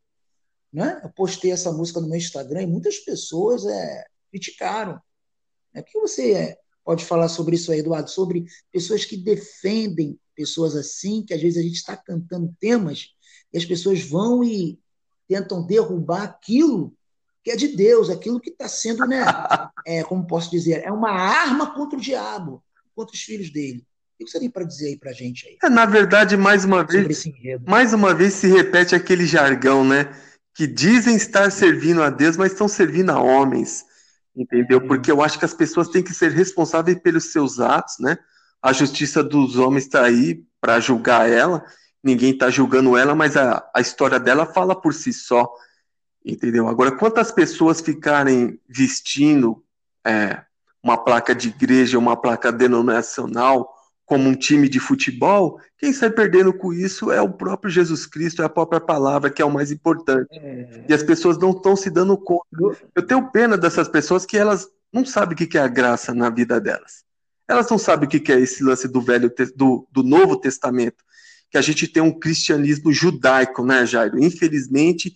Né? 0.72 1.00
Eu 1.04 1.10
postei 1.12 1.52
essa 1.52 1.72
música 1.72 2.00
no 2.00 2.08
meu 2.08 2.18
Instagram 2.18 2.64
e 2.64 2.68
muitas 2.68 3.00
pessoas 3.00 3.66
é, 3.66 4.06
criticaram. 4.30 5.00
O 5.76 5.84
que 5.84 6.00
você 6.00 6.58
pode 6.84 7.06
falar 7.06 7.30
sobre 7.30 7.56
isso 7.56 7.72
aí, 7.72 7.80
Eduardo? 7.80 8.10
Sobre 8.10 8.46
pessoas 8.72 9.06
que 9.06 9.18
defendem 9.18 10.20
pessoas 10.41 10.75
assim, 10.75 11.23
que 11.23 11.36
às 11.36 11.41
vezes 11.41 11.60
a 11.60 11.62
gente 11.62 11.75
está 11.75 11.95
cantando 11.95 12.51
temas 12.60 13.10
e 13.54 13.60
as 13.60 13.63
pessoas 13.63 14.01
vão 14.01 14.43
e 14.43 14.80
tentam 15.27 15.63
derrubar 15.63 16.23
aquilo 16.23 16.91
que 17.43 17.51
é 17.51 17.56
de 17.56 17.69
Deus, 17.69 18.10
aquilo 18.10 18.39
que 18.39 18.49
está 18.49 18.67
sendo, 18.67 19.06
né? 19.06 19.23
É, 19.84 20.04
como 20.04 20.27
posso 20.27 20.51
dizer, 20.51 20.84
é 20.84 20.91
uma 20.91 21.10
arma 21.10 21.73
contra 21.73 21.97
o 21.97 22.01
diabo, 22.01 22.63
contra 22.95 23.15
os 23.15 23.21
filhos 23.21 23.51
dele. 23.51 23.84
O 24.13 24.23
que 24.23 24.30
você 24.30 24.39
tem 24.39 24.47
para 24.47 24.63
dizer 24.63 24.89
aí 24.89 24.97
para 24.97 25.10
a 25.10 25.13
gente 25.13 25.47
aí? 25.47 25.58
É, 25.63 25.69
na 25.69 25.88
verdade, 25.88 26.38
mais 26.38 26.63
uma 26.63 26.84
vez, 26.84 27.23
mais 27.67 27.93
uma 27.93 28.13
vez 28.13 28.36
se 28.36 28.45
repete 28.45 28.93
aquele 28.93 29.25
jargão, 29.25 29.84
né? 29.84 30.15
Que 30.54 30.67
dizem 30.67 31.15
estar 31.15 31.51
servindo 31.51 32.04
a 32.04 32.12
Deus, 32.12 32.38
mas 32.38 32.51
estão 32.51 32.67
servindo 32.67 33.10
a 33.10 33.19
homens, 33.19 33.84
entendeu? 34.36 34.77
É. 34.77 34.88
Porque 34.88 35.12
eu 35.12 35.19
acho 35.19 35.39
que 35.39 35.45
as 35.45 35.54
pessoas 35.54 35.89
têm 35.89 36.04
que 36.04 36.13
ser 36.13 36.30
responsáveis 36.30 36.99
pelos 36.99 37.32
seus 37.32 37.60
atos, 37.60 37.95
né? 37.99 38.19
A 38.62 38.74
justiça 38.74 39.24
dos 39.24 39.58
homens 39.58 39.86
está 39.86 40.04
aí 40.04 40.43
para 40.60 40.80
julgar 40.80 41.30
ela, 41.30 41.65
ninguém 42.04 42.32
está 42.32 42.50
julgando 42.50 42.95
ela, 42.95 43.15
mas 43.15 43.36
a, 43.36 43.67
a 43.74 43.82
história 43.82 44.19
dela 44.19 44.45
fala 44.45 44.80
por 44.80 44.93
si 44.93 45.12
só, 45.12 45.52
entendeu? 46.24 46.67
Agora, 46.67 46.91
quantas 46.91 47.32
pessoas 47.32 47.82
ficarem 47.82 48.60
vestindo 48.67 49.63
é, 50.06 50.41
uma 50.84 50.97
placa 50.97 51.34
de 51.34 51.50
igreja, 51.50 51.97
uma 51.97 52.15
placa 52.15 52.52
denominacional, 52.52 53.74
como 54.12 54.28
um 54.28 54.36
time 54.36 54.67
de 54.67 54.78
futebol, 54.78 55.58
quem 55.78 55.93
sai 55.93 56.10
perdendo 56.10 56.52
com 56.54 56.74
isso 56.74 57.13
é 57.13 57.21
o 57.21 57.32
próprio 57.32 57.71
Jesus 57.71 58.06
Cristo, 58.06 58.41
é 58.41 58.45
a 58.45 58.50
própria 58.50 58.82
palavra, 58.82 59.30
que 59.30 59.41
é 59.41 59.45
o 59.45 59.50
mais 59.50 59.71
importante. 59.71 60.28
É... 60.34 60.86
E 60.89 60.93
as 60.93 61.02
pessoas 61.02 61.38
não 61.38 61.52
estão 61.52 61.78
se 61.78 61.89
dando 61.89 62.17
conta. 62.17 62.45
Eu 62.93 63.08
tenho 63.08 63.32
pena 63.32 63.58
dessas 63.58 63.88
pessoas 63.88 64.26
que 64.26 64.38
elas 64.38 64.67
não 64.91 65.06
sabem 65.06 65.34
o 65.34 65.38
que 65.38 65.58
é 65.58 65.62
a 65.62 65.67
graça 65.67 66.13
na 66.13 66.30
vida 66.30 66.60
delas. 66.60 67.06
Elas 67.52 67.70
não 67.70 67.78
sabem 67.78 68.08
o 68.08 68.10
que 68.10 68.32
é 68.32 68.40
esse 68.40 68.64
lance 68.64 68.88
do 68.88 69.02
velho 69.02 69.32
do, 69.56 69.88
do 69.92 70.04
Novo 70.04 70.38
Testamento, 70.38 71.04
que 71.50 71.58
a 71.58 71.62
gente 71.62 71.86
tem 71.88 72.02
um 72.02 72.18
cristianismo 72.18 72.94
judaico, 72.94 73.66
né, 73.66 73.86
Jairo? 73.86 74.24
Infelizmente, 74.24 75.14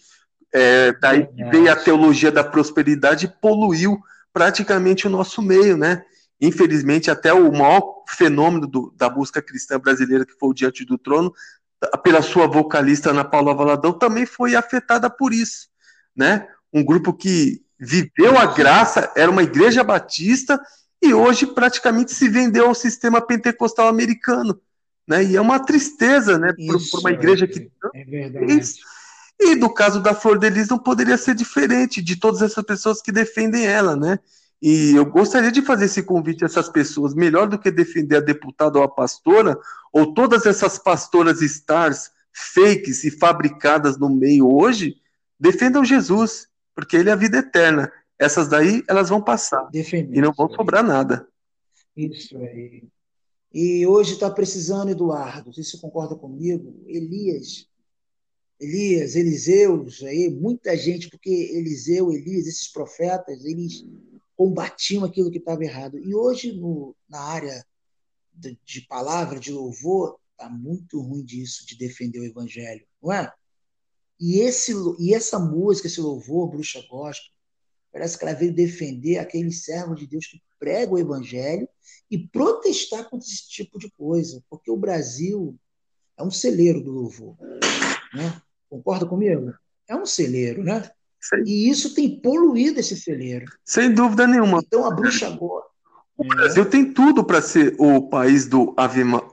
é, 0.54 0.92
daí 1.00 1.28
veio 1.50 1.72
a 1.72 1.76
teologia 1.76 2.32
da 2.32 2.44
prosperidade 2.44 3.26
e 3.26 3.42
poluiu 3.42 3.98
praticamente 4.34 5.08
o 5.08 5.10
nosso 5.10 5.42
meio, 5.42 5.78
né? 5.78 6.04
Infelizmente, 6.42 7.10
até 7.10 7.34
o 7.34 7.52
maior 7.52 8.04
fenômeno 8.10 8.68
do, 8.68 8.94
da 8.98 9.10
música 9.10 9.42
cristã 9.42 9.80
brasileira, 9.80 10.26
que 10.26 10.34
foi 10.38 10.50
o 10.50 10.54
Diante 10.54 10.84
do 10.84 10.98
Trono, 10.98 11.34
pela 12.04 12.22
sua 12.22 12.48
vocalista 12.48 13.12
Ana 13.12 13.24
Paula 13.24 13.56
Valadão, 13.56 13.94
também 13.94 14.26
foi 14.26 14.56
afetada 14.56 15.10
por 15.10 15.34
isso, 15.34 15.68
né? 16.16 16.48
Um 16.74 16.84
grupo 16.84 17.14
que 17.14 17.62
viveu 17.80 18.38
a 18.38 18.46
graça, 18.46 19.12
era 19.16 19.32
uma 19.32 19.44
igreja 19.44 19.84
batista 19.84 20.60
e 21.02 21.14
hoje 21.14 21.46
praticamente 21.46 22.14
se 22.14 22.28
vendeu 22.28 22.68
ao 22.68 22.76
sistema 22.76 23.22
pentecostal 23.22 23.88
americano, 23.88 24.60
né? 25.08 25.24
E 25.24 25.36
é 25.36 25.42
uma 25.42 25.60
tristeza, 25.60 26.38
né, 26.38 26.54
para 26.54 27.00
uma 27.00 27.12
igreja 27.12 27.48
que 27.48 27.70
é 27.94 28.04
verdade. 28.04 28.74
E 29.40 29.56
do 29.56 29.70
caso 29.70 30.02
da 30.02 30.14
Flor 30.14 30.40
de 30.40 30.50
Lis 30.50 30.70
não 30.70 30.80
poderia 30.80 31.18
ser 31.18 31.36
diferente 31.36 32.02
de 32.02 32.16
todas 32.16 32.42
essas 32.42 32.64
pessoas 32.64 33.02
que 33.02 33.12
defendem 33.12 33.66
ela, 33.66 33.96
né? 33.96 34.20
E 34.62 34.96
eu 34.96 35.06
gostaria 35.06 35.52
de 35.52 35.62
fazer 35.62 35.86
esse 35.86 36.02
convite 36.02 36.44
a 36.44 36.48
essas 36.48 36.70
pessoas, 36.70 37.14
melhor 37.14 37.48
do 37.48 37.60
que 37.60 37.70
defender 37.70 38.18
a 38.18 38.22
deputada 38.22 38.80
ou 38.80 38.84
a 38.84 38.88
pastora, 38.88 39.58
ou 39.92 40.14
todas 40.14 40.46
essas 40.46 40.80
pastoras 40.80 41.42
stars 41.42 42.10
fakes 42.34 43.04
e 43.04 43.12
fabricadas 43.12 43.98
no 43.98 44.10
meio 44.10 44.52
hoje, 44.52 44.96
defendam 45.40 45.86
Jesus, 45.86 46.48
porque 46.74 46.98
ele 46.98 47.10
é 47.10 47.14
a 47.14 47.18
vida 47.18 47.38
eterna. 47.38 47.92
Essas 48.20 48.48
daí, 48.48 48.84
elas 48.88 49.10
vão 49.10 49.22
passar. 49.22 49.70
e 50.18 50.22
não 50.22 50.34
vão 50.34 50.50
sobrar 50.50 50.84
nada. 50.84 51.28
Isso 51.96 52.38
aí. 52.38 52.84
E 53.54 53.86
hoje 53.88 54.14
está 54.14 54.30
precisando, 54.30 54.90
Eduardo, 54.90 55.54
se 55.54 55.64
você 55.64 55.78
concorda 55.78 56.16
comigo, 56.16 56.84
Elias, 56.88 57.68
Elias, 58.60 59.16
Eliseus, 59.16 60.04
aí, 60.04 60.30
muita 60.30 60.76
gente, 60.78 61.10
porque 61.10 61.30
Eliseu, 61.30 62.12
Elias, 62.12 62.48
esses 62.48 62.68
profetas, 62.68 63.46
eles 63.46 63.86
combatiam 64.36 65.04
aquilo 65.04 65.32
que 65.32 65.38
estava 65.38 65.64
errado. 65.64 65.98
E 65.98 66.14
hoje, 66.14 66.54
no, 66.54 66.96
na 67.08 67.20
área 67.20 67.66
de, 68.34 68.58
de 68.66 68.82
palavra, 68.82 69.40
de 69.40 69.52
louvor, 69.52 70.18
está 70.32 70.50
muito 70.50 71.00
ruim 71.02 71.24
disso, 71.24 71.66
de 71.66 71.78
defender 71.78 72.20
o 72.20 72.26
evangelho, 72.26 72.86
não 73.02 73.12
é? 73.12 73.32
E, 74.20 74.40
esse, 74.40 74.74
e 75.00 75.14
essa 75.14 75.40
música, 75.40 75.88
esse 75.88 76.02
louvor, 76.02 76.50
Bruxa 76.50 76.82
Gospel, 76.90 77.35
parece 77.96 78.20
que 78.20 78.26
ela 78.26 78.34
veio 78.34 78.54
defender 78.54 79.20
aquele 79.20 79.54
servo 79.54 79.96
de 79.96 80.06
Deus 80.06 80.28
que 80.28 80.42
prega 80.60 80.92
o 80.92 81.00
evangelho 81.00 81.66
e 82.12 82.28
protestar 82.28 83.10
contra 83.10 83.26
esse 83.26 83.48
tipo 83.48 83.80
de 83.80 83.90
coisa, 83.92 84.44
porque 84.50 84.70
o 84.70 84.76
Brasil 84.76 85.56
é 86.18 86.22
um 86.22 86.30
celeiro 86.30 86.84
do 86.84 86.92
louvor. 86.92 87.38
Né? 88.14 88.36
Concorda 88.70 89.06
comigo? 89.06 89.54
É 89.88 89.96
um 89.96 90.06
celeiro, 90.06 90.62
né? 90.62 90.92
E 91.46 91.70
isso 91.70 91.96
tem 91.96 92.20
poluído 92.20 92.82
esse 92.82 92.98
celeiro. 92.98 93.46
Sem 93.64 93.94
dúvida 93.94 94.28
nenhuma. 94.28 94.60
Então 94.60 94.86
a 94.86 94.92
bruxa 94.92 95.28
agora. 95.28 95.64
O 96.18 96.28
Brasil 96.28 96.66
tem 96.66 96.92
tudo 96.92 97.24
para 97.24 97.42
ser 97.42 97.76
o 97.80 98.10
país 98.10 98.46
do 98.46 98.76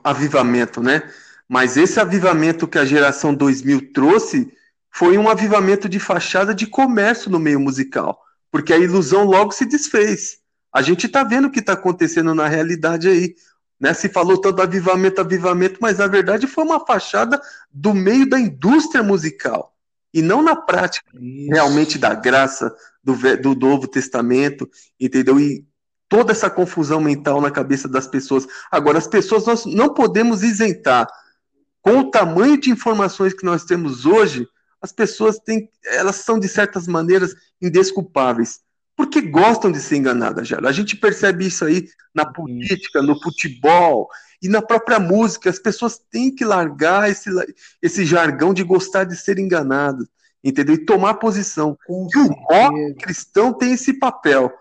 avivamento, 0.05 0.81
né? 0.81 1.03
Mas 1.49 1.75
esse 1.75 1.99
avivamento 1.99 2.65
que 2.65 2.77
a 2.77 2.85
geração 2.85 3.35
2000 3.35 3.91
trouxe 3.91 4.53
foi 4.89 5.17
um 5.17 5.27
avivamento 5.27 5.89
de 5.89 5.99
fachada 5.99 6.55
de 6.55 6.65
comércio 6.65 7.29
no 7.29 7.39
meio 7.39 7.59
musical, 7.59 8.22
porque 8.53 8.71
a 8.71 8.77
ilusão 8.77 9.25
logo 9.25 9.51
se 9.51 9.65
desfez. 9.65 10.37
A 10.71 10.83
gente 10.83 11.07
está 11.07 11.23
vendo 11.23 11.47
o 11.47 11.51
que 11.51 11.59
está 11.59 11.73
acontecendo 11.73 12.35
na 12.35 12.47
realidade 12.47 13.09
aí. 13.09 13.33
Né? 13.79 13.95
Se 13.95 14.07
falou 14.07 14.37
tanto 14.37 14.61
avivamento, 14.61 15.19
avivamento, 15.19 15.79
mas 15.81 15.97
na 15.97 16.05
verdade 16.05 16.45
foi 16.45 16.63
uma 16.63 16.85
fachada 16.85 17.41
do 17.71 17.95
meio 17.95 18.29
da 18.29 18.39
indústria 18.39 19.01
musical 19.01 19.73
e 20.13 20.21
não 20.21 20.43
na 20.43 20.55
prática 20.55 21.09
Isso. 21.15 21.49
realmente 21.49 21.97
da 21.97 22.13
graça 22.13 22.71
do, 23.03 23.15
do 23.37 23.55
Novo 23.55 23.87
Testamento, 23.87 24.69
entendeu? 24.99 25.39
E 25.39 25.65
toda 26.07 26.31
essa 26.31 26.47
confusão 26.47 27.01
mental 27.01 27.41
na 27.41 27.49
cabeça 27.49 27.87
das 27.87 28.05
pessoas. 28.05 28.45
Agora, 28.69 28.99
as 28.99 29.07
pessoas 29.07 29.47
nós 29.47 29.65
não 29.65 29.95
podemos 29.95 30.43
isentar. 30.43 31.07
Com 31.81 32.01
o 32.01 32.11
tamanho 32.11 32.55
de 32.55 32.69
informações 32.69 33.33
que 33.33 33.43
nós 33.43 33.65
temos 33.65 34.05
hoje, 34.05 34.47
as 34.83 34.91
pessoas 34.91 35.39
têm, 35.39 35.69
elas 35.85 36.17
são 36.17 36.37
de 36.37 36.49
certas 36.49 36.87
maneiras 36.87 37.33
indesculpáveis, 37.61 38.59
porque 38.97 39.21
gostam 39.21 39.71
de 39.71 39.79
ser 39.79 39.95
enganadas, 39.95 40.45
já. 40.45 40.59
A 40.59 40.73
gente 40.73 40.97
percebe 40.97 41.47
isso 41.47 41.63
aí 41.63 41.87
na 42.13 42.25
política, 42.25 43.01
no 43.01 43.17
futebol, 43.21 44.09
e 44.41 44.49
na 44.49 44.61
própria 44.61 44.99
música, 44.99 45.49
as 45.49 45.57
pessoas 45.57 45.97
têm 45.97 46.35
que 46.35 46.43
largar 46.43 47.09
esse, 47.09 47.29
esse 47.81 48.05
jargão 48.05 48.53
de 48.53 48.61
gostar 48.61 49.05
de 49.05 49.15
ser 49.15 49.39
enganado, 49.39 50.05
entendeu? 50.43 50.75
E 50.75 50.85
tomar 50.85 51.13
posição. 51.13 51.77
Com 51.87 52.09
e 52.13 52.19
o 52.19 52.27
rock 52.27 52.95
cristão 52.95 53.53
tem 53.53 53.71
esse 53.71 53.93
papel. 53.93 54.51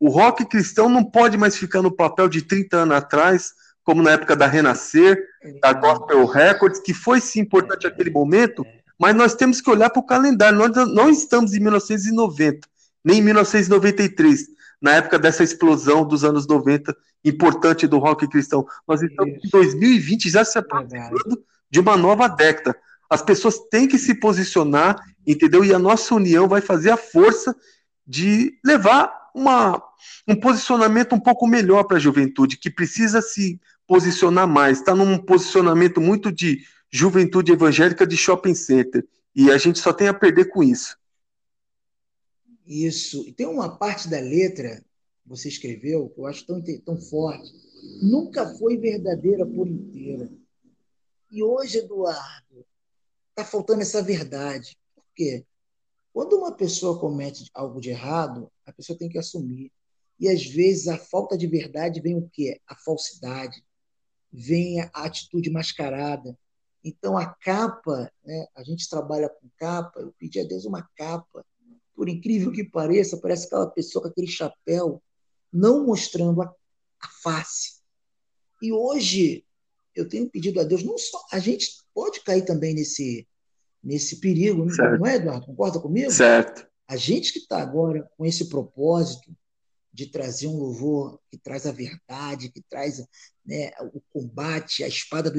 O 0.00 0.10
rock 0.10 0.44
cristão 0.44 0.88
não 0.88 1.04
pode 1.04 1.38
mais 1.38 1.56
ficar 1.56 1.82
no 1.82 1.94
papel 1.94 2.28
de 2.28 2.42
30 2.42 2.78
anos 2.78 2.96
atrás, 2.96 3.52
como 3.84 4.02
na 4.02 4.10
época 4.10 4.34
da 4.34 4.48
Renascer, 4.48 5.24
da 5.62 5.72
Gospel 5.72 6.26
Records, 6.26 6.80
que 6.80 6.92
foi 6.92 7.20
sim 7.20 7.40
importante 7.40 7.84
naquele 7.84 8.10
momento, 8.10 8.66
mas 8.98 9.14
nós 9.14 9.34
temos 9.34 9.60
que 9.60 9.70
olhar 9.70 9.90
para 9.90 10.00
o 10.00 10.06
calendário. 10.06 10.58
Nós 10.58 10.74
não 10.92 11.08
estamos 11.08 11.54
em 11.54 11.60
1990, 11.60 12.66
nem 13.04 13.18
em 13.18 13.22
1993 13.22 14.58
na 14.80 14.94
época 14.94 15.18
dessa 15.18 15.42
explosão 15.42 16.06
dos 16.06 16.24
anos 16.24 16.46
90, 16.46 16.96
importante 17.24 17.86
do 17.86 17.98
rock 17.98 18.28
cristão. 18.28 18.66
Nós 18.86 19.02
estamos 19.02 19.36
Isso. 19.36 19.46
em 19.46 19.50
2020 19.50 20.30
já 20.30 20.44
se 20.44 20.58
aproximando 20.58 21.42
de 21.70 21.80
uma 21.80 21.96
nova 21.96 22.28
década. 22.28 22.76
As 23.10 23.22
pessoas 23.22 23.58
têm 23.70 23.88
que 23.88 23.98
se 23.98 24.14
posicionar, 24.14 24.96
entendeu? 25.26 25.64
E 25.64 25.74
a 25.74 25.78
nossa 25.78 26.14
união 26.14 26.46
vai 26.46 26.60
fazer 26.60 26.90
a 26.90 26.96
força 26.96 27.56
de 28.06 28.58
levar 28.64 29.12
uma, 29.34 29.82
um 30.26 30.36
posicionamento 30.36 31.14
um 31.14 31.20
pouco 31.20 31.46
melhor 31.46 31.84
para 31.84 31.96
a 31.96 32.00
juventude, 32.00 32.56
que 32.56 32.70
precisa 32.70 33.20
se 33.20 33.60
posicionar 33.86 34.46
mais. 34.46 34.78
Está 34.78 34.94
num 34.94 35.18
posicionamento 35.18 36.00
muito 36.00 36.30
de 36.30 36.60
juventude 36.90 37.52
evangélica 37.52 38.06
de 38.06 38.16
shopping 38.16 38.54
center. 38.54 39.06
E 39.34 39.50
a 39.50 39.58
gente 39.58 39.78
só 39.78 39.92
tem 39.92 40.08
a 40.08 40.14
perder 40.14 40.46
com 40.46 40.62
isso. 40.62 40.96
Isso. 42.66 43.26
E 43.26 43.32
tem 43.32 43.46
uma 43.46 43.76
parte 43.76 44.08
da 44.08 44.20
letra 44.20 44.84
que 45.22 45.28
você 45.28 45.48
escreveu 45.48 46.08
que 46.10 46.20
eu 46.20 46.26
acho 46.26 46.46
tão, 46.46 46.62
tão 46.84 47.00
forte. 47.00 47.52
Nunca 48.02 48.54
foi 48.56 48.76
verdadeira 48.76 49.46
por 49.46 49.66
inteira. 49.66 50.30
E 51.30 51.42
hoje, 51.42 51.78
Eduardo, 51.78 52.66
está 53.30 53.44
faltando 53.44 53.82
essa 53.82 54.02
verdade. 54.02 54.76
Por 54.94 55.04
quê? 55.14 55.44
Quando 56.12 56.36
uma 56.36 56.52
pessoa 56.52 56.98
comete 56.98 57.48
algo 57.54 57.80
de 57.80 57.90
errado, 57.90 58.50
a 58.66 58.72
pessoa 58.72 58.98
tem 58.98 59.08
que 59.08 59.18
assumir. 59.18 59.70
E 60.18 60.28
às 60.28 60.44
vezes 60.44 60.88
a 60.88 60.98
falta 60.98 61.38
de 61.38 61.46
verdade 61.46 62.00
vem 62.00 62.16
o 62.16 62.28
quê? 62.28 62.60
A 62.66 62.74
falsidade, 62.74 63.62
vem 64.32 64.80
a 64.80 64.90
atitude 64.94 65.48
mascarada. 65.50 66.36
Então 66.84 67.16
a 67.18 67.26
capa, 67.26 68.10
né, 68.24 68.46
a 68.54 68.62
gente 68.62 68.88
trabalha 68.88 69.28
com 69.28 69.48
capa, 69.56 70.00
eu 70.00 70.12
pedi 70.18 70.40
a 70.40 70.44
Deus 70.44 70.64
uma 70.64 70.88
capa. 70.96 71.44
Por 71.94 72.08
incrível 72.08 72.52
que 72.52 72.64
pareça, 72.64 73.18
parece 73.20 73.46
aquela 73.46 73.68
pessoa 73.68 74.02
com 74.02 74.08
aquele 74.08 74.28
chapéu, 74.28 75.02
não 75.52 75.84
mostrando 75.84 76.42
a, 76.42 76.46
a 76.46 77.08
face. 77.22 77.80
E 78.62 78.72
hoje 78.72 79.44
eu 79.94 80.08
tenho 80.08 80.30
pedido 80.30 80.60
a 80.60 80.64
Deus, 80.64 80.82
não 80.84 80.96
só 80.96 81.18
a 81.32 81.38
gente 81.38 81.82
pode 81.92 82.22
cair 82.22 82.44
também 82.44 82.74
nesse 82.74 83.26
nesse 83.82 84.16
perigo, 84.20 84.68
certo. 84.70 84.98
não 84.98 85.06
é, 85.06 85.16
Eduardo? 85.16 85.46
Concorda 85.46 85.80
comigo? 85.80 86.10
Certo. 86.10 86.66
A 86.86 86.96
gente 86.96 87.32
que 87.32 87.38
está 87.38 87.60
agora 87.60 88.08
com 88.16 88.24
esse 88.24 88.48
propósito 88.48 89.34
de 89.92 90.06
trazer 90.06 90.46
um 90.46 90.56
louvor 90.56 91.20
que 91.30 91.38
traz 91.38 91.66
a 91.66 91.72
verdade, 91.72 92.50
que 92.50 92.62
traz 92.68 93.04
né, 93.44 93.70
o 93.92 94.00
combate, 94.10 94.84
a 94.84 94.88
espada 94.88 95.30
do 95.30 95.38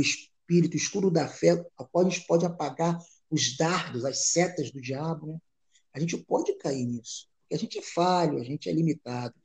espírito, 0.50 0.76
escuro 0.76 1.12
da 1.12 1.28
fé, 1.28 1.64
pode, 1.92 2.20
pode 2.22 2.46
apagar 2.46 2.98
os 3.30 3.56
dardos, 3.56 4.04
as 4.04 4.32
setas 4.32 4.72
do 4.72 4.82
diabo. 4.82 5.28
Né? 5.28 5.38
A 5.94 6.00
gente 6.00 6.18
pode 6.18 6.54
cair 6.58 6.86
nisso, 6.86 7.28
porque 7.42 7.56
a 7.56 7.58
gente 7.58 7.78
é 7.78 7.82
falho, 7.82 8.40
a 8.40 8.44
gente 8.44 8.68
é 8.68 8.74
limitado. 8.74 9.36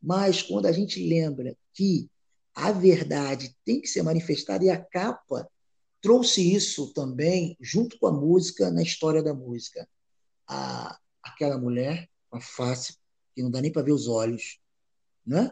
Mas 0.00 0.42
quando 0.42 0.66
a 0.66 0.72
gente 0.72 1.02
lembra 1.02 1.56
que 1.72 2.10
a 2.54 2.70
verdade 2.70 3.56
tem 3.64 3.80
que 3.80 3.88
ser 3.88 4.02
manifestada 4.02 4.62
e 4.64 4.68
a 4.68 4.78
capa 4.78 5.48
trouxe 6.02 6.52
isso 6.52 6.92
também, 6.92 7.56
junto 7.60 7.98
com 7.98 8.06
a 8.06 8.12
música, 8.12 8.70
na 8.70 8.82
história 8.82 9.22
da 9.22 9.32
música. 9.32 9.88
A, 10.46 10.98
aquela 11.22 11.56
mulher 11.56 12.10
com 12.28 12.36
a 12.36 12.40
face 12.40 12.98
que 13.34 13.42
não 13.42 13.50
dá 13.50 13.60
nem 13.60 13.72
para 13.72 13.82
ver 13.82 13.92
os 13.92 14.06
olhos. 14.06 14.58
Né? 15.24 15.50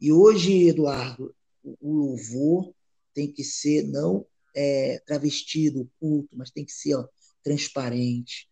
E 0.00 0.12
hoje, 0.12 0.68
Eduardo, 0.68 1.34
o 1.62 1.92
louvor 1.92 2.75
tem 3.16 3.32
que 3.32 3.42
ser 3.42 3.82
não 3.82 4.24
é, 4.54 5.02
travestido, 5.06 5.90
culto, 5.98 6.36
mas 6.36 6.50
tem 6.50 6.64
que 6.64 6.72
ser 6.72 6.94
ó, 6.94 7.06
transparente. 7.42 8.48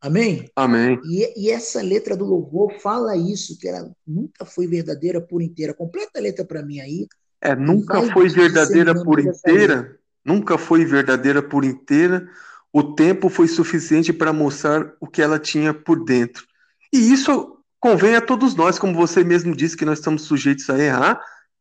Amém? 0.00 0.50
Amém. 0.56 1.00
E, 1.04 1.44
e, 1.44 1.50
essa 1.50 1.80
letra 1.80 2.16
do 2.16 2.24
louvor 2.24 2.80
fala 2.80 3.16
isso, 3.16 3.56
que 3.56 3.68
ela 3.68 3.88
nunca 4.04 4.44
foi 4.44 4.66
verdadeira 4.66 5.20
por 5.20 5.40
inteira. 5.40 5.72
Completa 5.72 6.18
a 6.18 6.20
letra 6.20 6.44
para 6.44 6.62
mim 6.62 6.80
aí. 6.80 7.06
É, 7.40 7.54
nunca 7.54 8.02
foi 8.12 8.28
verdadeira 8.28 9.00
por 9.04 9.20
inteira 9.20 10.02
nunca 10.24 10.56
foi 10.56 10.84
verdadeira 10.84 11.42
por 11.42 11.64
inteira, 11.64 12.28
o 12.72 12.94
tempo 12.94 13.28
foi 13.28 13.48
suficiente 13.48 14.12
para 14.12 14.32
mostrar 14.32 14.92
o 15.00 15.06
que 15.06 15.20
ela 15.20 15.38
tinha 15.38 15.74
por 15.74 16.04
dentro. 16.04 16.46
E 16.92 17.12
isso 17.12 17.58
convém 17.78 18.14
a 18.14 18.20
todos 18.20 18.54
nós, 18.54 18.78
como 18.78 18.94
você 18.94 19.24
mesmo 19.24 19.54
disse, 19.54 19.76
que 19.76 19.84
nós 19.84 19.98
estamos 19.98 20.22
sujeitos 20.22 20.70
a 20.70 20.78
errar, 20.78 21.20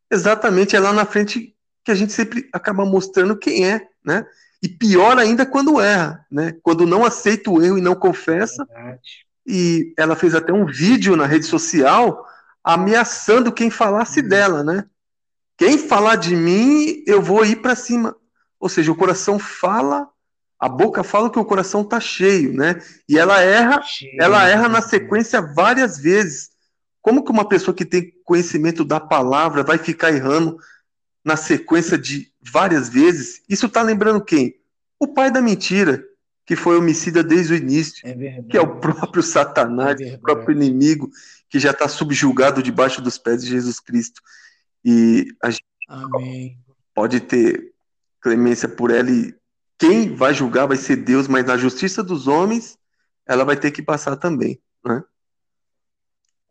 exatamente 0.10 0.76
é 0.76 0.80
lá 0.80 0.94
na 0.94 1.06
frente 1.06 1.56
que 1.84 1.92
a 1.92 1.96
gente 1.96 2.14
sempre 2.14 2.48
acaba 2.54 2.86
mostrando 2.86 3.38
quem 3.38 3.68
é, 3.68 3.88
né? 4.04 4.26
E 4.62 4.70
pior 4.70 5.18
ainda 5.18 5.46
quando 5.46 5.82
erra, 5.82 6.26
né? 6.32 6.56
Quando 6.62 6.86
não 6.86 7.04
aceita 7.04 7.50
o 7.50 7.62
erro 7.64 7.78
e 7.78 7.82
não 7.82 7.96
confessa. 7.96 8.68
E 9.46 9.94
ela 9.98 10.16
fez 10.16 10.36
até 10.36 10.54
um 10.54 10.66
vídeo 10.66 11.16
na 11.16 11.26
rede 11.26 11.46
social 11.46 12.26
ameaçando 12.64 13.52
quem 13.52 13.72
falasse 13.72 14.20
hum. 14.22 14.28
dela, 14.28 14.64
né? 14.64 14.86
Quem 15.58 15.78
falar 15.78 16.16
de 16.16 16.36
mim, 16.36 17.04
eu 17.06 17.22
vou 17.22 17.46
ir 17.46 17.58
para 17.58 17.76
cima. 17.76 18.16
Ou 18.60 18.70
seja, 18.70 18.92
o 18.92 18.96
coração 18.96 19.40
fala, 19.40 20.08
a 20.60 20.70
boca 20.70 21.04
fala 21.04 21.30
que 21.30 21.40
o 21.40 21.46
coração 21.46 21.82
está 21.82 22.00
cheio, 22.00 22.54
né? 22.54 22.80
E 23.10 23.18
ela 23.18 23.42
erra, 23.42 23.82
cheio. 23.82 24.16
ela 24.20 24.48
erra 24.48 24.70
na 24.70 24.82
sequência 24.82 25.42
várias 25.42 25.98
vezes. 25.98 26.50
Como 27.02 27.24
que 27.24 27.32
uma 27.32 27.48
pessoa 27.48 27.76
que 27.76 27.86
tem 27.86 28.12
conhecimento 28.24 28.86
da 28.86 29.00
palavra 29.00 29.64
vai 29.64 29.78
ficar 29.80 30.12
errando 30.12 30.58
na 31.24 31.36
sequência 31.36 31.98
de 31.98 32.32
várias 32.42 32.90
vezes? 32.90 33.42
Isso 33.48 33.68
está 33.68 33.82
lembrando 33.82 34.24
quem? 34.24 34.56
O 35.00 35.08
pai 35.08 35.32
da 35.32 35.42
mentira, 35.42 36.04
que 36.46 36.56
foi 36.56 36.78
homicida 36.78 37.24
desde 37.24 37.54
o 37.54 37.58
início, 37.58 38.02
é 38.06 38.44
que 38.44 38.58
é 38.58 38.62
o 38.62 38.80
próprio 38.80 39.24
Satanás, 39.24 40.00
é 40.02 40.16
o 40.16 40.20
próprio 40.20 40.56
inimigo, 40.56 41.10
que 41.50 41.60
já 41.60 41.72
está 41.72 41.88
subjugado 41.88 42.64
debaixo 42.64 43.02
dos 43.02 43.18
pés 43.18 43.44
de 43.44 43.50
Jesus 43.50 43.80
Cristo. 43.80 44.22
E 44.84 45.28
a 45.44 45.50
gente 45.50 45.64
Amém. 45.88 46.58
pode 46.94 47.20
ter 47.20 47.74
clemência 48.22 48.70
por 48.70 48.92
ela 48.92 49.10
e 49.10 49.34
quem 49.78 50.16
vai 50.16 50.34
julgar 50.34 50.68
vai 50.68 50.78
ser 50.78 50.98
Deus, 50.98 51.28
mas 51.28 51.44
na 51.46 51.58
justiça 51.58 52.04
dos 52.04 52.28
homens 52.28 52.78
ela 53.28 53.44
vai 53.44 53.56
ter 53.58 53.72
que 53.72 53.82
passar 53.82 54.16
também, 54.16 54.62
né? 54.86 55.04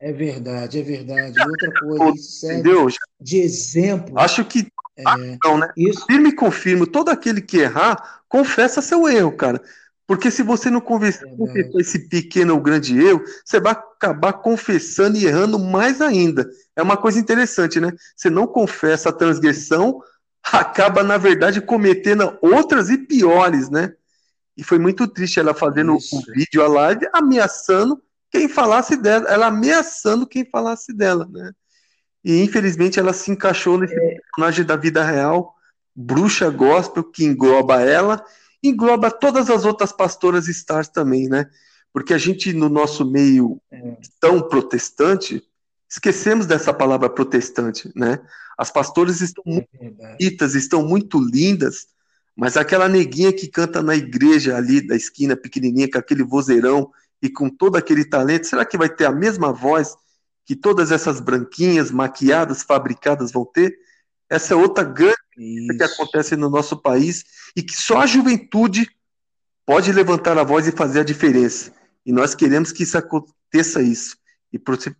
É 0.00 0.12
verdade, 0.12 0.80
é 0.80 0.82
verdade. 0.82 1.38
Outra 1.38 1.72
coisa, 1.78 2.10
isso 2.16 2.32
serve 2.40 2.60
Entendeu? 2.60 2.88
de 3.20 3.38
exemplo. 3.38 4.18
Acho 4.18 4.44
que 4.44 4.66
é, 4.96 5.38
não, 5.44 5.58
né? 5.58 5.68
Isso. 5.76 6.06
Firme 6.06 6.30
e 6.30 6.34
confirmo, 6.34 6.86
todo 6.86 7.10
aquele 7.10 7.40
que 7.42 7.58
errar, 7.58 8.22
confessa 8.26 8.80
seu 8.80 9.06
erro, 9.06 9.32
cara. 9.32 9.60
Porque 10.06 10.30
se 10.30 10.42
você 10.42 10.70
não 10.70 10.80
conversar 10.80 11.26
esse 11.78 12.08
pequeno 12.08 12.54
ou 12.54 12.60
grande 12.60 12.98
erro, 12.98 13.22
você 13.44 13.60
vai 13.60 13.72
acabar 13.72 14.32
confessando 14.32 15.16
e 15.16 15.26
errando 15.26 15.58
mais 15.58 16.00
ainda. 16.00 16.50
É 16.74 16.82
uma 16.82 16.96
coisa 16.96 17.20
interessante, 17.20 17.78
né? 17.78 17.92
Você 18.16 18.28
não 18.28 18.46
confessa 18.46 19.10
a 19.10 19.12
transgressão, 19.12 20.02
acaba, 20.42 21.02
na 21.02 21.18
verdade, 21.18 21.60
cometendo 21.60 22.36
outras 22.40 22.88
e 22.88 22.98
piores, 22.98 23.70
né? 23.70 23.92
E 24.56 24.64
foi 24.64 24.78
muito 24.78 25.06
triste 25.06 25.38
ela 25.38 25.54
fazendo 25.54 25.92
o 25.92 25.96
um 25.96 26.22
vídeo, 26.34 26.62
a 26.62 26.68
live, 26.68 27.06
ameaçando 27.12 28.02
quem 28.30 28.48
falasse 28.48 28.96
dela, 28.96 29.28
ela 29.28 29.46
ameaçando 29.46 30.26
quem 30.26 30.44
falasse 30.44 30.92
dela, 30.92 31.28
né? 31.30 31.52
E 32.24 32.42
infelizmente 32.42 32.98
ela 33.00 33.12
se 33.12 33.30
encaixou 33.30 33.78
nesse 33.78 33.94
é. 33.94 34.16
personagem 34.20 34.64
da 34.64 34.76
vida 34.76 35.02
real, 35.02 35.54
bruxa 35.94 36.48
gospel, 36.50 37.02
que 37.02 37.24
engloba 37.24 37.80
ela, 37.80 38.24
engloba 38.62 39.10
todas 39.10 39.50
as 39.50 39.64
outras 39.64 39.92
pastoras 39.92 40.46
stars 40.48 40.88
também, 40.88 41.28
né? 41.28 41.48
Porque 41.92 42.14
a 42.14 42.18
gente, 42.18 42.52
no 42.52 42.68
nosso 42.68 43.04
meio 43.04 43.60
é. 43.70 43.96
tão 44.20 44.40
protestante, 44.40 45.42
esquecemos 45.88 46.46
dessa 46.46 46.72
palavra 46.72 47.10
protestante, 47.10 47.90
né? 47.96 48.20
As 48.56 48.70
pastoras 48.70 49.20
estão 49.20 49.42
é 49.46 49.50
muito 49.50 49.68
bonitas, 49.96 50.54
estão 50.54 50.86
muito 50.86 51.18
lindas, 51.18 51.88
mas 52.36 52.56
aquela 52.56 52.88
neguinha 52.88 53.32
que 53.32 53.48
canta 53.48 53.82
na 53.82 53.96
igreja 53.96 54.56
ali 54.56 54.86
da 54.86 54.94
esquina 54.94 55.34
pequenininha 55.34 55.90
com 55.90 55.98
aquele 55.98 56.22
vozeirão 56.22 56.92
e 57.22 57.28
com 57.28 57.48
todo 57.48 57.76
aquele 57.76 58.04
talento, 58.04 58.46
será 58.46 58.64
que 58.64 58.78
vai 58.78 58.88
ter 58.88 59.04
a 59.04 59.12
mesma 59.12 59.52
voz 59.52 59.94
que 60.46 60.56
todas 60.56 60.90
essas 60.90 61.20
branquinhas 61.20 61.90
maquiadas, 61.90 62.62
fabricadas 62.62 63.30
vão 63.30 63.44
ter? 63.44 63.76
Essa 64.28 64.54
é 64.54 64.56
outra 64.56 64.84
grande 64.84 65.16
coisa 65.34 65.76
que 65.76 65.82
acontece 65.82 66.36
no 66.36 66.48
nosso 66.48 66.76
país 66.76 67.24
e 67.56 67.62
que 67.62 67.74
só 67.74 68.00
a 68.00 68.06
juventude 68.06 68.88
pode 69.66 69.92
levantar 69.92 70.38
a 70.38 70.44
voz 70.44 70.66
e 70.66 70.72
fazer 70.72 71.00
a 71.00 71.04
diferença. 71.04 71.72
E 72.04 72.12
nós 72.12 72.34
queremos 72.34 72.72
que 72.72 72.82
isso 72.82 72.96
aconteça 72.96 73.82
isso. 73.82 74.16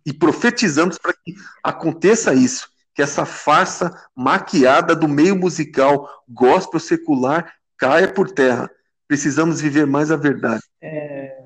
E 0.05 0.13
profetizamos 0.13 0.97
para 0.97 1.13
que 1.13 1.35
aconteça 1.63 2.33
isso 2.33 2.71
que 2.93 3.01
essa 3.01 3.25
farsa 3.25 3.91
maquiada 4.15 4.95
do 4.95 5.07
meio 5.07 5.35
musical 5.35 6.09
gospel 6.27 6.79
secular 6.79 7.53
caia 7.77 8.11
por 8.13 8.31
terra. 8.31 8.69
Precisamos 9.07 9.61
viver 9.61 9.85
mais 9.87 10.11
a 10.11 10.15
verdade. 10.15 10.61
É, 10.81 11.40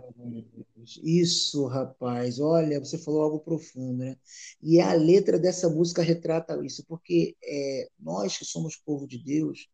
isso, 1.03 1.65
rapaz. 1.67 2.39
Olha, 2.39 2.79
você 2.79 2.97
falou 2.97 3.21
algo 3.21 3.39
profundo, 3.39 3.97
né? 3.97 4.15
E 4.61 4.79
a 4.79 4.93
letra 4.93 5.39
dessa 5.39 5.69
música 5.69 6.01
retrata 6.01 6.59
isso, 6.65 6.83
porque 6.87 7.35
é, 7.43 7.87
nós 7.99 8.37
que 8.37 8.45
somos 8.45 8.75
povo 8.75 9.07
de 9.07 9.17
Deus 9.17 9.67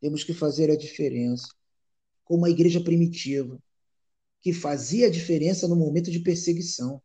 temos 0.00 0.22
que 0.22 0.32
fazer 0.32 0.70
a 0.70 0.76
diferença, 0.76 1.48
como 2.24 2.44
a 2.44 2.50
igreja 2.50 2.80
primitiva, 2.80 3.58
que 4.40 4.52
fazia 4.52 5.06
a 5.06 5.10
diferença 5.10 5.66
no 5.66 5.76
momento 5.76 6.10
de 6.10 6.20
perseguição. 6.20 7.02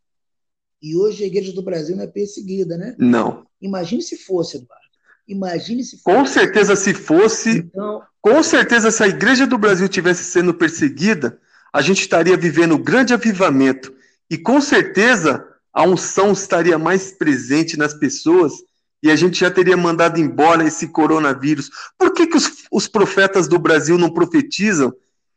E 0.81 0.95
hoje 0.95 1.23
a 1.23 1.27
igreja 1.27 1.53
do 1.53 1.63
Brasil 1.63 1.95
não 1.95 2.03
é 2.03 2.07
perseguida, 2.07 2.77
né? 2.77 2.95
Não. 2.99 3.47
Imagine 3.61 4.01
se 4.01 4.17
fosse, 4.17 4.57
Eduardo. 4.57 4.83
Imagine 5.27 5.83
se 5.83 5.97
fosse. 5.97 6.17
Com 6.17 6.25
certeza, 6.25 6.75
se 6.75 6.93
fosse. 6.93 7.49
Então, 7.59 8.01
com 8.21 8.43
certeza, 8.43 8.91
se 8.91 9.01
a 9.01 9.07
igreja 9.07 9.47
do 9.47 9.57
Brasil 9.57 9.87
tivesse 9.87 10.23
sendo 10.25 10.53
perseguida, 10.53 11.39
a 11.73 11.81
gente 11.81 12.01
estaria 12.01 12.37
vivendo 12.37 12.75
um 12.75 12.81
grande 12.81 13.13
avivamento. 13.13 13.91
E 14.29 14.37
com 14.37 14.61
certeza 14.61 15.45
a 15.73 15.83
unção 15.83 16.31
estaria 16.31 16.77
mais 16.77 17.11
presente 17.11 17.75
nas 17.75 17.95
pessoas 17.95 18.53
e 19.01 19.09
a 19.09 19.15
gente 19.15 19.39
já 19.39 19.49
teria 19.49 19.75
mandado 19.75 20.19
embora 20.19 20.63
esse 20.63 20.87
coronavírus. 20.87 21.69
Por 21.97 22.13
que, 22.13 22.27
que 22.27 22.37
os, 22.37 22.63
os 22.71 22.87
profetas 22.87 23.47
do 23.47 23.57
Brasil 23.57 23.97
não 23.97 24.09
profetizam 24.09 24.93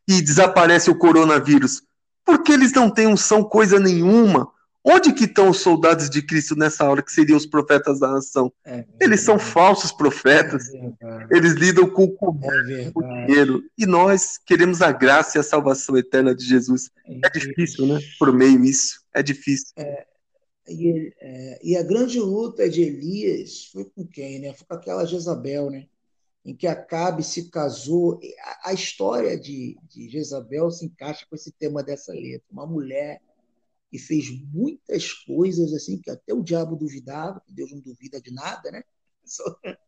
e 0.07 0.21
desaparece 0.21 0.91
o 0.91 0.95
coronavírus? 0.95 1.83
Porque 2.25 2.53
eles 2.53 2.73
não 2.73 2.91
têm 2.91 3.07
unção 3.07 3.43
coisa 3.43 3.81
nenhuma. 3.81 4.49
Onde 4.89 5.13
que 5.13 5.25
estão 5.25 5.51
os 5.51 5.59
soldados 5.59 6.09
de 6.09 6.23
Cristo 6.23 6.55
nessa 6.55 6.89
hora, 6.89 7.03
que 7.03 7.11
seriam 7.11 7.37
os 7.37 7.45
profetas 7.45 7.99
da 7.99 8.09
nação? 8.09 8.53
É 8.65 8.85
eles 9.01 9.21
são 9.21 9.37
falsos 9.37 9.91
profetas. 9.91 10.73
É 10.73 11.37
eles 11.37 11.55
lidam 11.55 11.91
com 11.91 12.05
o 12.05 12.39
é 12.45 13.27
dinheiro. 13.27 13.65
E 13.77 13.85
nós 13.85 14.39
queremos 14.39 14.83
a 14.83 14.93
graça 14.93 15.37
e 15.37 15.41
a 15.41 15.43
salvação 15.43 15.97
eterna 15.97 16.33
de 16.33 16.45
Jesus. 16.45 16.89
É, 17.05 17.27
é 17.27 17.31
difícil, 17.31 17.85
né? 17.87 17.99
Por 18.17 18.33
meio 18.33 18.65
isso. 18.65 19.01
É 19.13 19.25
difícil. 19.25 19.73
É, 19.77 20.07
e, 20.69 21.13
é, 21.21 21.59
e, 21.65 21.77
a 21.77 21.83
grande 21.83 22.21
luta 22.21 22.71
de 22.71 22.83
Elias 22.83 23.65
foi 23.73 23.87
com 23.87 24.07
quem? 24.07 24.39
Né? 24.39 24.53
Foi 24.53 24.69
com 24.69 24.75
aquela 24.75 25.05
Jezabel, 25.05 25.69
né? 25.69 25.87
em 26.45 26.55
que 26.55 26.69
Acabe 26.69 27.25
se 27.25 27.51
casou. 27.51 28.21
A, 28.41 28.71
a 28.71 28.73
história 28.73 29.37
de, 29.37 29.77
de 29.89 30.09
Jezabel 30.09 30.71
se 30.71 30.87
encaixa 30.87 31.27
com 31.29 31.35
esse 31.35 31.51
tema 31.51 31.83
dessa 31.83 32.13
letra. 32.13 32.47
Uma 32.53 32.67
mulher 32.69 33.21
que 33.97 33.99
fez 33.99 34.31
muitas 34.53 35.11
coisas 35.11 35.73
assim 35.73 35.99
que 35.99 36.11
até 36.11 36.35
o 36.35 36.43
diabo 36.43 36.77
duvidava, 36.77 37.41
que 37.41 37.53
Deus 37.53 37.73
não 37.73 37.81
duvida 37.81 38.21
de 38.21 38.31
nada, 38.31 38.71
né? 38.71 38.83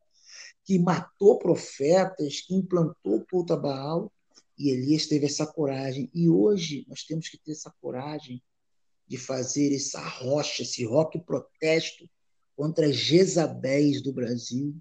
que 0.65 0.79
matou 0.79 1.39
profetas, 1.39 2.41
que 2.41 2.55
implantou 2.55 3.27
culto 3.31 3.53
a 3.53 3.57
Baal, 3.57 4.11
e 4.59 4.71
Elias 4.71 5.07
teve 5.07 5.27
essa 5.27 5.47
coragem. 5.47 6.11
E 6.15 6.29
hoje 6.29 6.87
nós 6.89 7.03
temos 7.03 7.29
que 7.29 7.39
ter 7.39 7.53
essa 7.53 7.73
coragem 7.83 8.43
de 9.07 9.19
fazer 9.19 9.75
essa 9.75 10.01
rocha, 10.01 10.63
esse 10.63 10.85
rock 10.87 11.19
protesto 11.21 12.09
contra 12.57 12.87
as 12.87 12.97
Jezabéis 12.97 14.03
do 14.03 14.13
Brasil. 14.13 14.75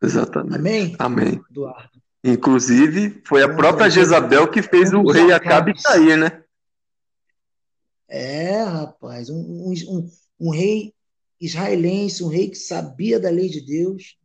Exatamente. 0.00 0.54
Amém? 0.54 0.96
Amém. 1.00 1.40
Eduardo. 1.50 2.00
Inclusive, 2.22 3.22
foi 3.26 3.42
a 3.42 3.54
própria 3.54 3.90
Jezabel 3.90 4.48
que 4.48 4.62
fez 4.62 4.92
o 4.92 5.02
rei 5.02 5.32
Acabe 5.32 5.74
cair, 5.82 6.16
né? 6.16 6.44
É, 8.08 8.62
rapaz, 8.62 9.28
um, 9.28 9.70
um, 9.70 10.10
um, 10.40 10.50
rei 10.50 10.94
israelense, 11.38 12.24
um 12.24 12.28
rei 12.28 12.48
que 12.48 12.56
sabia 12.56 13.20
da 13.20 13.28
lei 13.28 13.50
de 13.50 13.60
Deus, 13.60 14.18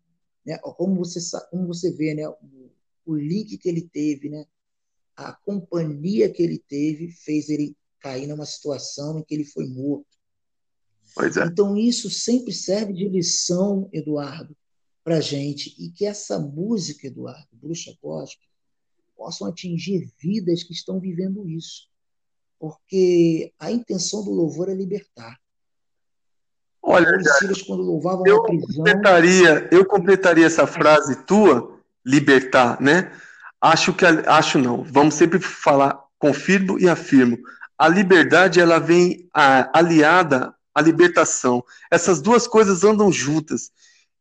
né? 0.46 0.58
Como 0.58 0.96
você 0.96 1.20
como 1.52 1.68
você 1.68 1.92
vê, 1.92 2.14
né? 2.14 2.28
O, 2.30 2.72
o 3.06 3.16
link 3.16 3.58
que 3.58 3.68
ele 3.68 3.82
teve, 3.82 4.30
né? 4.30 4.46
A 5.18 5.34
companhia 5.34 6.32
que 6.32 6.42
ele 6.42 6.58
teve 6.58 7.12
fez 7.12 7.50
ele 7.50 7.76
cair 8.00 8.26
numa 8.26 8.46
situação 8.46 9.20
em 9.20 9.24
que 9.24 9.36
ele 9.36 9.46
foi 9.46 9.68
morto. 9.68 10.08
É. 11.20 11.46
Então 11.46 11.78
isso 11.78 12.10
sempre 12.10 12.54
serve 12.54 12.94
de 12.94 13.08
lição, 13.08 13.90
Eduardo, 13.92 14.56
para 15.04 15.20
gente 15.20 15.76
e 15.78 15.92
que 15.92 16.06
essa 16.06 16.40
música, 16.40 17.08
Eduardo, 17.08 17.50
bruxa 17.52 17.94
gospel, 18.02 18.48
possam 19.16 19.46
atingir 19.46 20.10
vidas 20.18 20.64
que 20.64 20.74
estão 20.74 21.00
vivendo 21.00 21.48
isso 21.50 21.93
porque 22.64 23.52
a 23.60 23.70
intenção 23.70 24.24
do 24.24 24.32
louvor 24.32 24.70
é 24.70 24.74
libertar. 24.74 25.38
Olha, 26.82 27.22
Silas, 27.38 27.62
quando 27.62 27.84
louvavam 27.84 28.26
eu 28.26 28.42
prisão, 28.42 28.78
completaria, 28.78 29.68
eu 29.70 29.86
completaria 29.86 30.46
essa 30.46 30.66
frase 30.66 31.26
tua, 31.26 31.78
libertar, 32.06 32.80
né? 32.80 33.12
Acho 33.60 33.92
que 33.92 34.06
acho 34.06 34.60
não. 34.60 34.82
Vamos 34.82 35.16
sempre 35.16 35.42
falar 35.42 36.00
confirmo 36.18 36.80
e 36.80 36.88
afirmo. 36.88 37.38
A 37.78 37.90
liberdade 37.90 38.62
ela 38.62 38.80
vem 38.80 39.30
a, 39.34 39.78
aliada 39.78 40.56
à 40.74 40.82
libertação. 40.82 41.66
Essas 41.92 42.22
duas 42.22 42.48
coisas 42.48 42.86
andam 42.86 43.12
juntas. 43.12 43.72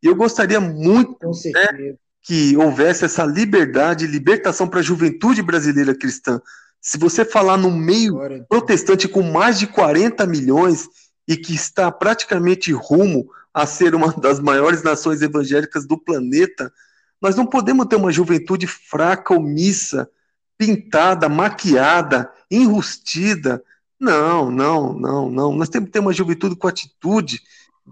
E 0.03 0.09
eu 0.09 0.17
gostaria 0.17 0.59
muito 0.59 1.31
né, 1.55 1.95
que 2.21 2.57
houvesse 2.57 3.05
essa 3.05 3.25
liberdade, 3.25 4.05
libertação 4.09 4.67
para 4.67 4.81
a 4.81 4.83
juventude 4.83 5.43
brasileira 5.43 5.95
cristã. 5.95 6.43
Se 6.83 6.99
você 6.99 7.25
falar 7.25 7.57
no 7.57 7.71
meio 7.71 8.19
protestante 8.49 9.07
com 9.07 9.23
mais 9.23 9.57
de 9.57 9.69
40 9.69 10.27
milhões 10.27 10.89
e 11.29 11.37
que 11.37 11.55
está 11.55 11.93
praticamente 11.93 12.73
rumo 12.73 13.31
a 13.55 13.65
ser 13.67 13.95
uma 13.95 14.13
das 14.13 14.41
maiores 14.41 14.83
nações 14.83 15.23
evangélicas 15.23 15.87
do 15.87 15.97
planeta, 15.97 16.73
nós 17.21 17.37
não 17.37 17.47
podemos 17.47 17.87
ter 17.87 17.95
uma 17.95 18.11
juventude 18.11 18.67
fraca, 18.67 19.33
omissa, 19.33 20.11
pintada, 20.59 21.29
maquiada, 21.29 22.29
enrustida. 22.51 23.63
Não, 24.01 24.51
não, 24.51 24.93
não, 24.93 25.31
não. 25.31 25.55
Nós 25.55 25.69
temos 25.69 25.87
que 25.87 25.93
ter 25.93 26.01
uma 26.01 26.13
juventude 26.13 26.57
com 26.57 26.67
atitude, 26.67 27.41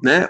né? 0.02 0.28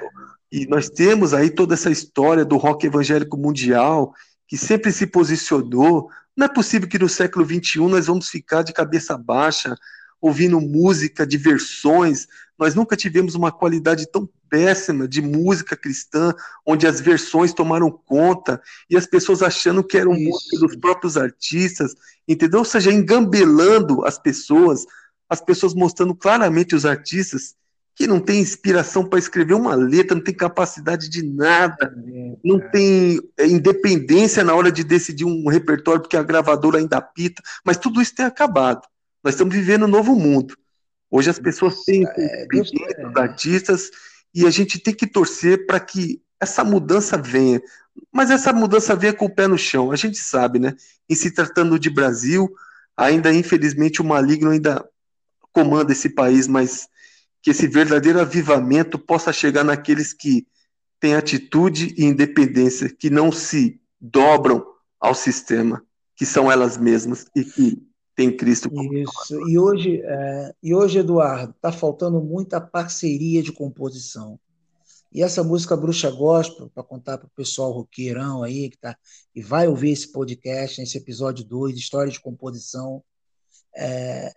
E 0.52 0.66
nós 0.66 0.90
temos 0.90 1.32
aí 1.32 1.48
toda 1.48 1.72
essa 1.72 1.90
história 1.90 2.44
do 2.44 2.58
rock 2.58 2.86
evangélico 2.86 3.38
mundial, 3.38 4.12
que 4.50 4.56
sempre 4.58 4.90
se 4.90 5.06
posicionou, 5.06 6.10
não 6.36 6.46
é 6.46 6.48
possível 6.48 6.88
que 6.88 6.98
no 6.98 7.08
século 7.08 7.46
XXI 7.46 7.78
nós 7.88 8.08
vamos 8.08 8.28
ficar 8.28 8.62
de 8.62 8.72
cabeça 8.72 9.16
baixa, 9.16 9.76
ouvindo 10.20 10.60
música 10.60 11.24
de 11.24 11.38
versões. 11.38 12.26
Nós 12.58 12.74
nunca 12.74 12.96
tivemos 12.96 13.36
uma 13.36 13.52
qualidade 13.52 14.10
tão 14.10 14.28
péssima 14.48 15.06
de 15.06 15.22
música 15.22 15.76
cristã, 15.76 16.34
onde 16.66 16.84
as 16.84 17.00
versões 17.00 17.54
tomaram 17.54 17.92
conta 17.92 18.60
e 18.90 18.96
as 18.96 19.06
pessoas 19.06 19.40
achando 19.40 19.84
que 19.84 19.96
eram 19.96 20.14
música 20.14 20.58
dos 20.58 20.74
próprios 20.74 21.16
artistas, 21.16 21.94
entendeu? 22.26 22.58
Ou 22.58 22.64
seja, 22.64 22.92
engambelando 22.92 24.04
as 24.04 24.18
pessoas, 24.18 24.84
as 25.28 25.40
pessoas 25.40 25.74
mostrando 25.74 26.12
claramente 26.12 26.74
os 26.74 26.84
artistas 26.84 27.54
que 28.00 28.06
não 28.06 28.18
tem 28.18 28.40
inspiração 28.40 29.04
para 29.04 29.18
escrever 29.18 29.52
uma 29.52 29.74
letra, 29.74 30.16
não 30.16 30.24
tem 30.24 30.32
capacidade 30.32 31.06
de 31.10 31.22
nada, 31.22 31.94
não 32.42 32.58
tem 32.70 33.20
é, 33.36 33.46
independência 33.46 34.42
na 34.42 34.54
hora 34.54 34.72
de 34.72 34.82
decidir 34.82 35.26
um 35.26 35.46
repertório, 35.48 36.00
porque 36.00 36.16
a 36.16 36.22
gravadora 36.22 36.78
ainda 36.78 36.96
apita, 36.96 37.42
mas 37.62 37.76
tudo 37.76 38.00
isso 38.00 38.14
tem 38.14 38.24
acabado. 38.24 38.88
Nós 39.22 39.34
estamos 39.34 39.54
vivendo 39.54 39.84
um 39.84 39.86
novo 39.86 40.14
mundo. 40.14 40.56
Hoje 41.10 41.28
as 41.28 41.38
pessoas 41.38 41.84
têm 41.84 42.06
é, 42.06 42.46
os 42.54 42.72
artistas 43.16 43.90
e 44.34 44.46
a 44.46 44.50
gente 44.50 44.78
tem 44.78 44.94
que 44.94 45.06
torcer 45.06 45.66
para 45.66 45.78
que 45.78 46.22
essa 46.40 46.64
mudança 46.64 47.18
venha. 47.18 47.60
Mas 48.10 48.30
essa 48.30 48.50
mudança 48.50 48.96
venha 48.96 49.12
com 49.12 49.26
o 49.26 49.34
pé 49.34 49.46
no 49.46 49.58
chão. 49.58 49.92
A 49.92 49.96
gente 49.96 50.16
sabe, 50.16 50.58
né? 50.58 50.74
Em 51.06 51.14
se 51.14 51.30
tratando 51.30 51.78
de 51.78 51.90
Brasil, 51.90 52.50
ainda 52.96 53.30
infelizmente 53.30 54.00
o 54.00 54.06
maligno 54.06 54.52
ainda 54.52 54.82
comanda 55.52 55.92
esse 55.92 56.08
país, 56.08 56.48
mas 56.48 56.88
que 57.42 57.50
esse 57.50 57.66
verdadeiro 57.66 58.20
avivamento 58.20 58.98
possa 58.98 59.32
chegar 59.32 59.64
naqueles 59.64 60.12
que 60.12 60.46
têm 60.98 61.14
atitude 61.14 61.94
e 61.96 62.04
independência, 62.04 62.94
que 62.94 63.08
não 63.08 63.32
se 63.32 63.80
dobram 64.00 64.64
ao 65.00 65.14
sistema, 65.14 65.82
que 66.14 66.26
são 66.26 66.52
elas 66.52 66.76
mesmas 66.76 67.26
e 67.34 67.42
que 67.42 67.82
têm 68.14 68.36
Cristo 68.36 68.68
como 68.70 68.92
Isso. 68.92 69.48
E 69.48 69.58
hoje, 69.58 70.02
é, 70.04 70.54
e 70.62 70.74
hoje, 70.74 70.98
Eduardo, 70.98 71.52
está 71.52 71.72
faltando 71.72 72.20
muita 72.20 72.60
parceria 72.60 73.42
de 73.42 73.50
composição. 73.50 74.38
E 75.12 75.22
essa 75.22 75.42
música 75.42 75.76
Bruxa 75.76 76.10
Gospel, 76.10 76.70
para 76.72 76.84
contar 76.84 77.18
para 77.18 77.26
o 77.26 77.30
pessoal 77.34 77.72
roqueirão 77.72 78.42
aí, 78.42 78.70
que 78.70 78.78
tá, 78.78 78.96
e 79.34 79.42
vai 79.42 79.66
ouvir 79.66 79.90
esse 79.90 80.12
podcast, 80.12 80.80
esse 80.80 80.98
episódio 80.98 81.44
2, 81.44 81.76
História 81.76 82.12
de 82.12 82.20
Composição, 82.20 83.02
é, 83.76 84.32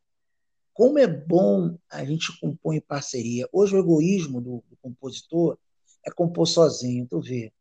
como 0.74 0.98
é 0.98 1.08
bom 1.08 1.78
a 1.90 2.04
gente 2.04 2.38
compor 2.40 2.74
em 2.74 2.82
parceria. 2.82 3.48
Hoje 3.52 3.76
o 3.76 3.80
egoísmo 3.80 4.42
do, 4.42 4.64
do 4.70 4.78
compositor 4.82 5.58
é 6.06 6.12
compor 6.12 6.48
sozinho, 6.48 7.08
tu 7.10 7.22
vê. 7.22 7.52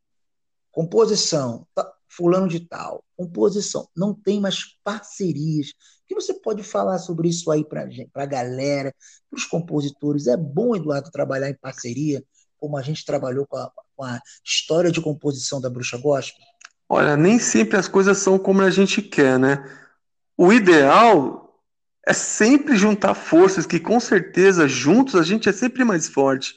Composição, 0.71 1.67
tá, 1.75 1.93
fulano 2.09 2.49
de 2.49 2.61
tal, 2.61 3.05
composição, 3.17 3.89
não 3.95 4.15
tem 4.15 4.41
mais 4.41 4.79
parcerias. 4.83 5.69
O 5.69 5.73
que 6.09 6.15
você 6.15 6.35
pode 6.35 6.63
falar 6.63 6.99
sobre 6.99 7.29
isso 7.29 7.51
aí 7.51 7.65
para 7.65 7.87
a 8.15 8.27
galera, 8.27 8.95
para 9.31 9.37
os 9.37 9.45
compositores? 9.45 10.27
É 10.27 10.37
bom, 10.37 10.75
Eduardo, 10.75 11.11
trabalhar 11.11 11.51
em 11.51 11.57
parceria, 11.57 12.25
como 12.57 12.77
a 12.79 12.83
gente 12.83 13.05
trabalhou 13.05 13.47
com 13.47 13.57
a, 13.57 13.71
com 13.95 14.05
a 14.05 14.21
história 14.45 14.91
de 14.91 15.01
composição 15.01 15.61
da 15.61 15.69
Bruxa 15.69 15.99
Gospel? 15.99 16.45
Olha, 16.89 17.17
nem 17.17 17.39
sempre 17.39 17.77
as 17.77 17.89
coisas 17.89 18.19
são 18.19 18.39
como 18.39 18.63
a 18.63 18.71
gente 18.71 19.01
quer, 19.03 19.39
né? 19.39 19.65
O 20.37 20.53
ideal 20.53 21.41
é 22.07 22.13
sempre 22.13 22.77
juntar 22.77 23.15
forças, 23.15 23.67
que 23.67 23.79
com 23.79 24.01
certeza 24.01 24.67
juntos 24.67 25.15
a 25.15 25.23
gente 25.23 25.49
é 25.49 25.53
sempre 25.53 25.85
mais 25.85 26.09
forte, 26.09 26.55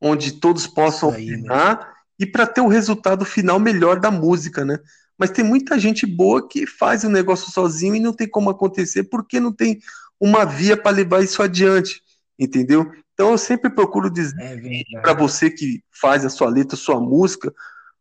onde 0.00 0.32
todos 0.32 0.66
possam 0.66 1.10
opinar 1.10 1.94
e 2.18 2.26
para 2.26 2.46
ter 2.46 2.60
o 2.60 2.68
resultado 2.68 3.24
final 3.24 3.60
melhor 3.60 4.00
da 4.00 4.10
música, 4.10 4.64
né? 4.64 4.78
Mas 5.18 5.30
tem 5.30 5.44
muita 5.44 5.78
gente 5.78 6.06
boa 6.06 6.48
que 6.48 6.66
faz 6.66 7.04
o 7.04 7.08
negócio 7.08 7.50
sozinho 7.50 7.94
e 7.96 8.00
não 8.00 8.12
tem 8.12 8.28
como 8.28 8.50
acontecer 8.50 9.04
porque 9.04 9.40
não 9.40 9.52
tem 9.52 9.78
uma 10.18 10.44
via 10.44 10.76
para 10.76 10.96
levar 10.96 11.22
isso 11.22 11.42
adiante, 11.42 12.00
entendeu? 12.38 12.90
Então 13.12 13.32
eu 13.32 13.38
sempre 13.38 13.68
procuro 13.68 14.08
dizer 14.08 14.36
é 14.40 15.00
para 15.00 15.12
você 15.12 15.50
que 15.50 15.82
faz 15.90 16.24
a 16.24 16.30
sua 16.30 16.48
letra, 16.48 16.76
a 16.76 16.78
sua 16.78 17.00
música, 17.00 17.52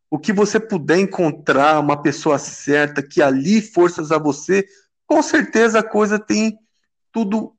o 0.09 0.17
que 0.17 0.31
você 0.31 0.59
puder 0.59 0.99
encontrar 0.99 1.79
uma 1.79 2.01
pessoa 2.01 2.37
certa 2.37 3.03
que 3.03 3.21
ali 3.21 3.61
forças 3.61 4.11
a 4.11 4.17
você, 4.17 4.65
com 5.05 5.21
certeza 5.21 5.79
a 5.79 5.83
coisa 5.83 6.17
tem 6.17 6.57
tudo 7.17 7.51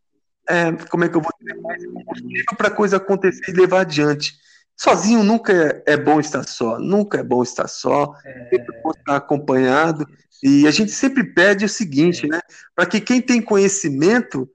é, 0.49 0.71
como 0.89 1.03
é 1.03 1.09
que 1.09 1.17
eu 1.17 1.21
vou 1.21 1.33
dizer, 1.41 1.61
mais 1.61 1.85
combustível 1.85 2.57
para 2.57 2.69
a 2.69 2.71
coisa 2.71 2.97
acontecer 2.97 3.51
e 3.51 3.55
levar 3.55 3.81
adiante. 3.81 4.35
Sozinho 4.77 5.25
nunca 5.25 5.53
é, 5.53 5.83
é, 5.95 5.97
bom 5.97 6.21
estar 6.21 6.45
só, 6.45 6.79
nunca 6.79 7.19
é 7.19 7.23
bom 7.25 7.43
estar 7.43 7.67
só, 7.67 8.15
é... 8.25 8.49
sempre 8.49 8.81
bom 8.81 8.93
estar 8.93 9.17
acompanhado. 9.17 10.07
E 10.41 10.69
a 10.69 10.71
gente 10.71 10.93
sempre 10.93 11.25
pede 11.25 11.65
o 11.65 11.69
seguinte, 11.69 12.25
é. 12.27 12.29
né? 12.29 12.41
Para 12.73 12.87
que 12.87 13.01
quem 13.01 13.21
tem 13.21 13.43
conhecimento 13.43 14.49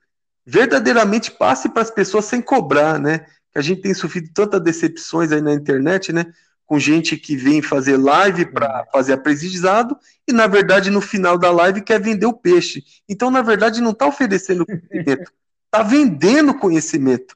verdadeiramente 0.45 1.30
passe 1.30 1.68
para 1.68 1.82
as 1.82 1.91
pessoas 1.91 2.24
sem 2.24 2.41
cobrar, 2.41 2.97
né? 2.97 3.26
Que 3.51 3.60
a 3.60 3.62
gente 3.62 3.82
tem 3.82 3.93
sofrido 3.93 4.30
tantas 4.34 4.64
decepções 4.64 5.34
aí 5.34 5.41
na 5.41 5.54
internet, 5.54 6.14
né? 6.14 6.26
Com 6.66 6.80
gente 6.80 7.18
que 7.18 7.36
vem 7.36 7.61
fazer 7.61 7.97
live 7.97 8.45
para 8.45 8.80
uhum. 8.80 8.86
fazer 8.91 9.14
aprendizado 9.14 9.97
e, 10.28 10.32
na 10.32 10.47
verdade, 10.47 10.89
no 10.89 11.01
final 11.01 11.38
da 11.38 11.51
live 11.51 11.82
quer 11.82 11.99
vender 11.99 12.26
o 12.26 12.34
peixe. 12.34 12.84
Então, 13.07 13.30
na 13.30 13.41
verdade, 13.41 13.82
não 13.82 13.91
está 13.91 14.07
oferecendo 14.07 14.66
conhecimento, 14.66 15.32
está 15.66 15.84
vendendo 15.84 16.53
conhecimento. 16.57 17.36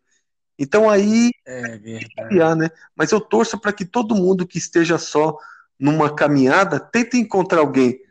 Então 0.59 0.89
aí 0.89 1.29
é 1.45 1.79
criar, 2.27 2.55
né? 2.55 2.69
Mas 2.95 3.11
eu 3.11 3.21
torço 3.21 3.59
para 3.59 3.71
que 3.71 3.85
todo 3.85 4.15
mundo 4.15 4.47
que 4.47 4.57
esteja 4.57 4.97
só 4.97 5.37
numa 5.79 6.13
caminhada 6.13 6.79
tente 6.79 7.17
encontrar 7.17 7.59
alguém. 7.59 8.01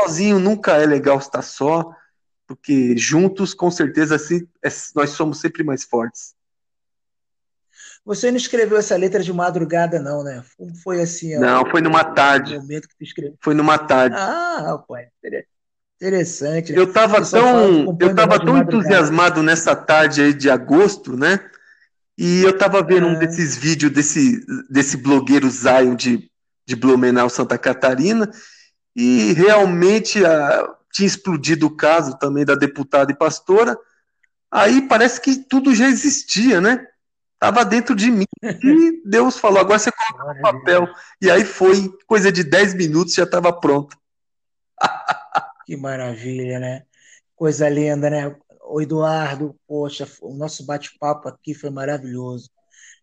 Sozinho 0.00 0.38
nunca 0.38 0.72
é 0.72 0.86
legal 0.86 1.18
estar 1.18 1.42
só, 1.42 1.90
porque 2.46 2.96
juntos, 2.96 3.52
com 3.52 3.70
certeza, 3.70 4.14
assim, 4.14 4.46
nós 4.94 5.10
somos 5.10 5.40
sempre 5.40 5.64
mais 5.64 5.82
fortes. 5.82 6.35
Você 8.06 8.30
não 8.30 8.36
escreveu 8.36 8.78
essa 8.78 8.96
letra 8.96 9.20
de 9.20 9.32
madrugada, 9.32 9.98
não, 9.98 10.22
né? 10.22 10.40
Foi 10.84 11.02
assim. 11.02 11.36
Não, 11.40 11.68
foi 11.68 11.80
numa 11.80 12.04
tarde. 12.04 12.56
Momento 12.56 12.88
que 12.88 12.96
tu 12.96 13.02
escreveu. 13.02 13.36
Foi 13.40 13.52
numa 13.52 13.76
tarde. 13.76 14.14
Ah, 14.16 14.62
rapaz, 14.64 15.08
interessante. 16.00 16.72
Né? 16.72 16.78
Eu 16.78 16.84
estava 16.84 17.20
tão, 17.28 17.98
eu 17.98 18.14
tava 18.14 18.38
tão 18.38 18.58
entusiasmado 18.58 19.42
nessa 19.42 19.74
tarde 19.74 20.22
aí 20.22 20.32
de 20.32 20.48
agosto, 20.48 21.16
né? 21.16 21.40
E 22.16 22.42
eu 22.42 22.50
estava 22.50 22.80
vendo 22.80 23.08
é. 23.08 23.10
um 23.10 23.18
desses 23.18 23.56
vídeos 23.56 23.90
desse, 23.90 24.40
desse 24.70 24.96
blogueiro 24.96 25.50
Zion 25.50 25.96
de, 25.96 26.30
de 26.64 26.76
Blumenau, 26.76 27.28
Santa 27.28 27.58
Catarina, 27.58 28.30
e 28.94 29.32
realmente 29.32 30.24
a, 30.24 30.60
ah, 30.60 30.74
tinha 30.92 31.08
explodido 31.08 31.66
o 31.66 31.76
caso 31.76 32.16
também 32.18 32.44
da 32.44 32.54
deputada 32.54 33.10
e 33.10 33.16
pastora. 33.16 33.76
Aí 34.48 34.86
parece 34.86 35.20
que 35.20 35.34
tudo 35.36 35.74
já 35.74 35.88
existia, 35.88 36.60
né? 36.60 36.86
Tava 37.46 37.64
dentro 37.64 37.94
de 37.94 38.10
mim. 38.10 38.26
E 38.42 39.02
Deus 39.08 39.38
falou: 39.38 39.60
agora 39.60 39.78
você 39.78 39.92
coloca 39.92 40.34
no 40.34 40.42
papel. 40.42 40.88
E 41.22 41.30
aí 41.30 41.44
foi, 41.44 41.96
coisa 42.04 42.32
de 42.32 42.42
10 42.42 42.74
minutos, 42.74 43.14
já 43.14 43.22
estava 43.22 43.52
pronto. 43.52 43.96
Que 45.64 45.76
maravilha, 45.76 46.60
né? 46.60 46.84
Coisa 47.34 47.68
linda, 47.68 48.08
né? 48.08 48.36
O 48.62 48.80
Eduardo, 48.80 49.58
poxa, 49.66 50.08
o 50.20 50.32
nosso 50.32 50.64
bate-papo 50.64 51.28
aqui 51.28 51.54
foi 51.54 51.70
maravilhoso, 51.70 52.50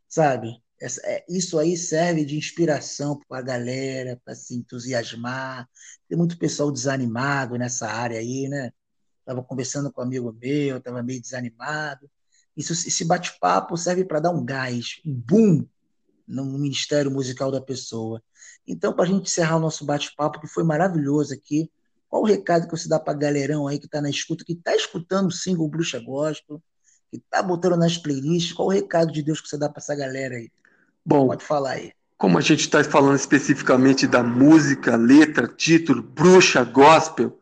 sabe? 0.08 0.62
É, 1.04 1.26
isso 1.28 1.60
aí 1.60 1.76
serve 1.76 2.24
de 2.24 2.38
inspiração 2.38 3.20
para 3.28 3.40
a 3.40 3.42
galera, 3.42 4.20
para 4.24 4.34
se 4.34 4.56
entusiasmar. 4.56 5.68
Tem 6.08 6.18
muito 6.18 6.38
pessoal 6.38 6.72
desanimado 6.72 7.58
nessa 7.58 7.88
área 7.90 8.20
aí, 8.20 8.48
né? 8.48 8.72
Estava 9.20 9.44
conversando 9.44 9.92
com 9.92 10.02
um 10.02 10.06
amigo 10.06 10.32
meu, 10.42 10.78
estava 10.78 11.04
meio 11.04 11.22
desanimado. 11.22 12.10
Isso, 12.56 12.74
esse 12.74 13.06
bate-papo 13.06 13.76
serve 13.76 14.06
para 14.06 14.20
dar 14.20 14.32
um 14.32 14.46
gás, 14.46 15.02
um 15.06 15.14
boom 15.14 15.66
no 16.28 16.46
ministério 16.46 17.12
musical 17.12 17.52
da 17.52 17.62
pessoa. 17.62 18.22
Então, 18.68 18.94
para 18.94 19.06
a 19.06 19.08
gente 19.08 19.30
encerrar 19.30 19.58
o 19.58 19.60
nosso 19.60 19.86
bate-papo, 19.86 20.40
que 20.40 20.48
foi 20.48 20.64
maravilhoso 20.64 21.34
aqui, 21.34 21.70
qual 22.08 22.22
o 22.22 22.26
recado 22.26 22.68
que 22.68 22.78
você 22.78 22.88
dá 22.88 23.00
para 23.00 23.18
galerão 23.18 23.68
aí 23.68 23.80
que 23.80 23.88
está 23.88 24.00
na 24.00 24.10
escuta, 24.10 24.46
que 24.46 24.54
está 24.54 24.76
escutando 24.76 25.28
o 25.28 25.32
single 25.32 25.68
Bruxa 25.68 26.00
Gospel, 26.00 26.62
que 27.10 27.18
está 27.18 27.42
botando 27.42 27.76
nas 27.76 27.98
playlists? 27.98 28.54
Qual 28.54 28.68
o 28.68 28.72
recado 28.72 29.12
de 29.12 29.24
Deus 29.24 29.42
que 29.42 29.50
você 29.50 29.58
dá 29.58 29.68
para 29.68 29.82
essa 29.82 29.96
galera 29.96 30.36
aí? 30.36 30.52
Bom, 31.06 31.28
pode 31.28 31.44
falar 31.44 31.72
aí. 31.72 31.92
Como 32.18 32.38
a 32.38 32.42
gente 32.42 32.62
está 32.62 32.84
falando 32.84 33.16
especificamente 33.16 34.08
da 34.08 34.24
música, 34.24 34.96
letra, 34.96 35.48
título, 35.48 36.02
Bruxa 36.02 36.64
Gospel, 36.64 37.38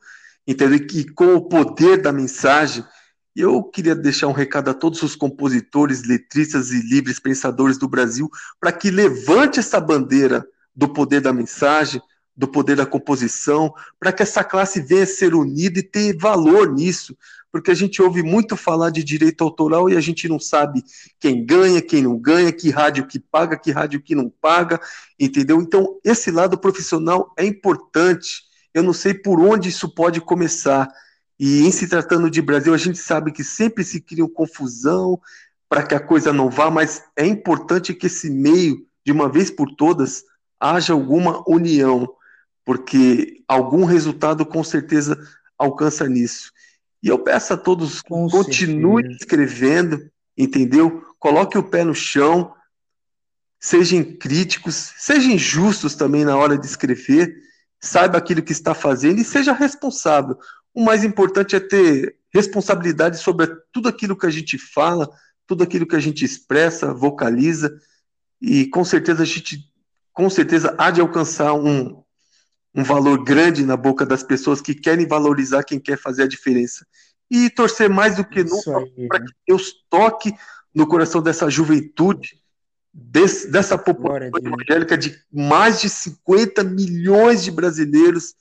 entendeu? 0.47 0.77
E 0.77 1.05
com 1.11 1.35
o 1.35 1.41
poder 1.41 2.01
da 2.01 2.11
mensagem, 2.11 2.83
eu 3.35 3.63
queria 3.63 3.95
deixar 3.95 4.27
um 4.27 4.33
recado 4.33 4.69
a 4.69 4.73
todos 4.73 5.01
os 5.03 5.15
compositores, 5.15 6.03
letristas 6.03 6.71
e 6.71 6.81
livres 6.81 7.19
pensadores 7.19 7.77
do 7.77 7.87
Brasil 7.87 8.29
para 8.59 8.71
que 8.71 8.91
levante 8.91 9.59
essa 9.59 9.79
bandeira 9.79 10.45
do 10.75 10.89
poder 10.89 11.21
da 11.21 11.31
mensagem, 11.31 12.01
do 12.35 12.47
poder 12.47 12.75
da 12.75 12.85
composição, 12.85 13.73
para 13.99 14.11
que 14.11 14.23
essa 14.23 14.43
classe 14.43 14.81
venha 14.81 15.03
a 15.03 15.07
ser 15.07 15.35
unida 15.35 15.79
e 15.79 15.83
ter 15.83 16.17
valor 16.17 16.73
nisso, 16.73 17.15
porque 17.51 17.69
a 17.71 17.75
gente 17.75 18.01
ouve 18.01 18.23
muito 18.23 18.55
falar 18.55 18.89
de 18.89 19.03
direito 19.03 19.43
autoral 19.43 19.89
e 19.89 19.97
a 19.97 20.01
gente 20.01 20.27
não 20.27 20.39
sabe 20.39 20.83
quem 21.19 21.45
ganha, 21.45 21.81
quem 21.81 22.01
não 22.03 22.17
ganha, 22.17 22.51
que 22.51 22.69
rádio 22.69 23.05
que 23.05 23.19
paga, 23.19 23.57
que 23.57 23.71
rádio 23.71 24.01
que 24.01 24.15
não 24.15 24.31
paga, 24.41 24.79
entendeu? 25.19 25.61
Então, 25.61 25.99
esse 26.03 26.31
lado 26.31 26.57
profissional 26.57 27.33
é 27.37 27.45
importante. 27.45 28.43
Eu 28.73 28.81
não 28.83 28.93
sei 28.93 29.13
por 29.13 29.39
onde 29.39 29.67
isso 29.67 29.93
pode 29.93 30.21
começar. 30.21 30.87
E 31.41 31.63
em 31.63 31.71
se 31.71 31.87
tratando 31.87 32.29
de 32.29 32.39
Brasil, 32.39 32.71
a 32.71 32.77
gente 32.77 32.99
sabe 32.99 33.31
que 33.31 33.43
sempre 33.43 33.83
se 33.83 33.99
cria 33.99 34.29
confusão 34.29 35.19
para 35.67 35.81
que 35.81 35.95
a 35.95 35.99
coisa 35.99 36.31
não 36.31 36.51
vá, 36.51 36.69
mas 36.69 37.03
é 37.15 37.25
importante 37.25 37.95
que 37.95 38.05
esse 38.05 38.29
meio, 38.29 38.85
de 39.03 39.11
uma 39.11 39.27
vez 39.27 39.49
por 39.49 39.73
todas, 39.75 40.23
haja 40.59 40.93
alguma 40.93 41.43
união 41.49 42.07
porque 42.63 43.41
algum 43.47 43.85
resultado 43.85 44.45
com 44.45 44.63
certeza 44.63 45.17
alcança 45.57 46.07
nisso. 46.07 46.51
E 47.01 47.07
eu 47.07 47.17
peço 47.17 47.53
a 47.53 47.57
todos, 47.57 48.03
com 48.03 48.29
continue 48.29 49.01
certeza. 49.01 49.19
escrevendo, 49.19 50.11
entendeu? 50.37 51.03
Coloque 51.17 51.57
o 51.57 51.63
pé 51.63 51.83
no 51.83 51.95
chão, 51.95 52.53
sejam 53.59 54.03
críticos, 54.03 54.93
sejam 54.97 55.35
justos 55.39 55.95
também 55.95 56.23
na 56.23 56.37
hora 56.37 56.55
de 56.55 56.67
escrever, 56.67 57.35
saiba 57.79 58.19
aquilo 58.19 58.43
que 58.43 58.51
está 58.51 58.75
fazendo 58.75 59.19
e 59.19 59.25
seja 59.25 59.53
responsável. 59.53 60.37
O 60.73 60.83
mais 60.83 61.03
importante 61.03 61.55
é 61.55 61.59
ter 61.59 62.15
responsabilidade 62.33 63.17
sobre 63.17 63.47
tudo 63.71 63.89
aquilo 63.89 64.17
que 64.17 64.25
a 64.25 64.29
gente 64.29 64.57
fala, 64.57 65.09
tudo 65.45 65.63
aquilo 65.63 65.85
que 65.85 65.95
a 65.95 65.99
gente 65.99 66.23
expressa, 66.23 66.93
vocaliza, 66.93 67.77
e 68.41 68.65
com 68.67 68.83
certeza 68.83 69.23
a 69.23 69.25
gente, 69.25 69.59
com 70.13 70.29
certeza, 70.29 70.73
há 70.77 70.89
de 70.89 71.01
alcançar 71.01 71.53
um, 71.53 72.01
um 72.73 72.83
valor 72.83 73.23
grande 73.23 73.65
na 73.65 73.75
boca 73.75 74.05
das 74.05 74.23
pessoas 74.23 74.61
que 74.61 74.73
querem 74.73 75.05
valorizar 75.05 75.63
quem 75.63 75.79
quer 75.79 75.97
fazer 75.97 76.23
a 76.23 76.27
diferença. 76.27 76.85
E 77.29 77.49
torcer 77.49 77.89
mais 77.89 78.15
do 78.15 78.25
que 78.25 78.43
nunca 78.43 78.71
para 79.07 79.23
que 79.23 79.33
Deus 79.47 79.73
toque 79.89 80.33
no 80.73 80.87
coração 80.87 81.21
dessa 81.21 81.49
juventude, 81.49 82.41
desse, 82.93 83.49
dessa 83.49 83.77
população 83.77 84.31
evangélica 84.43 84.97
de 84.97 85.17
mais 85.31 85.81
de 85.81 85.89
50 85.89 86.63
milhões 86.63 87.43
de 87.43 87.51
brasileiros 87.51 88.33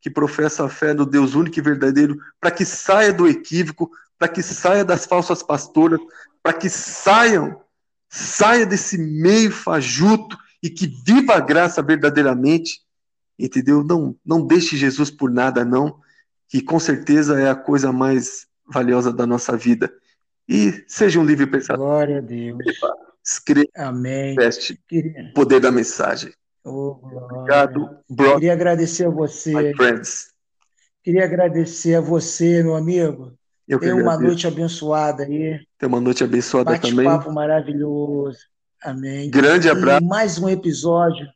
que 0.00 0.10
professam 0.10 0.66
a 0.66 0.68
fé 0.68 0.94
no 0.94 1.06
Deus 1.06 1.34
único 1.34 1.58
e 1.58 1.62
verdadeiro, 1.62 2.18
para 2.40 2.50
que 2.50 2.64
saia 2.64 3.12
do 3.12 3.26
equívoco, 3.28 3.90
para 4.18 4.28
que 4.28 4.42
saia 4.42 4.84
das 4.84 5.04
falsas 5.06 5.42
pastoras, 5.42 6.00
para 6.42 6.52
que 6.52 6.68
saiam, 6.68 7.60
saia 8.08 8.64
desse 8.64 8.96
meio 8.96 9.50
fajuto 9.50 10.36
e 10.62 10.70
que 10.70 10.86
viva 10.86 11.34
a 11.34 11.40
graça 11.40 11.82
verdadeiramente 11.82 12.86
entendeu? 13.38 13.84
Não, 13.84 14.16
não 14.24 14.44
deixe 14.46 14.76
Jesus 14.76 15.10
por 15.10 15.30
nada, 15.30 15.64
não, 15.64 16.00
que 16.48 16.62
com 16.62 16.78
certeza 16.78 17.40
é 17.40 17.50
a 17.50 17.54
coisa 17.54 17.92
mais 17.92 18.46
valiosa 18.66 19.12
da 19.12 19.26
nossa 19.26 19.56
vida. 19.56 19.92
E 20.48 20.84
seja 20.86 21.20
um 21.20 21.24
livre 21.24 21.46
pensador. 21.46 21.84
Glória 21.84 22.18
a 22.18 22.20
Deus. 22.20 22.58
Escreva. 23.24 23.68
Amém. 23.76 24.36
Queria... 24.88 25.32
poder 25.34 25.60
da 25.60 25.72
mensagem. 25.72 26.32
Oh, 26.68 26.98
Obrigado, 27.00 27.88
bro. 28.10 28.34
Queria 28.34 28.52
agradecer 28.52 29.06
a 29.06 29.10
você. 29.10 29.72
Queria 31.02 31.24
agradecer 31.24 31.94
a 31.94 32.00
você, 32.00 32.62
meu 32.62 32.74
amigo. 32.74 33.32
Eu 33.68 33.78
Tenha 33.78 33.94
uma 33.94 34.18
noite 34.18 34.46
abençoada 34.46 35.22
aí. 35.22 35.60
Tenha 35.78 35.88
uma 35.88 36.00
noite 36.00 36.24
abençoada 36.24 36.72
Bate 36.72 36.90
também. 36.90 37.06
papo 37.06 37.32
maravilhoso. 37.32 38.38
Amém. 38.82 39.30
Grande 39.30 39.68
abraço. 39.68 40.02
E 40.02 40.06
mais 40.06 40.38
um 40.38 40.48
episódio 40.48 41.26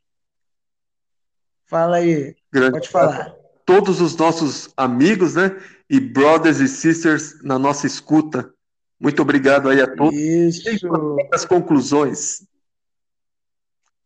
Fala 1.71 1.97
aí, 1.97 2.35
Grande 2.51 2.73
pode 2.73 2.89
falar. 2.89 3.33
Todos 3.65 4.01
os 4.01 4.13
nossos 4.17 4.73
amigos, 4.75 5.35
né? 5.35 5.57
E 5.89 6.01
brothers 6.01 6.59
e 6.59 6.67
sisters 6.67 7.41
na 7.41 7.57
nossa 7.57 7.87
escuta. 7.87 8.51
Muito 8.99 9.21
obrigado 9.21 9.69
aí 9.69 9.79
a 9.79 9.87
todos. 9.87 10.13
Isso. 10.13 11.15
As 11.33 11.45
conclusões. 11.45 12.45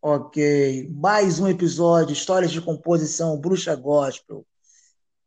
Ok. 0.08 0.88
Mais 0.92 1.40
um 1.40 1.48
episódio, 1.48 2.14
Histórias 2.14 2.52
de 2.52 2.62
Composição, 2.62 3.40
Bruxa 3.40 3.76
Gospel. 3.76 4.46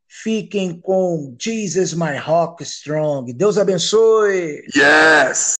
Fiquem 0.07 0.81
com 0.81 1.35
Jesus 1.37 1.93
My 1.93 2.17
Rock 2.17 2.63
Strong. 2.63 3.33
Deus 3.33 3.59
abençoe. 3.59 4.63
Yes! 4.73 5.55